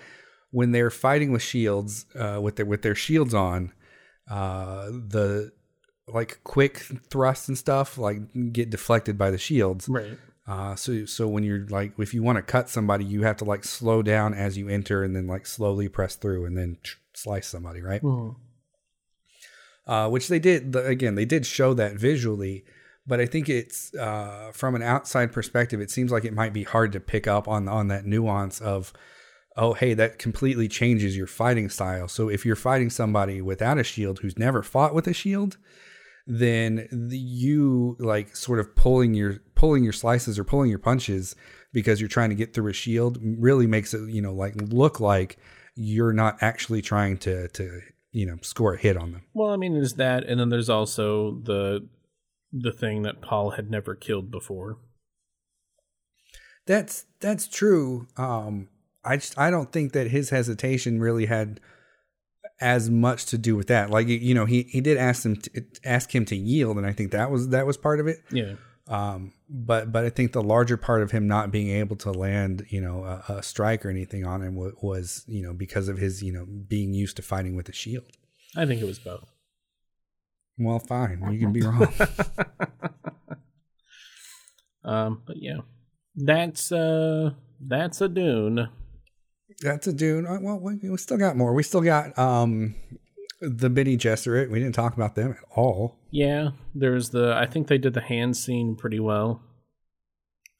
when 0.50 0.72
they're 0.72 0.90
fighting 0.90 1.30
with 1.32 1.42
shields 1.42 2.06
uh 2.18 2.38
with 2.42 2.56
their 2.56 2.66
with 2.66 2.82
their 2.82 2.94
shields 2.94 3.32
on 3.34 3.72
uh 4.30 4.86
the 4.86 5.52
like 6.08 6.40
quick 6.44 6.78
thrusts 7.10 7.48
and 7.48 7.56
stuff 7.56 7.96
like 7.98 8.18
get 8.52 8.68
deflected 8.70 9.16
by 9.16 9.30
the 9.30 9.38
shields 9.38 9.88
Right. 9.88 10.18
uh 10.46 10.74
so 10.74 11.04
so 11.06 11.28
when 11.28 11.44
you're 11.44 11.66
like 11.68 11.92
if 11.98 12.12
you 12.14 12.22
want 12.22 12.36
to 12.36 12.42
cut 12.42 12.68
somebody 12.68 13.04
you 13.04 13.22
have 13.22 13.36
to 13.38 13.44
like 13.44 13.64
slow 13.64 14.02
down 14.02 14.34
as 14.34 14.58
you 14.58 14.68
enter 14.68 15.02
and 15.04 15.14
then 15.14 15.26
like 15.26 15.46
slowly 15.46 15.88
press 15.88 16.16
through 16.16 16.44
and 16.46 16.58
then 16.58 16.78
slice 17.14 17.46
somebody 17.46 17.80
right 17.80 18.02
Mhm. 18.02 18.36
uh, 19.86 20.08
which 20.08 20.28
they 20.28 20.38
did. 20.38 20.72
The, 20.72 20.84
again, 20.86 21.14
they 21.14 21.24
did 21.26 21.44
show 21.46 21.74
that 21.74 21.94
visually, 21.96 22.64
but 23.06 23.20
I 23.20 23.26
think 23.26 23.48
it's 23.48 23.94
uh, 23.94 24.50
from 24.54 24.74
an 24.74 24.82
outside 24.82 25.32
perspective, 25.32 25.80
it 25.80 25.90
seems 25.90 26.10
like 26.10 26.24
it 26.24 26.32
might 26.32 26.52
be 26.52 26.62
hard 26.62 26.92
to 26.92 27.00
pick 27.00 27.26
up 27.26 27.48
on 27.48 27.68
on 27.68 27.88
that 27.88 28.06
nuance 28.06 28.60
of, 28.60 28.92
oh, 29.56 29.74
hey, 29.74 29.94
that 29.94 30.18
completely 30.18 30.68
changes 30.68 31.16
your 31.16 31.26
fighting 31.26 31.68
style. 31.68 32.08
So 32.08 32.28
if 32.28 32.46
you're 32.46 32.56
fighting 32.56 32.90
somebody 32.90 33.40
without 33.40 33.78
a 33.78 33.84
shield 33.84 34.20
who's 34.20 34.38
never 34.38 34.62
fought 34.62 34.94
with 34.94 35.06
a 35.06 35.12
shield, 35.12 35.58
then 36.26 36.88
the, 36.90 37.18
you 37.18 37.96
like 37.98 38.34
sort 38.34 38.58
of 38.58 38.74
pulling 38.74 39.14
your 39.14 39.38
pulling 39.54 39.84
your 39.84 39.92
slices 39.92 40.38
or 40.38 40.44
pulling 40.44 40.70
your 40.70 40.78
punches 40.78 41.36
because 41.72 42.00
you're 42.00 42.08
trying 42.08 42.30
to 42.30 42.36
get 42.36 42.54
through 42.54 42.70
a 42.70 42.72
shield 42.72 43.18
really 43.20 43.66
makes 43.66 43.92
it 43.92 44.08
you 44.08 44.22
know 44.22 44.32
like 44.32 44.54
look 44.56 45.00
like 45.00 45.36
you're 45.74 46.12
not 46.12 46.36
actually 46.40 46.80
trying 46.80 47.18
to 47.18 47.48
to 47.48 47.80
you 48.12 48.24
know 48.24 48.36
score 48.40 48.74
a 48.74 48.78
hit 48.78 48.96
on 48.96 49.12
them. 49.12 49.24
Well, 49.34 49.50
I 49.50 49.56
mean, 49.56 49.74
there's 49.74 49.94
that, 49.94 50.24
and 50.24 50.40
then 50.40 50.48
there's 50.48 50.70
also 50.70 51.32
the 51.42 51.86
the 52.54 52.72
thing 52.72 53.02
that 53.02 53.20
Paul 53.20 53.50
had 53.50 53.70
never 53.70 53.94
killed 53.94 54.30
before. 54.30 54.78
That's 56.66 57.06
that's 57.20 57.48
true. 57.48 58.06
Um, 58.16 58.68
I 59.04 59.16
just 59.16 59.38
I 59.38 59.50
don't 59.50 59.72
think 59.72 59.92
that 59.92 60.08
his 60.08 60.30
hesitation 60.30 61.00
really 61.00 61.26
had 61.26 61.60
as 62.60 62.88
much 62.88 63.26
to 63.26 63.38
do 63.38 63.56
with 63.56 63.66
that. 63.66 63.90
Like 63.90 64.06
you 64.06 64.34
know, 64.34 64.46
he 64.46 64.62
he 64.62 64.80
did 64.80 64.96
ask 64.96 65.24
him 65.24 65.36
to, 65.36 65.64
ask 65.84 66.14
him 66.14 66.24
to 66.26 66.36
yield, 66.36 66.78
and 66.78 66.86
I 66.86 66.92
think 66.92 67.10
that 67.10 67.30
was 67.30 67.48
that 67.48 67.66
was 67.66 67.76
part 67.76 68.00
of 68.00 68.06
it. 68.06 68.18
Yeah. 68.30 68.54
Um, 68.86 69.32
but 69.48 69.90
but 69.92 70.04
I 70.04 70.10
think 70.10 70.32
the 70.32 70.42
larger 70.42 70.76
part 70.76 71.02
of 71.02 71.10
him 71.10 71.26
not 71.26 71.50
being 71.50 71.70
able 71.70 71.96
to 71.96 72.12
land, 72.12 72.66
you 72.68 72.80
know, 72.80 73.04
a, 73.04 73.34
a 73.34 73.42
strike 73.42 73.84
or 73.84 73.90
anything 73.90 74.26
on 74.26 74.42
him 74.42 74.54
was, 74.54 74.72
was 74.80 75.24
you 75.26 75.42
know 75.42 75.52
because 75.52 75.88
of 75.88 75.98
his 75.98 76.22
you 76.22 76.32
know 76.32 76.46
being 76.46 76.94
used 76.94 77.16
to 77.16 77.22
fighting 77.22 77.56
with 77.56 77.68
a 77.68 77.72
shield. 77.72 78.04
I 78.56 78.64
think 78.64 78.80
it 78.80 78.86
was 78.86 78.98
both. 78.98 79.33
Well, 80.58 80.78
fine, 80.78 81.20
you 81.32 81.38
can 81.38 81.52
be 81.52 81.62
wrong. 81.62 81.88
Um, 84.84 85.22
but 85.26 85.36
yeah, 85.38 85.60
that's 86.14 86.70
uh, 86.70 87.30
that's 87.58 88.00
a 88.00 88.08
Dune. 88.08 88.68
That's 89.62 89.86
a 89.86 89.92
Dune. 89.92 90.26
Uh, 90.26 90.38
Well, 90.42 90.60
we, 90.60 90.74
we 90.90 90.96
still 90.98 91.16
got 91.16 91.36
more. 91.36 91.54
We 91.54 91.62
still 91.62 91.80
got 91.80 92.16
um 92.18 92.74
the 93.40 93.70
Bene 93.70 93.96
Gesserit. 93.96 94.50
We 94.50 94.58
didn't 94.58 94.74
talk 94.74 94.94
about 94.94 95.14
them 95.14 95.32
at 95.32 95.44
all. 95.56 95.98
Yeah, 96.10 96.50
there's 96.74 97.10
the. 97.10 97.34
I 97.34 97.46
think 97.46 97.68
they 97.68 97.78
did 97.78 97.94
the 97.94 98.00
hand 98.02 98.36
scene 98.36 98.76
pretty 98.76 99.00
well. 99.00 99.42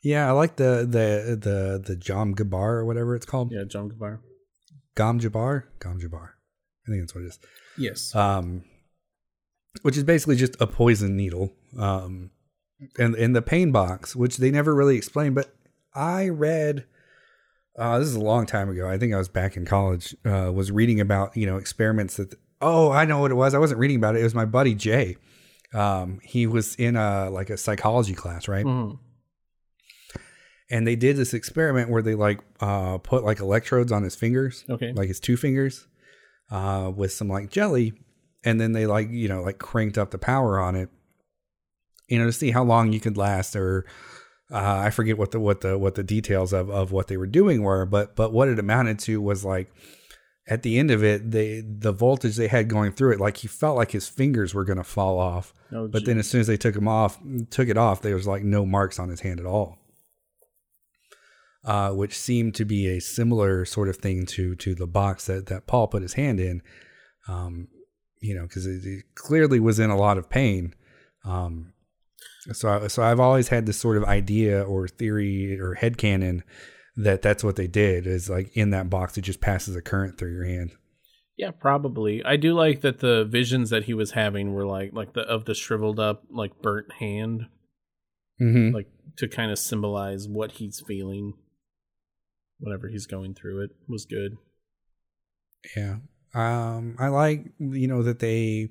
Yeah, 0.02 0.28
I 0.28 0.32
like 0.32 0.56
the 0.56 0.86
the 0.88 1.36
the 1.36 1.82
the 1.86 1.96
Jam 1.96 2.34
Gabar 2.34 2.76
or 2.76 2.84
whatever 2.86 3.14
it's 3.14 3.26
called. 3.26 3.52
Yeah, 3.52 3.64
John 3.68 3.90
Gavar. 3.90 4.20
Gom 4.94 5.20
Jabbar. 5.20 5.64
Gom 5.80 6.00
Jabbar. 6.00 6.28
I 6.86 6.90
think 6.90 7.02
that's 7.02 7.14
what 7.14 7.24
it 7.24 7.28
is. 7.28 7.38
Yes. 7.76 8.14
Um, 8.14 8.64
which 9.82 9.96
is 9.96 10.04
basically 10.04 10.36
just 10.36 10.56
a 10.60 10.66
poison 10.66 11.16
needle. 11.16 11.52
Um, 11.78 12.30
and 12.98 13.14
in 13.16 13.32
the 13.32 13.42
pain 13.42 13.72
box, 13.72 14.14
which 14.16 14.36
they 14.38 14.50
never 14.50 14.74
really 14.74 14.96
explained, 14.96 15.34
but 15.34 15.54
I 15.94 16.28
read. 16.28 16.86
Uh, 17.76 17.98
this 17.98 18.06
is 18.06 18.14
a 18.14 18.20
long 18.20 18.46
time 18.46 18.68
ago. 18.70 18.88
I 18.88 18.98
think 18.98 19.12
I 19.12 19.18
was 19.18 19.28
back 19.28 19.56
in 19.56 19.64
college. 19.66 20.14
Uh, 20.24 20.52
was 20.52 20.70
reading 20.70 21.00
about 21.00 21.36
you 21.36 21.46
know 21.46 21.56
experiments 21.56 22.16
that. 22.18 22.34
Oh, 22.60 22.90
I 22.92 23.04
know 23.04 23.18
what 23.18 23.30
it 23.30 23.34
was. 23.34 23.52
I 23.52 23.58
wasn't 23.58 23.80
reading 23.80 23.96
about 23.96 24.14
it. 24.16 24.20
It 24.20 24.24
was 24.24 24.34
my 24.34 24.44
buddy 24.44 24.74
Jay. 24.74 25.16
Um, 25.72 26.20
he 26.22 26.46
was 26.46 26.76
in 26.76 26.94
a 26.96 27.30
like 27.30 27.50
a 27.50 27.56
psychology 27.56 28.14
class, 28.14 28.46
right? 28.46 28.64
Mhm. 28.64 28.98
and 30.70 30.86
they 30.86 30.96
did 30.96 31.16
this 31.16 31.34
experiment 31.34 31.90
where 31.90 32.00
they 32.02 32.14
like 32.14 32.40
uh 32.60 32.98
put 32.98 33.24
like 33.24 33.40
electrodes 33.40 33.92
on 33.92 34.02
his 34.02 34.14
fingers 34.16 34.64
Okay. 34.70 34.92
like 34.94 35.08
his 35.08 35.20
two 35.20 35.36
fingers 35.36 35.86
uh 36.50 36.90
with 36.94 37.12
some 37.12 37.28
like 37.28 37.50
jelly 37.50 37.92
and 38.44 38.60
then 38.60 38.72
they 38.72 38.86
like 38.86 39.10
you 39.10 39.28
know 39.28 39.42
like 39.42 39.58
cranked 39.58 39.98
up 39.98 40.10
the 40.10 40.18
power 40.18 40.58
on 40.58 40.74
it 40.74 40.88
you 42.08 42.18
know 42.18 42.26
to 42.26 42.32
see 42.32 42.50
how 42.50 42.62
long 42.62 42.92
you 42.92 43.00
could 43.00 43.16
last 43.16 43.56
or 43.56 43.84
uh 44.50 44.78
i 44.84 44.90
forget 44.90 45.18
what 45.18 45.30
the 45.30 45.40
what 45.40 45.60
the 45.60 45.78
what 45.78 45.94
the 45.94 46.02
details 46.02 46.52
of 46.52 46.70
of 46.70 46.92
what 46.92 47.08
they 47.08 47.16
were 47.16 47.26
doing 47.26 47.62
were 47.62 47.86
but 47.86 48.14
but 48.14 48.32
what 48.32 48.48
it 48.48 48.58
amounted 48.58 48.98
to 48.98 49.20
was 49.20 49.44
like 49.44 49.72
at 50.46 50.62
the 50.62 50.78
end 50.78 50.90
of 50.90 51.02
it 51.02 51.30
they 51.30 51.62
the 51.66 51.92
voltage 51.92 52.36
they 52.36 52.48
had 52.48 52.68
going 52.68 52.92
through 52.92 53.12
it 53.12 53.20
like 53.20 53.38
he 53.38 53.48
felt 53.48 53.76
like 53.76 53.92
his 53.92 54.08
fingers 54.08 54.52
were 54.54 54.64
going 54.64 54.78
to 54.78 54.84
fall 54.84 55.18
off 55.18 55.54
Oh, 55.74 55.88
but 55.88 56.04
then 56.04 56.18
as 56.18 56.28
soon 56.28 56.40
as 56.40 56.46
they 56.46 56.56
took 56.56 56.76
him 56.76 56.86
off, 56.86 57.18
took 57.50 57.68
it 57.68 57.76
off, 57.76 58.00
there 58.00 58.14
was 58.14 58.28
like 58.28 58.44
no 58.44 58.64
marks 58.64 58.98
on 59.00 59.08
his 59.08 59.20
hand 59.20 59.40
at 59.40 59.46
all. 59.46 59.78
Uh, 61.64 61.90
which 61.90 62.16
seemed 62.16 62.54
to 62.54 62.64
be 62.64 62.86
a 62.86 63.00
similar 63.00 63.64
sort 63.64 63.88
of 63.88 63.96
thing 63.96 64.26
to 64.26 64.54
to 64.54 64.74
the 64.74 64.86
box 64.86 65.26
that 65.26 65.46
that 65.46 65.66
Paul 65.66 65.88
put 65.88 66.02
his 66.02 66.12
hand 66.12 66.38
in. 66.38 66.62
Um, 67.26 67.68
you 68.24 68.34
know, 68.34 68.42
because 68.42 68.66
it, 68.66 68.84
it 68.84 69.04
clearly 69.14 69.60
was 69.60 69.78
in 69.78 69.90
a 69.90 69.96
lot 69.96 70.16
of 70.18 70.30
pain. 70.30 70.74
Um, 71.24 71.72
so 72.52 72.68
I, 72.68 72.86
so 72.88 73.02
I've 73.02 73.20
always 73.20 73.48
had 73.48 73.66
this 73.66 73.78
sort 73.78 73.96
of 73.96 74.04
idea 74.04 74.62
or 74.62 74.88
theory 74.88 75.58
or 75.60 75.74
head 75.74 75.96
headcanon 75.98 76.42
that 76.96 77.22
that's 77.22 77.42
what 77.44 77.56
they 77.56 77.66
did 77.66 78.06
is 78.06 78.30
like 78.30 78.56
in 78.56 78.70
that 78.70 78.88
box 78.88 79.18
it 79.18 79.22
just 79.22 79.40
passes 79.40 79.74
a 79.76 79.82
current 79.82 80.16
through 80.18 80.32
your 80.32 80.44
hand. 80.46 80.72
Yeah, 81.36 81.50
probably. 81.50 82.24
I 82.24 82.36
do 82.36 82.54
like 82.54 82.82
that 82.82 83.00
the 83.00 83.24
visions 83.24 83.70
that 83.70 83.84
he 83.84 83.94
was 83.94 84.12
having 84.12 84.54
were 84.54 84.66
like 84.66 84.92
like 84.92 85.12
the 85.12 85.22
of 85.22 85.44
the 85.44 85.54
shriveled 85.54 85.98
up 86.00 86.22
like 86.30 86.62
burnt 86.62 86.92
hand, 87.00 87.46
Mm-hmm. 88.40 88.74
like 88.74 88.88
to 89.18 89.28
kind 89.28 89.52
of 89.52 89.58
symbolize 89.58 90.26
what 90.28 90.52
he's 90.52 90.82
feeling 90.86 91.34
whatever 92.58 92.88
he's 92.88 93.06
going 93.06 93.34
through 93.34 93.64
it 93.64 93.70
was 93.88 94.04
good. 94.06 94.36
Yeah. 95.76 95.96
Um, 96.34 96.96
I 96.98 97.08
like 97.08 97.46
you 97.58 97.86
know 97.86 98.02
that 98.02 98.18
they 98.18 98.70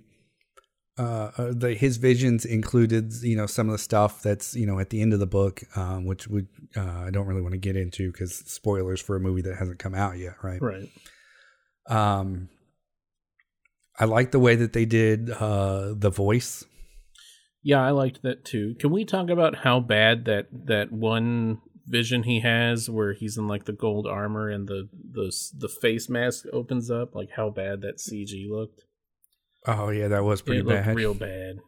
uh, 0.97 1.31
uh 1.37 1.53
the 1.55 1.73
his 1.73 1.97
visions 1.97 2.45
included 2.45 3.13
you 3.21 3.35
know 3.35 3.45
some 3.45 3.67
of 3.67 3.71
the 3.71 3.79
stuff 3.79 4.21
that's 4.21 4.53
you 4.55 4.67
know 4.67 4.79
at 4.79 4.89
the 4.89 5.01
end 5.01 5.13
of 5.13 5.19
the 5.19 5.25
book 5.25 5.63
um 5.75 6.05
which 6.05 6.27
would 6.27 6.47
uh, 6.77 7.03
I 7.07 7.09
don't 7.09 7.25
really 7.25 7.41
want 7.41 7.53
to 7.53 7.59
get 7.59 7.75
into 7.75 8.11
cuz 8.11 8.35
spoilers 8.35 9.01
for 9.01 9.15
a 9.15 9.19
movie 9.19 9.41
that 9.43 9.55
hasn't 9.57 9.79
come 9.79 9.95
out 9.95 10.17
yet, 10.17 10.35
right? 10.43 10.61
Right. 10.61 10.89
Um 11.87 12.49
I 13.99 14.05
like 14.05 14.31
the 14.31 14.39
way 14.39 14.55
that 14.55 14.73
they 14.73 14.85
did 14.85 15.31
uh 15.31 15.93
the 15.95 16.11
voice. 16.11 16.65
Yeah, 17.63 17.81
I 17.81 17.91
liked 17.91 18.23
that 18.23 18.43
too. 18.43 18.75
Can 18.77 18.91
we 18.91 19.05
talk 19.05 19.29
about 19.29 19.55
how 19.55 19.79
bad 19.79 20.25
that 20.25 20.47
that 20.65 20.91
one 20.91 21.61
vision 21.85 22.23
he 22.23 22.39
has 22.41 22.89
where 22.89 23.13
he's 23.13 23.37
in 23.37 23.47
like 23.47 23.65
the 23.65 23.73
gold 23.73 24.07
armor 24.07 24.49
and 24.49 24.67
the 24.67 24.89
the 25.11 25.33
the 25.57 25.69
face 25.69 26.09
mask 26.09 26.45
opens 26.53 26.89
up 26.89 27.15
like 27.15 27.31
how 27.35 27.49
bad 27.49 27.81
that 27.81 27.97
CG 27.97 28.49
looked? 28.49 28.81
Oh 29.65 29.89
yeah, 29.89 30.07
that 30.09 30.23
was 30.23 30.41
pretty 30.41 30.61
it 30.61 30.65
looked 30.65 30.85
bad. 30.85 30.95
real 30.95 31.13
bad. 31.13 31.59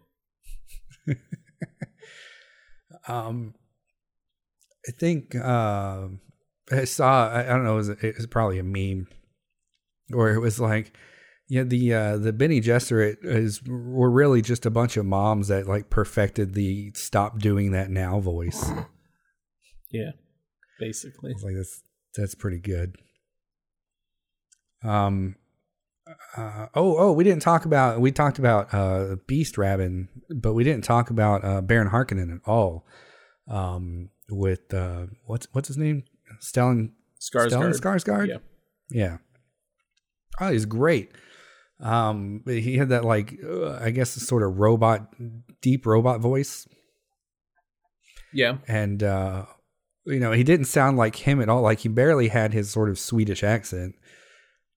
Um, 3.07 3.53
I 4.87 4.91
think 4.91 5.35
uh, 5.35 6.07
I 6.71 6.85
saw. 6.85 7.29
I, 7.29 7.41
I 7.41 7.49
don't 7.49 7.63
know. 7.63 7.73
It 7.73 7.77
was, 7.77 7.89
it 7.89 8.15
was 8.17 8.27
probably 8.27 8.59
a 8.59 8.63
meme, 8.63 9.07
where 10.09 10.33
it 10.33 10.39
was 10.39 10.59
like, 10.59 10.95
yeah, 11.47 11.63
the 11.63 11.93
uh, 11.93 12.17
the 12.17 12.33
Bene 12.33 12.61
Gesserit 12.61 13.17
is 13.23 13.61
were 13.63 14.09
really 14.09 14.41
just 14.41 14.65
a 14.65 14.71
bunch 14.71 14.97
of 14.97 15.05
moms 15.05 15.47
that 15.47 15.67
like 15.67 15.89
perfected 15.89 16.53
the 16.53 16.91
stop 16.93 17.39
doing 17.39 17.71
that 17.71 17.89
now 17.89 18.19
voice. 18.19 18.71
Yeah. 19.95 20.11
Basically. 20.79 21.31
It's 21.31 21.43
like 21.43 21.55
that's 21.55 21.81
that's 22.15 22.35
pretty 22.35 22.59
good. 22.59 22.95
Um. 24.83 25.35
Uh, 26.37 26.67
oh, 26.75 26.95
oh, 26.99 27.11
we 27.13 27.23
didn't 27.23 27.41
talk 27.41 27.65
about 27.65 27.99
we 27.99 28.11
talked 28.11 28.37
about 28.37 28.71
uh, 28.73 29.15
Beast 29.25 29.55
Rabban, 29.55 30.07
but 30.29 30.53
we 30.53 30.63
didn't 30.63 30.83
talk 30.83 31.09
about 31.09 31.43
uh, 31.43 31.61
Baron 31.61 31.89
Harkonnen 31.89 32.31
at 32.35 32.41
all. 32.45 32.85
Um, 33.47 34.09
with 34.29 34.71
uh, 34.73 35.07
what's 35.25 35.47
what's 35.53 35.67
his 35.67 35.77
name? 35.77 36.03
Stellan 36.43 36.91
Stellan 37.19 37.49
Skarsgård. 37.49 37.79
Skarsgård. 37.79 38.27
Yeah. 38.27 38.37
Yeah. 38.91 39.17
Oh, 40.39 40.51
he's 40.51 40.65
great. 40.65 41.11
Um, 41.79 42.41
but 42.45 42.55
he 42.55 42.77
had 42.77 42.89
that 42.89 43.03
like 43.03 43.39
uh, 43.43 43.73
I 43.73 43.89
guess 43.89 44.11
sort 44.11 44.43
of 44.43 44.57
robot, 44.59 45.07
deep 45.61 45.85
robot 45.87 46.21
voice, 46.21 46.67
Yeah. 48.31 48.57
and 48.67 49.01
uh, 49.01 49.45
you 50.05 50.19
know 50.19 50.31
he 50.31 50.43
didn't 50.43 50.65
sound 50.65 50.97
like 50.97 51.15
him 51.17 51.41
at 51.41 51.49
all. 51.49 51.61
Like 51.61 51.79
he 51.79 51.89
barely 51.89 52.27
had 52.29 52.53
his 52.53 52.69
sort 52.69 52.89
of 52.89 52.99
Swedish 52.99 53.43
accent. 53.43 53.95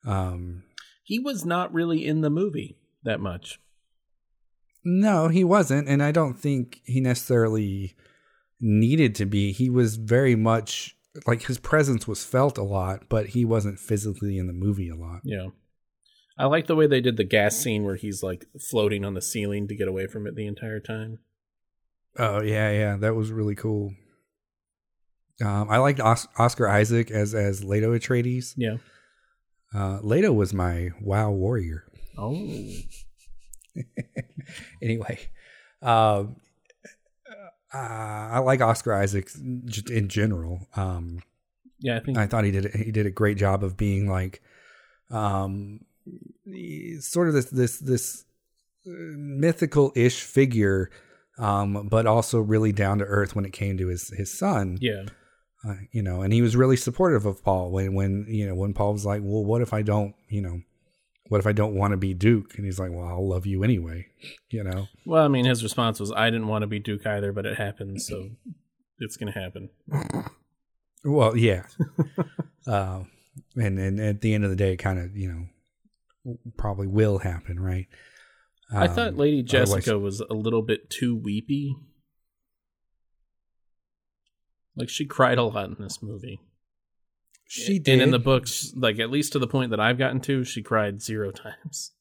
Um, 0.06 0.62
He 1.04 1.18
was 1.18 1.44
not 1.44 1.72
really 1.72 2.04
in 2.06 2.20
the 2.20 2.30
movie 2.30 2.78
that 3.04 3.20
much. 3.20 3.60
no, 4.84 5.28
he 5.28 5.44
wasn't, 5.44 5.88
and 5.88 6.02
I 6.02 6.12
don't 6.12 6.38
think 6.38 6.80
he 6.84 7.00
necessarily 7.00 7.94
needed 8.60 9.14
to 9.16 9.26
be. 9.26 9.52
He 9.52 9.68
was 9.70 9.96
very 9.96 10.34
much 10.34 10.96
like 11.26 11.42
his 11.42 11.58
presence 11.58 12.06
was 12.06 12.24
felt 12.24 12.58
a 12.58 12.62
lot, 12.62 13.08
but 13.08 13.28
he 13.28 13.44
wasn't 13.44 13.78
physically 13.80 14.38
in 14.38 14.46
the 14.46 14.52
movie 14.52 14.88
a 14.88 14.96
lot. 14.96 15.20
Yeah. 15.24 15.48
I 16.38 16.46
like 16.46 16.68
the 16.68 16.76
way 16.76 16.86
they 16.86 17.00
did 17.00 17.16
the 17.16 17.24
gas 17.24 17.56
scene 17.56 17.82
where 17.84 17.96
he's 17.96 18.22
like 18.22 18.46
floating 18.70 19.04
on 19.04 19.14
the 19.14 19.20
ceiling 19.22 19.66
to 19.68 19.74
get 19.74 19.88
away 19.88 20.06
from 20.06 20.26
it 20.26 20.36
the 20.36 20.46
entire 20.46 20.78
time. 20.78 21.18
Oh 22.16 22.40
yeah, 22.42 22.70
yeah, 22.70 22.96
that 22.98 23.14
was 23.16 23.32
really 23.32 23.56
cool. 23.56 23.92
Um, 25.44 25.68
I 25.70 25.78
liked 25.78 26.00
Os- 26.00 26.26
Oscar 26.38 26.68
Isaac 26.68 27.10
as 27.10 27.34
as 27.34 27.62
Leto 27.64 27.96
Atreides. 27.96 28.54
Yeah. 28.56 28.76
Uh, 29.74 29.98
Leto 30.02 30.32
was 30.32 30.52
my 30.54 30.90
WoW 31.00 31.30
warrior. 31.30 31.84
Oh. 32.20 32.34
anyway, 34.82 35.20
um, 35.82 36.36
uh, 37.72 37.76
I 37.78 38.38
like 38.40 38.60
Oscar 38.60 38.92
Isaac 38.94 39.30
just 39.66 39.88
in 39.90 40.08
general. 40.08 40.66
Um, 40.74 41.20
Yeah, 41.80 41.96
I 41.96 42.00
think 42.00 42.18
I 42.18 42.26
thought 42.26 42.42
he 42.44 42.50
did 42.50 42.74
he 42.74 42.90
did 42.90 43.06
a 43.06 43.10
great 43.10 43.36
job 43.38 43.62
of 43.62 43.76
being 43.76 44.08
like, 44.08 44.42
um, 45.10 45.80
sort 47.00 47.28
of 47.28 47.34
this 47.34 47.46
this 47.50 47.78
this 47.78 48.24
mythical 48.84 49.92
ish 49.94 50.22
figure, 50.22 50.90
um, 51.38 51.86
but 51.88 52.06
also 52.06 52.40
really 52.40 52.72
down 52.72 52.98
to 52.98 53.04
earth 53.04 53.36
when 53.36 53.44
it 53.44 53.52
came 53.52 53.76
to 53.78 53.86
his 53.88 54.08
his 54.08 54.36
son. 54.36 54.78
yeah. 54.80 55.04
Uh, 55.66 55.74
you 55.90 56.02
know, 56.02 56.22
and 56.22 56.32
he 56.32 56.40
was 56.40 56.54
really 56.54 56.76
supportive 56.76 57.26
of 57.26 57.42
Paul 57.42 57.70
when 57.72 57.94
when 57.94 58.26
you 58.28 58.46
know 58.46 58.54
when 58.54 58.74
Paul 58.74 58.92
was 58.92 59.04
like, 59.04 59.22
well, 59.24 59.44
what 59.44 59.60
if 59.60 59.72
I 59.72 59.82
don't, 59.82 60.14
you 60.28 60.40
know, 60.40 60.60
what 61.28 61.38
if 61.38 61.46
I 61.46 61.52
don't 61.52 61.74
want 61.74 61.92
to 61.92 61.96
be 61.96 62.14
Duke? 62.14 62.54
And 62.56 62.64
he's 62.64 62.78
like, 62.78 62.90
well, 62.92 63.06
I'll 63.06 63.28
love 63.28 63.46
you 63.46 63.62
anyway. 63.64 64.06
You 64.50 64.64
know. 64.64 64.88
Well, 65.04 65.22
I 65.22 65.28
mean, 65.28 65.44
his 65.44 65.62
response 65.62 66.00
was, 66.00 66.10
"I 66.10 66.30
didn't 66.30 66.48
want 66.48 66.62
to 66.62 66.66
be 66.66 66.78
Duke 66.78 67.06
either, 67.06 67.32
but 67.32 67.44
it 67.44 67.58
happened, 67.58 68.00
so 68.00 68.30
it's 68.98 69.18
gonna 69.18 69.30
happen." 69.32 69.68
Well, 71.04 71.36
yeah. 71.36 71.64
uh, 72.66 73.02
and 73.54 73.78
and 73.78 74.00
at 74.00 74.22
the 74.22 74.32
end 74.32 74.44
of 74.44 74.50
the 74.50 74.56
day, 74.56 74.72
it 74.72 74.78
kind 74.78 74.98
of 74.98 75.14
you 75.14 75.28
know 76.24 76.38
probably 76.56 76.86
will 76.86 77.18
happen, 77.18 77.60
right? 77.60 77.86
I 78.72 78.88
thought 78.88 79.08
Um, 79.08 79.16
Lady 79.16 79.42
Jessica 79.42 79.98
was 79.98 80.20
a 80.20 80.34
little 80.34 80.62
bit 80.62 80.88
too 80.90 81.14
weepy. 81.14 81.76
Like 84.78 84.88
she 84.88 85.04
cried 85.04 85.38
a 85.38 85.42
lot 85.42 85.68
in 85.68 85.76
this 85.80 86.02
movie. 86.02 86.40
she 87.48 87.80
did 87.80 87.94
And 87.94 88.02
in 88.02 88.10
the 88.12 88.18
books, 88.20 88.72
like 88.76 89.00
at 89.00 89.10
least 89.10 89.32
to 89.32 89.40
the 89.40 89.48
point 89.48 89.70
that 89.70 89.80
I've 89.80 89.98
gotten 89.98 90.20
to, 90.20 90.44
she 90.44 90.62
cried 90.62 91.02
zero 91.02 91.32
times. 91.32 91.92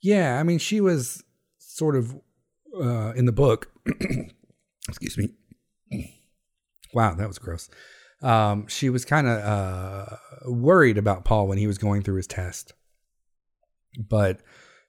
Yeah, 0.00 0.38
I 0.38 0.44
mean, 0.44 0.58
she 0.58 0.80
was 0.80 1.24
sort 1.58 1.96
of 1.96 2.14
uh, 2.80 3.12
in 3.14 3.26
the 3.26 3.32
book. 3.32 3.70
excuse 4.88 5.18
me. 5.18 5.30
Wow, 6.94 7.16
that 7.16 7.26
was 7.26 7.40
gross. 7.40 7.68
Um, 8.22 8.68
she 8.68 8.88
was 8.88 9.04
kind 9.04 9.26
of 9.26 9.40
uh, 9.40 10.16
worried 10.46 10.96
about 10.96 11.24
Paul 11.24 11.48
when 11.48 11.58
he 11.58 11.66
was 11.66 11.76
going 11.76 12.04
through 12.04 12.18
his 12.18 12.28
test, 12.28 12.72
but 13.98 14.38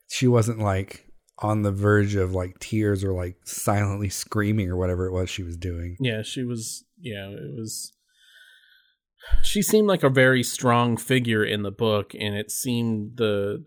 she 0.07 0.27
wasn't 0.27 0.59
like 0.59 1.04
on 1.39 1.63
the 1.63 1.71
verge 1.71 2.15
of 2.15 2.33
like 2.33 2.59
tears 2.59 3.03
or 3.03 3.13
like 3.13 3.35
silently 3.43 4.09
screaming 4.09 4.69
or 4.69 4.77
whatever 4.77 5.05
it 5.05 5.11
was 5.11 5.29
she 5.29 5.43
was 5.43 5.57
doing. 5.57 5.97
Yeah, 5.99 6.21
she 6.21 6.43
was. 6.43 6.85
Yeah, 6.99 7.27
it 7.29 7.57
was. 7.57 7.91
She 9.41 9.61
seemed 9.61 9.87
like 9.87 10.03
a 10.03 10.09
very 10.09 10.43
strong 10.43 10.97
figure 10.97 11.43
in 11.43 11.63
the 11.63 11.71
book, 11.71 12.13
and 12.13 12.35
it 12.35 12.51
seemed 12.51 13.17
the 13.17 13.65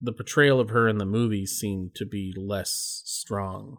the 0.00 0.12
portrayal 0.12 0.58
of 0.58 0.70
her 0.70 0.88
in 0.88 0.98
the 0.98 1.06
movie 1.06 1.46
seemed 1.46 1.94
to 1.96 2.06
be 2.06 2.32
less 2.36 3.02
strong. 3.04 3.78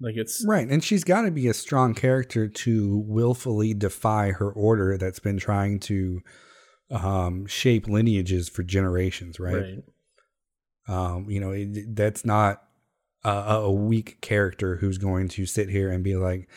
Like 0.00 0.16
it's 0.16 0.44
Right, 0.46 0.68
and 0.68 0.82
she's 0.82 1.04
got 1.04 1.22
to 1.22 1.30
be 1.30 1.48
a 1.48 1.54
strong 1.54 1.94
character 1.94 2.48
to 2.48 3.04
willfully 3.06 3.74
defy 3.74 4.32
her 4.32 4.50
order 4.50 4.96
that's 4.96 5.18
been 5.18 5.38
trying 5.38 5.80
to 5.80 6.20
um, 6.90 7.46
shape 7.46 7.88
lineages 7.88 8.48
for 8.48 8.62
generations, 8.62 9.40
right? 9.40 9.54
right. 9.54 9.84
Um, 10.88 11.28
you 11.28 11.40
know, 11.40 11.50
it, 11.52 11.94
that's 11.94 12.24
not 12.24 12.62
a, 13.24 13.30
a 13.30 13.72
weak 13.72 14.20
character 14.20 14.76
who's 14.76 14.98
going 14.98 15.28
to 15.28 15.46
sit 15.46 15.68
here 15.68 15.90
and 15.90 16.02
be 16.02 16.16
like, 16.16 16.48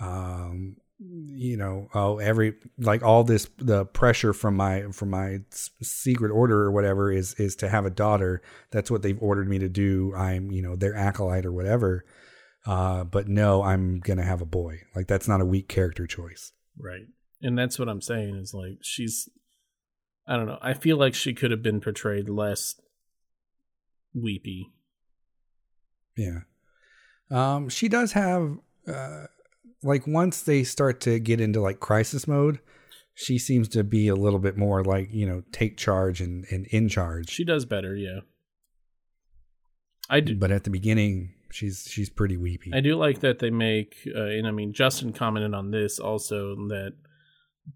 um, 0.00 0.76
you 0.98 1.56
know, 1.56 1.88
oh, 1.94 2.18
every 2.18 2.54
like 2.78 3.02
all 3.02 3.24
this 3.24 3.48
the 3.58 3.84
pressure 3.84 4.32
from 4.32 4.56
my 4.56 4.84
from 4.92 5.10
my 5.10 5.38
secret 5.82 6.30
order 6.30 6.62
or 6.62 6.70
whatever 6.70 7.10
is 7.10 7.34
is 7.34 7.56
to 7.56 7.68
have 7.68 7.84
a 7.84 7.90
daughter. 7.90 8.40
That's 8.70 8.90
what 8.90 9.02
they've 9.02 9.20
ordered 9.20 9.48
me 9.48 9.58
to 9.58 9.68
do. 9.68 10.14
I'm, 10.14 10.52
you 10.52 10.62
know, 10.62 10.76
their 10.76 10.94
acolyte 10.94 11.44
or 11.44 11.52
whatever. 11.52 12.04
Uh, 12.64 13.02
but 13.02 13.26
no, 13.26 13.62
I'm 13.62 13.98
gonna 13.98 14.24
have 14.24 14.40
a 14.40 14.46
boy. 14.46 14.82
Like 14.94 15.08
that's 15.08 15.26
not 15.26 15.40
a 15.40 15.46
weak 15.46 15.68
character 15.68 16.06
choice. 16.06 16.52
Right. 16.78 17.06
And 17.40 17.58
that's 17.58 17.78
what 17.78 17.88
I'm 17.88 18.00
saying 18.00 18.36
is 18.36 18.54
like 18.54 18.78
she's 18.82 19.28
I 20.28 20.36
don't 20.36 20.46
know. 20.46 20.58
I 20.62 20.74
feel 20.74 20.96
like 20.96 21.14
she 21.14 21.34
could 21.34 21.50
have 21.50 21.62
been 21.62 21.80
portrayed 21.80 22.28
less 22.28 22.76
weepy. 24.14 24.72
Yeah. 26.16 26.40
Um, 27.30 27.68
she 27.68 27.88
does 27.88 28.12
have 28.12 28.58
uh, 28.86 29.24
like 29.82 30.06
once 30.06 30.42
they 30.42 30.64
start 30.64 31.00
to 31.02 31.18
get 31.18 31.40
into 31.40 31.60
like 31.60 31.80
crisis 31.80 32.28
mode, 32.28 32.60
she 33.14 33.38
seems 33.38 33.68
to 33.68 33.84
be 33.84 34.08
a 34.08 34.14
little 34.14 34.38
bit 34.38 34.56
more 34.56 34.84
like 34.84 35.12
you 35.12 35.26
know 35.26 35.42
take 35.52 35.76
charge 35.76 36.20
and, 36.20 36.44
and 36.50 36.66
in 36.66 36.88
charge. 36.88 37.30
She 37.30 37.44
does 37.44 37.64
better, 37.64 37.94
yeah. 37.96 38.20
I 40.10 40.20
do 40.20 40.36
but 40.36 40.50
at 40.50 40.64
the 40.64 40.70
beginning, 40.70 41.34
she's 41.50 41.86
she's 41.88 42.10
pretty 42.10 42.36
weepy. 42.36 42.72
I 42.74 42.80
do 42.80 42.96
like 42.96 43.20
that 43.20 43.38
they 43.38 43.50
make 43.50 43.96
uh, 44.14 44.24
and 44.24 44.46
I 44.46 44.50
mean 44.50 44.72
Justin 44.72 45.12
commented 45.12 45.54
on 45.54 45.70
this 45.70 45.98
also 45.98 46.54
that 46.68 46.92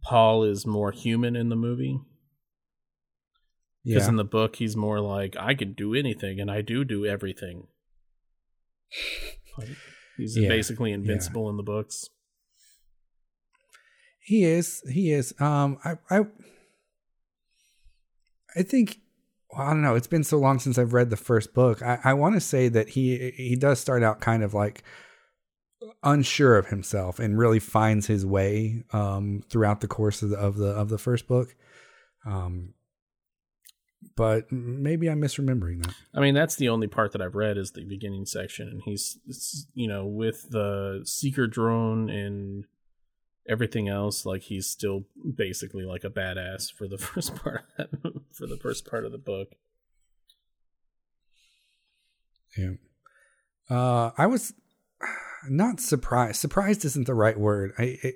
Paul 0.02 0.44
is 0.44 0.66
more 0.66 0.92
human 0.92 1.36
in 1.36 1.48
the 1.48 1.56
movie. 1.56 1.98
Because 3.86 4.04
yeah. 4.04 4.08
in 4.08 4.16
the 4.16 4.24
book 4.24 4.56
he's 4.56 4.76
more 4.76 5.00
like, 5.00 5.36
I 5.38 5.54
can 5.54 5.72
do 5.72 5.94
anything 5.94 6.40
and 6.40 6.50
I 6.50 6.60
do 6.60 6.84
do 6.84 7.06
everything. 7.06 7.68
Like, 9.56 9.68
he's 10.16 10.36
Yeah, 10.36 10.48
basically 10.48 10.92
invincible 10.92 11.48
in 11.48 11.56
the 11.56 11.62
books. 11.62 12.10
He 14.20 14.42
is. 14.42 14.82
He 14.90 15.12
is. 15.12 15.32
Um, 15.38 15.78
I, 15.84 15.98
I, 16.10 16.26
I 18.56 18.62
think. 18.62 18.98
Well, 19.52 19.64
I 19.64 19.70
don't 19.70 19.82
know. 19.82 19.94
It's 19.94 20.08
been 20.08 20.24
so 20.24 20.38
long 20.38 20.58
since 20.58 20.78
I've 20.78 20.92
read 20.92 21.10
the 21.10 21.16
first 21.16 21.54
book. 21.54 21.80
I, 21.80 22.00
I 22.02 22.14
want 22.14 22.34
to 22.34 22.40
say 22.40 22.68
that 22.68 22.88
he 22.90 23.30
he 23.36 23.54
does 23.54 23.78
start 23.78 24.02
out 24.02 24.20
kind 24.20 24.42
of 24.42 24.52
like 24.52 24.82
unsure 26.02 26.58
of 26.58 26.66
himself 26.66 27.20
and 27.20 27.38
really 27.38 27.60
finds 27.60 28.08
his 28.08 28.26
way 28.26 28.84
um, 28.92 29.42
throughout 29.48 29.80
the 29.80 29.86
course 29.86 30.22
of 30.22 30.30
the 30.30 30.36
of 30.36 30.56
the 30.56 30.70
of 30.70 30.88
the 30.88 30.98
first 30.98 31.28
book. 31.28 31.54
Um, 32.26 32.74
but 34.16 34.50
maybe 34.50 35.08
I'm 35.08 35.20
misremembering 35.20 35.84
that. 35.84 35.94
I 36.14 36.20
mean, 36.20 36.34
that's 36.34 36.56
the 36.56 36.68
only 36.68 36.86
part 36.86 37.12
that 37.12 37.22
I've 37.22 37.34
read 37.34 37.58
is 37.58 37.72
the 37.72 37.84
beginning 37.84 38.26
section, 38.26 38.68
and 38.68 38.82
he's, 38.84 39.18
you 39.74 39.88
know, 39.88 40.06
with 40.06 40.50
the 40.50 41.02
seeker 41.04 41.46
drone 41.46 42.08
and 42.08 42.64
everything 43.48 43.88
else, 43.88 44.26
like 44.26 44.42
he's 44.42 44.66
still 44.66 45.04
basically 45.34 45.84
like 45.84 46.04
a 46.04 46.10
badass 46.10 46.72
for 46.72 46.88
the 46.88 46.98
first 46.98 47.34
part 47.36 47.64
of 47.78 47.90
that, 48.02 48.12
for 48.32 48.46
the 48.46 48.58
first 48.58 48.88
part 48.88 49.04
of 49.04 49.12
the 49.12 49.18
book. 49.18 49.54
Yeah. 52.56 52.72
Uh, 53.68 54.12
I 54.16 54.26
was 54.26 54.54
not 55.48 55.80
surprised. 55.80 56.36
Surprised 56.36 56.84
isn't 56.84 57.06
the 57.06 57.14
right 57.14 57.38
word. 57.38 57.72
I 57.78 57.98
it, 58.02 58.14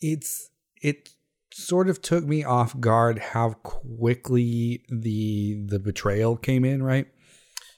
it's 0.00 0.50
it 0.80 1.10
sort 1.56 1.88
of 1.88 2.02
took 2.02 2.24
me 2.24 2.42
off 2.42 2.78
guard 2.80 3.18
how 3.18 3.52
quickly 3.62 4.84
the 4.88 5.64
the 5.66 5.78
betrayal 5.78 6.36
came 6.36 6.64
in, 6.64 6.82
right? 6.82 7.06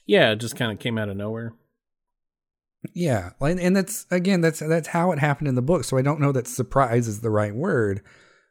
Yeah, 0.06 0.32
it 0.32 0.36
just 0.36 0.56
kind 0.56 0.72
of 0.72 0.78
came 0.78 0.96
out 0.98 1.08
of 1.08 1.16
nowhere. 1.16 1.52
Yeah, 2.94 3.30
and, 3.40 3.58
and 3.60 3.76
that's 3.76 4.06
again 4.10 4.40
that's 4.40 4.60
that's 4.60 4.88
how 4.88 5.12
it 5.12 5.18
happened 5.18 5.48
in 5.48 5.56
the 5.56 5.62
book. 5.62 5.84
So 5.84 5.96
I 5.98 6.02
don't 6.02 6.20
know 6.20 6.32
that 6.32 6.46
surprise 6.46 7.08
is 7.08 7.20
the 7.20 7.30
right 7.30 7.54
word, 7.54 8.02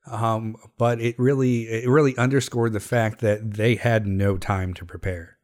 um, 0.09 0.55
but 0.77 0.99
it 1.01 1.15
really 1.17 1.63
it 1.63 1.89
really 1.89 2.15
underscored 2.17 2.73
the 2.73 2.79
fact 2.79 3.21
that 3.21 3.53
they 3.55 3.75
had 3.75 4.05
no 4.05 4.37
time 4.37 4.73
to 4.75 4.85
prepare. 4.85 5.37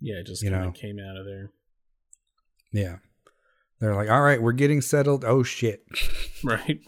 Yeah, 0.00 0.16
it 0.16 0.26
just 0.26 0.42
You 0.42 0.50
kind 0.50 0.62
know. 0.62 0.68
of 0.68 0.74
came 0.74 0.98
out 1.00 1.16
of 1.16 1.26
there. 1.26 1.50
Yeah, 2.72 2.96
they're 3.80 3.94
like, 3.96 4.08
all 4.10 4.22
right, 4.22 4.40
we're 4.40 4.52
getting 4.52 4.80
settled. 4.80 5.24
Oh 5.24 5.42
shit. 5.42 5.84
Right. 6.44 6.80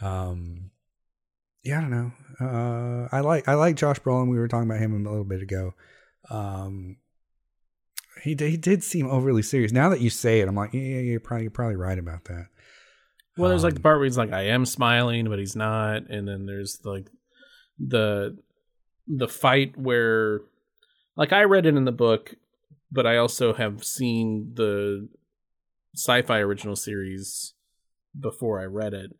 Um, 0.00 0.70
yeah, 1.62 1.78
I 1.78 1.80
don't 1.80 1.90
know. 1.90 2.12
Uh, 2.40 3.08
I 3.10 3.20
like 3.20 3.48
I 3.48 3.54
like 3.54 3.76
Josh 3.76 4.00
Brolin. 4.00 4.28
We 4.28 4.38
were 4.38 4.48
talking 4.48 4.68
about 4.68 4.80
him 4.80 4.92
a 4.92 5.10
little 5.10 5.24
bit 5.24 5.42
ago. 5.42 5.74
Um, 6.30 6.96
he 8.22 8.34
did, 8.34 8.50
he 8.50 8.56
did 8.56 8.82
seem 8.82 9.08
overly 9.08 9.42
serious. 9.42 9.72
Now 9.72 9.88
that 9.90 10.00
you 10.00 10.10
say 10.10 10.40
it, 10.40 10.48
I'm 10.48 10.54
like, 10.54 10.72
yeah, 10.72 10.80
yeah, 10.80 11.00
you're 11.00 11.20
probably 11.20 11.44
you're 11.44 11.50
probably 11.50 11.76
right 11.76 11.98
about 11.98 12.24
that. 12.24 12.46
Well, 13.36 13.48
there's 13.48 13.64
like 13.64 13.74
the 13.74 13.80
Um, 13.80 13.82
part 13.82 13.98
where 13.98 14.04
he's 14.04 14.18
like, 14.18 14.32
I 14.32 14.42
am 14.42 14.64
smiling, 14.64 15.28
but 15.28 15.38
he's 15.38 15.56
not, 15.56 16.08
and 16.08 16.26
then 16.28 16.46
there's 16.46 16.80
like 16.84 17.08
the 17.78 18.38
the 19.06 19.28
fight 19.28 19.76
where, 19.76 20.40
like, 21.16 21.32
I 21.32 21.42
read 21.42 21.66
it 21.66 21.76
in 21.76 21.84
the 21.84 21.92
book, 21.92 22.36
but 22.90 23.06
I 23.06 23.16
also 23.16 23.52
have 23.52 23.84
seen 23.84 24.52
the 24.54 25.08
sci-fi 25.94 26.38
original 26.38 26.76
series 26.76 27.54
before 28.18 28.60
I 28.60 28.64
read 28.64 28.94
it. 28.94 29.10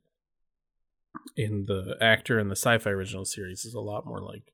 And 1.37 1.67
the 1.67 1.97
actor 2.01 2.39
in 2.39 2.49
the 2.49 2.57
sci-fi 2.57 2.91
original 2.91 3.25
series 3.25 3.65
is 3.65 3.75
a 3.75 3.81
lot 3.81 4.07
more 4.07 4.21
like 4.21 4.53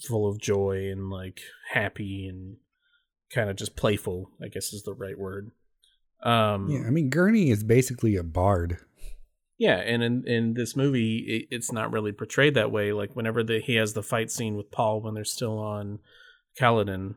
full 0.00 0.28
of 0.28 0.40
joy 0.40 0.88
and 0.90 1.10
like 1.10 1.40
happy 1.72 2.26
and 2.28 2.56
kind 3.32 3.48
of 3.50 3.56
just 3.56 3.76
playful. 3.76 4.30
I 4.42 4.48
guess 4.48 4.72
is 4.72 4.82
the 4.84 4.94
right 4.94 5.18
word. 5.18 5.50
Um, 6.22 6.68
Yeah, 6.70 6.86
I 6.86 6.90
mean 6.90 7.10
Gurney 7.10 7.50
is 7.50 7.62
basically 7.62 8.16
a 8.16 8.22
bard. 8.22 8.78
yeah, 9.58 9.76
and 9.76 10.02
in 10.02 10.26
in 10.26 10.54
this 10.54 10.74
movie, 10.74 11.18
it, 11.50 11.54
it's 11.54 11.70
not 11.72 11.92
really 11.92 12.12
portrayed 12.12 12.54
that 12.54 12.72
way. 12.72 12.92
Like 12.92 13.14
whenever 13.14 13.42
the, 13.44 13.60
he 13.60 13.74
has 13.76 13.92
the 13.94 14.02
fight 14.02 14.30
scene 14.30 14.56
with 14.56 14.70
Paul 14.70 15.00
when 15.02 15.14
they're 15.14 15.24
still 15.24 15.58
on 15.58 16.00
Caladan, 16.58 17.14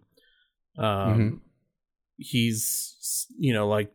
um, 0.78 0.84
Mhm. 0.88 1.40
he's 2.18 3.28
you 3.40 3.54
know 3.54 3.68
like 3.68 3.92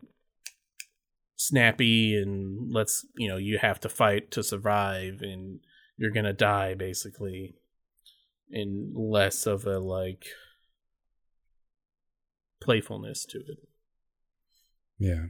snappy 1.47 2.17
and 2.17 2.73
let's 2.73 3.05
you 3.17 3.29
know 3.29 3.37
you 3.37 3.59
have 3.59 3.81
to 3.81 3.89
fight 3.89 4.31
to 4.31 4.43
survive 4.43 5.21
and 5.21 5.61
you're 5.97 6.11
gonna 6.11 6.33
die 6.33 6.75
basically, 6.75 7.55
and 8.51 8.95
less 8.95 9.47
of 9.47 9.67
a 9.67 9.79
like 9.79 10.27
playfulness 12.61 13.25
to 13.27 13.39
it. 13.39 13.59
Yeah. 14.99 15.27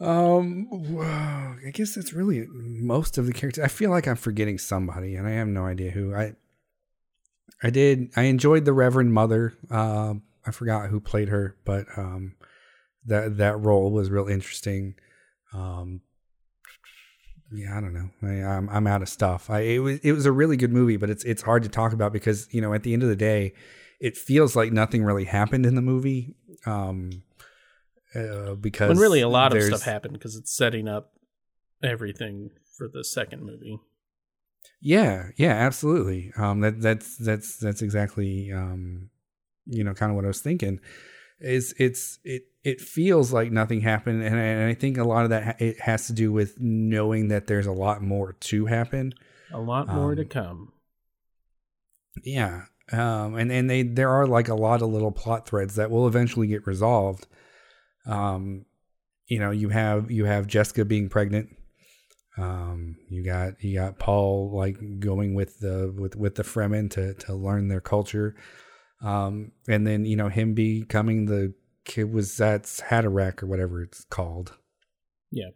Um, 0.00 0.68
wow, 0.70 1.56
I 1.66 1.70
guess 1.70 1.94
that's 1.94 2.14
really 2.14 2.46
most 2.50 3.18
of 3.18 3.26
the 3.26 3.34
characters. 3.34 3.62
I 3.62 3.68
feel 3.68 3.90
like 3.90 4.08
I'm 4.08 4.16
forgetting 4.16 4.56
somebody, 4.56 5.14
and 5.14 5.26
I 5.26 5.32
have 5.32 5.48
no 5.48 5.66
idea 5.66 5.90
who. 5.90 6.14
I 6.14 6.34
I 7.62 7.68
did. 7.68 8.10
I 8.16 8.22
enjoyed 8.22 8.64
the 8.64 8.72
Reverend 8.72 9.12
Mother. 9.12 9.52
Um, 9.70 10.22
I 10.46 10.52
forgot 10.52 10.88
who 10.88 11.00
played 11.00 11.28
her, 11.28 11.56
but 11.66 11.86
um, 11.98 12.36
that 13.06 13.38
that 13.38 13.60
role 13.60 13.90
was 13.90 14.10
real 14.10 14.28
interesting. 14.28 14.94
Um, 15.52 16.00
yeah, 17.52 17.76
I 17.76 17.80
don't 17.80 17.94
know. 17.94 18.10
I, 18.22 18.56
I'm 18.56 18.68
I'm 18.68 18.86
out 18.86 19.02
of 19.02 19.08
stuff. 19.08 19.50
I 19.50 19.60
it 19.60 19.78
was 19.78 19.98
it 20.00 20.12
was 20.12 20.26
a 20.26 20.32
really 20.32 20.56
good 20.56 20.72
movie, 20.72 20.96
but 20.96 21.10
it's 21.10 21.24
it's 21.24 21.42
hard 21.42 21.62
to 21.64 21.68
talk 21.68 21.92
about 21.92 22.12
because 22.12 22.48
you 22.52 22.60
know 22.60 22.72
at 22.74 22.82
the 22.82 22.92
end 22.92 23.02
of 23.02 23.08
the 23.08 23.16
day, 23.16 23.54
it 23.98 24.16
feels 24.16 24.54
like 24.54 24.72
nothing 24.72 25.04
really 25.04 25.24
happened 25.24 25.66
in 25.66 25.74
the 25.74 25.82
movie. 25.82 26.34
Um, 26.66 27.22
uh, 28.14 28.54
because 28.54 28.88
When 28.88 28.98
really 28.98 29.20
a 29.20 29.28
lot 29.28 29.56
of 29.56 29.62
stuff 29.62 29.82
happened 29.82 30.14
because 30.14 30.36
it's 30.36 30.54
setting 30.54 30.88
up 30.88 31.12
everything 31.82 32.50
for 32.76 32.88
the 32.88 33.04
second 33.04 33.44
movie. 33.44 33.80
Yeah, 34.80 35.28
yeah, 35.36 35.52
absolutely. 35.52 36.32
Um, 36.36 36.60
that 36.60 36.80
that's 36.80 37.16
that's 37.16 37.56
that's 37.58 37.82
exactly 37.82 38.52
um, 38.52 39.10
you 39.66 39.84
know, 39.84 39.94
kind 39.94 40.10
of 40.10 40.16
what 40.16 40.24
I 40.24 40.28
was 40.28 40.40
thinking. 40.40 40.80
Is 41.40 41.74
it's 41.78 42.18
it 42.24 42.44
it 42.62 42.80
feels 42.80 43.32
like 43.32 43.50
nothing 43.50 43.80
happened, 43.80 44.22
and 44.22 44.34
I, 44.36 44.42
and 44.42 44.70
I 44.70 44.74
think 44.74 44.98
a 44.98 45.04
lot 45.04 45.24
of 45.24 45.30
that 45.30 45.44
ha- 45.44 45.54
it 45.58 45.80
has 45.80 46.06
to 46.08 46.12
do 46.12 46.30
with 46.32 46.60
knowing 46.60 47.28
that 47.28 47.46
there's 47.46 47.66
a 47.66 47.72
lot 47.72 48.02
more 48.02 48.34
to 48.34 48.66
happen. 48.66 49.14
A 49.52 49.60
lot 49.60 49.88
more 49.88 50.14
to 50.14 50.22
Um, 50.22 50.28
come. 50.28 50.72
Yeah, 52.22 52.64
um, 52.92 53.36
and 53.36 53.50
and 53.50 53.70
they 53.70 53.82
there 53.82 54.10
are 54.10 54.26
like 54.26 54.48
a 54.48 54.54
lot 54.54 54.82
of 54.82 54.90
little 54.90 55.12
plot 55.12 55.46
threads 55.48 55.76
that 55.76 55.90
will 55.90 56.06
eventually 56.06 56.46
get 56.46 56.66
resolved. 56.66 57.26
Um, 58.06 58.66
you 59.26 59.38
know, 59.38 59.50
you 59.50 59.68
have 59.70 60.10
you 60.10 60.24
have 60.24 60.46
Jessica 60.46 60.84
being 60.84 61.08
pregnant. 61.08 61.50
Um, 62.36 62.96
you 63.08 63.22
got 63.22 63.62
you 63.62 63.74
got 63.74 63.98
Paul 63.98 64.50
like 64.54 64.76
going 65.00 65.34
with 65.34 65.60
the 65.60 65.94
with 65.96 66.16
with 66.16 66.34
the 66.34 66.42
Fremen 66.42 66.90
to 66.90 67.14
to 67.14 67.34
learn 67.34 67.68
their 67.68 67.80
culture. 67.80 68.34
Um, 69.02 69.52
and 69.68 69.86
then 69.86 70.04
you 70.04 70.16
know 70.16 70.28
him 70.28 70.54
becoming 70.54 71.26
the 71.26 71.54
Kwisatz 71.84 72.82
Haderach 72.82 73.42
or 73.42 73.46
whatever 73.46 73.82
it's 73.82 74.04
called. 74.04 74.56
Yeah. 75.30 75.50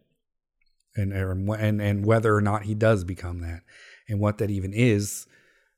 And 0.96 1.12
and 1.12 1.82
and 1.82 2.06
whether 2.06 2.34
or 2.34 2.40
not 2.40 2.64
he 2.64 2.74
does 2.74 3.02
become 3.02 3.40
that, 3.40 3.62
and 4.08 4.20
what 4.20 4.38
that 4.38 4.50
even 4.50 4.72
is. 4.72 5.26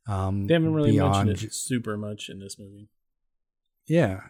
Um, 0.07 0.47
They 0.47 0.55
haven't 0.55 0.75
really 0.75 0.99
mentioned 0.99 1.43
it 1.43 1.55
super 1.55 1.97
much 1.97 2.29
in 2.29 2.39
this 2.39 2.59
movie. 2.59 2.89
Yeah. 3.87 4.21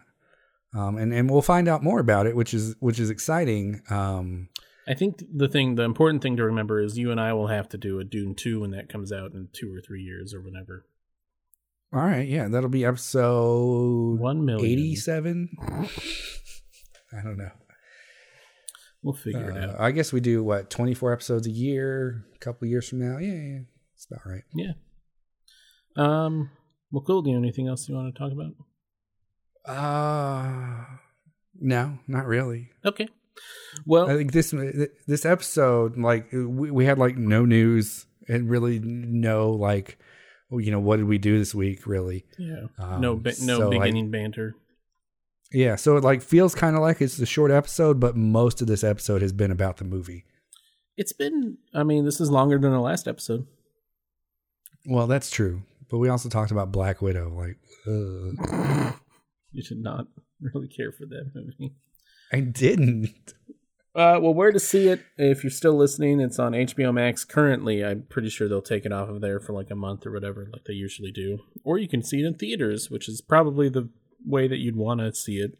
Um, 0.73 0.97
and, 0.97 1.13
and 1.13 1.29
we'll 1.29 1.41
find 1.41 1.67
out 1.67 1.83
more 1.83 1.99
about 1.99 2.25
it, 2.25 2.35
which 2.35 2.53
is 2.53 2.75
which 2.79 2.99
is 2.99 3.09
exciting. 3.09 3.81
Um, 3.89 4.49
I 4.87 4.93
think 4.93 5.21
the 5.33 5.47
thing, 5.49 5.75
the 5.75 5.83
important 5.83 6.23
thing 6.23 6.37
to 6.37 6.43
remember 6.43 6.79
is 6.79 6.97
you 6.97 7.11
and 7.11 7.19
I 7.19 7.33
will 7.33 7.47
have 7.47 7.67
to 7.69 7.77
do 7.77 7.99
a 7.99 8.05
Dune 8.05 8.35
2 8.35 8.61
when 8.61 8.71
that 8.71 8.87
comes 8.87 9.11
out 9.11 9.33
in 9.33 9.49
two 9.51 9.73
or 9.73 9.81
three 9.81 10.01
years 10.01 10.33
or 10.33 10.41
whenever. 10.41 10.85
All 11.93 12.01
right, 12.01 12.27
yeah, 12.27 12.47
that'll 12.47 12.69
be 12.69 12.85
episode 12.85 14.19
One 14.19 14.45
million. 14.45 14.65
eighty-seven. 14.69 15.49
I 17.13 17.23
don't 17.23 17.37
know. 17.37 17.51
We'll 19.03 19.13
figure 19.15 19.51
it 19.51 19.57
Uh, 19.57 19.71
out. 19.71 19.79
I 19.79 19.91
guess 19.91 20.11
we 20.11 20.19
do 20.19 20.43
what 20.43 20.69
twenty-four 20.69 21.13
episodes 21.13 21.47
a 21.47 21.51
year. 21.51 22.25
A 22.35 22.39
couple 22.39 22.67
years 22.67 22.89
from 22.89 22.99
now, 22.99 23.17
yeah, 23.19 23.33
yeah, 23.33 23.59
it's 23.95 24.05
about 24.09 24.25
right. 24.25 24.43
Yeah. 24.53 24.73
Um. 25.95 26.51
Well, 26.91 27.03
cool. 27.05 27.21
Do 27.21 27.29
you 27.29 27.35
have 27.35 27.43
anything 27.43 27.67
else 27.67 27.87
you 27.87 27.95
want 27.95 28.13
to 28.13 28.19
talk 28.19 28.31
about? 28.31 28.53
Uh 29.65 30.85
no, 31.59 31.99
not 32.07 32.25
really. 32.25 32.69
Okay. 32.85 33.07
Well, 33.85 34.09
I 34.09 34.15
think 34.15 34.31
this 34.31 34.53
this 35.07 35.25
episode, 35.25 35.97
like 35.97 36.31
we, 36.31 36.71
we 36.71 36.85
had 36.85 36.97
like 36.97 37.17
no 37.17 37.45
news 37.45 38.05
and 38.27 38.49
really 38.49 38.79
no 38.79 39.51
like, 39.51 39.97
you 40.51 40.71
know, 40.71 40.79
what 40.79 40.97
did 40.97 41.07
we 41.07 41.17
do 41.17 41.37
this 41.37 41.53
week? 41.53 41.85
Really, 41.85 42.25
yeah. 42.37 42.67
um, 42.79 43.01
no, 43.01 43.15
ba- 43.15 43.33
no 43.41 43.57
so, 43.57 43.69
beginning 43.69 44.11
banter. 44.11 44.55
Yeah, 45.51 45.75
so 45.75 45.97
it 45.97 46.03
like 46.03 46.21
feels 46.21 46.55
kind 46.55 46.75
of 46.75 46.81
like 46.81 47.01
it's 47.01 47.19
a 47.19 47.25
short 47.25 47.51
episode, 47.51 47.99
but 47.99 48.15
most 48.15 48.61
of 48.61 48.67
this 48.67 48.83
episode 48.83 49.21
has 49.21 49.31
been 49.31 49.51
about 49.51 49.77
the 49.77 49.85
movie. 49.85 50.25
It's 50.97 51.13
been. 51.13 51.57
I 51.73 51.83
mean, 51.83 52.05
this 52.05 52.19
is 52.19 52.31
longer 52.31 52.57
than 52.57 52.71
the 52.71 52.79
last 52.79 53.07
episode. 53.07 53.47
Well, 54.85 55.07
that's 55.07 55.29
true, 55.29 55.63
but 55.89 55.97
we 55.97 56.09
also 56.09 56.29
talked 56.29 56.51
about 56.51 56.71
Black 56.71 57.01
Widow. 57.01 57.29
Like, 57.29 57.57
ugh. 57.87 58.93
You 59.53 59.63
should 59.63 59.81
not 59.81 60.07
really 60.39 60.67
care 60.67 60.91
for 60.91 61.05
that 61.07 61.31
movie. 61.33 61.73
I 62.31 62.41
didn't. 62.41 63.33
Uh, 63.97 64.19
well, 64.21 64.33
where 64.33 64.51
to 64.51 64.59
see 64.59 64.89
it? 64.89 65.03
If 65.17 65.43
you're 65.43 65.49
still 65.49 65.75
listening, 65.75 66.19
it's 66.19 66.37
on 66.37 66.51
HBO 66.51 66.93
Max 66.93 67.25
currently. 67.25 67.83
I'm 67.83 68.03
pretty 68.03 68.29
sure 68.29 68.47
they'll 68.47 68.61
take 68.61 68.85
it 68.85 68.91
off 68.91 69.09
of 69.09 69.21
there 69.21 69.39
for 69.39 69.53
like 69.53 69.71
a 69.71 69.75
month 69.75 70.05
or 70.05 70.11
whatever, 70.11 70.47
like 70.53 70.65
they 70.65 70.73
usually 70.73 71.11
do. 71.11 71.39
Or 71.63 71.79
you 71.79 71.87
can 71.87 72.03
see 72.03 72.19
it 72.19 72.25
in 72.27 72.35
theaters, 72.35 72.91
which 72.91 73.09
is 73.09 73.21
probably 73.21 73.69
the 73.69 73.89
way 74.23 74.47
that 74.47 74.57
you'd 74.59 74.75
want 74.75 74.99
to 74.99 75.11
see 75.15 75.37
it. 75.37 75.57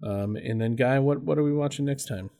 Um, 0.00 0.36
and 0.36 0.60
then, 0.60 0.76
Guy, 0.76 1.00
what 1.00 1.22
what 1.22 1.38
are 1.38 1.42
we 1.42 1.52
watching 1.52 1.86
next 1.86 2.04
time? 2.04 2.30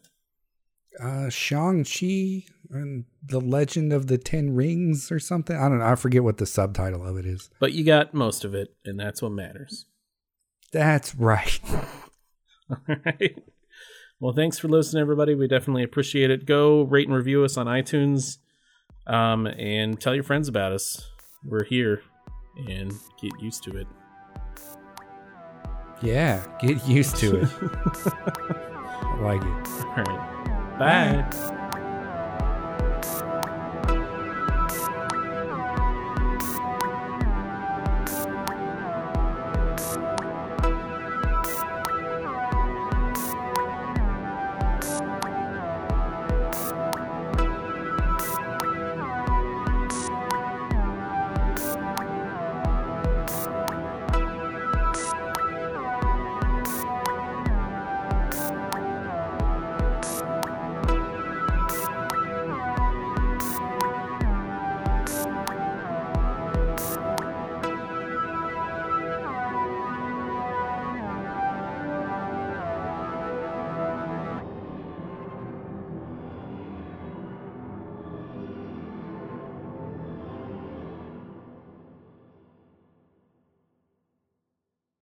Uh, 1.03 1.29
Shang 1.29 1.83
Chi 1.83 2.45
and 2.71 3.05
the 3.21 3.41
Legend 3.41 3.93
of 3.93 4.07
the 4.07 4.17
Ten 4.17 4.55
Rings 4.55 5.11
or 5.11 5.19
something. 5.19 5.57
I 5.57 5.69
don't 5.69 5.81
know. 5.81 5.87
I 5.87 5.97
forget 5.97 6.23
what 6.23 6.39
the 6.39 6.47
subtitle 6.47 7.05
of 7.05 7.17
it 7.17 7.27
is. 7.27 7.51
But 7.59 7.73
you 7.73 7.85
got 7.85 8.15
most 8.15 8.45
of 8.45 8.55
it, 8.55 8.77
and 8.85 8.99
that's 8.99 9.23
what 9.23 9.33
matters. 9.33 9.87
That's 10.73 11.17
right. 11.17 11.61
All 12.71 12.79
right. 12.87 13.43
Well, 14.21 14.33
thanks 14.33 14.59
for 14.59 14.69
listening, 14.69 15.01
everybody. 15.01 15.35
We 15.35 15.47
definitely 15.47 15.85
appreciate 15.85 16.31
it. 16.31 16.45
Go 16.45 16.83
rate 16.83 17.07
and 17.07 17.17
review 17.17 17.45
us 17.45 17.57
on 17.57 17.67
iTunes, 17.67 18.39
um, 19.07 19.47
and 19.47 20.01
tell 20.01 20.15
your 20.15 20.25
friends 20.25 20.49
about 20.49 20.73
us. 20.73 21.09
We're 21.45 21.65
here, 21.65 22.03
and 22.69 22.93
get 23.23 23.31
used 23.41 23.63
to 23.65 23.77
it. 23.77 23.87
Yeah, 26.03 26.45
get 26.61 26.85
used 26.87 27.17
to 27.19 27.43
it. 27.43 27.49
I 27.61 29.19
like 29.21 29.43
it. 29.43 29.69
All 29.87 30.05
right. 30.05 30.79
Bye. 30.79 31.55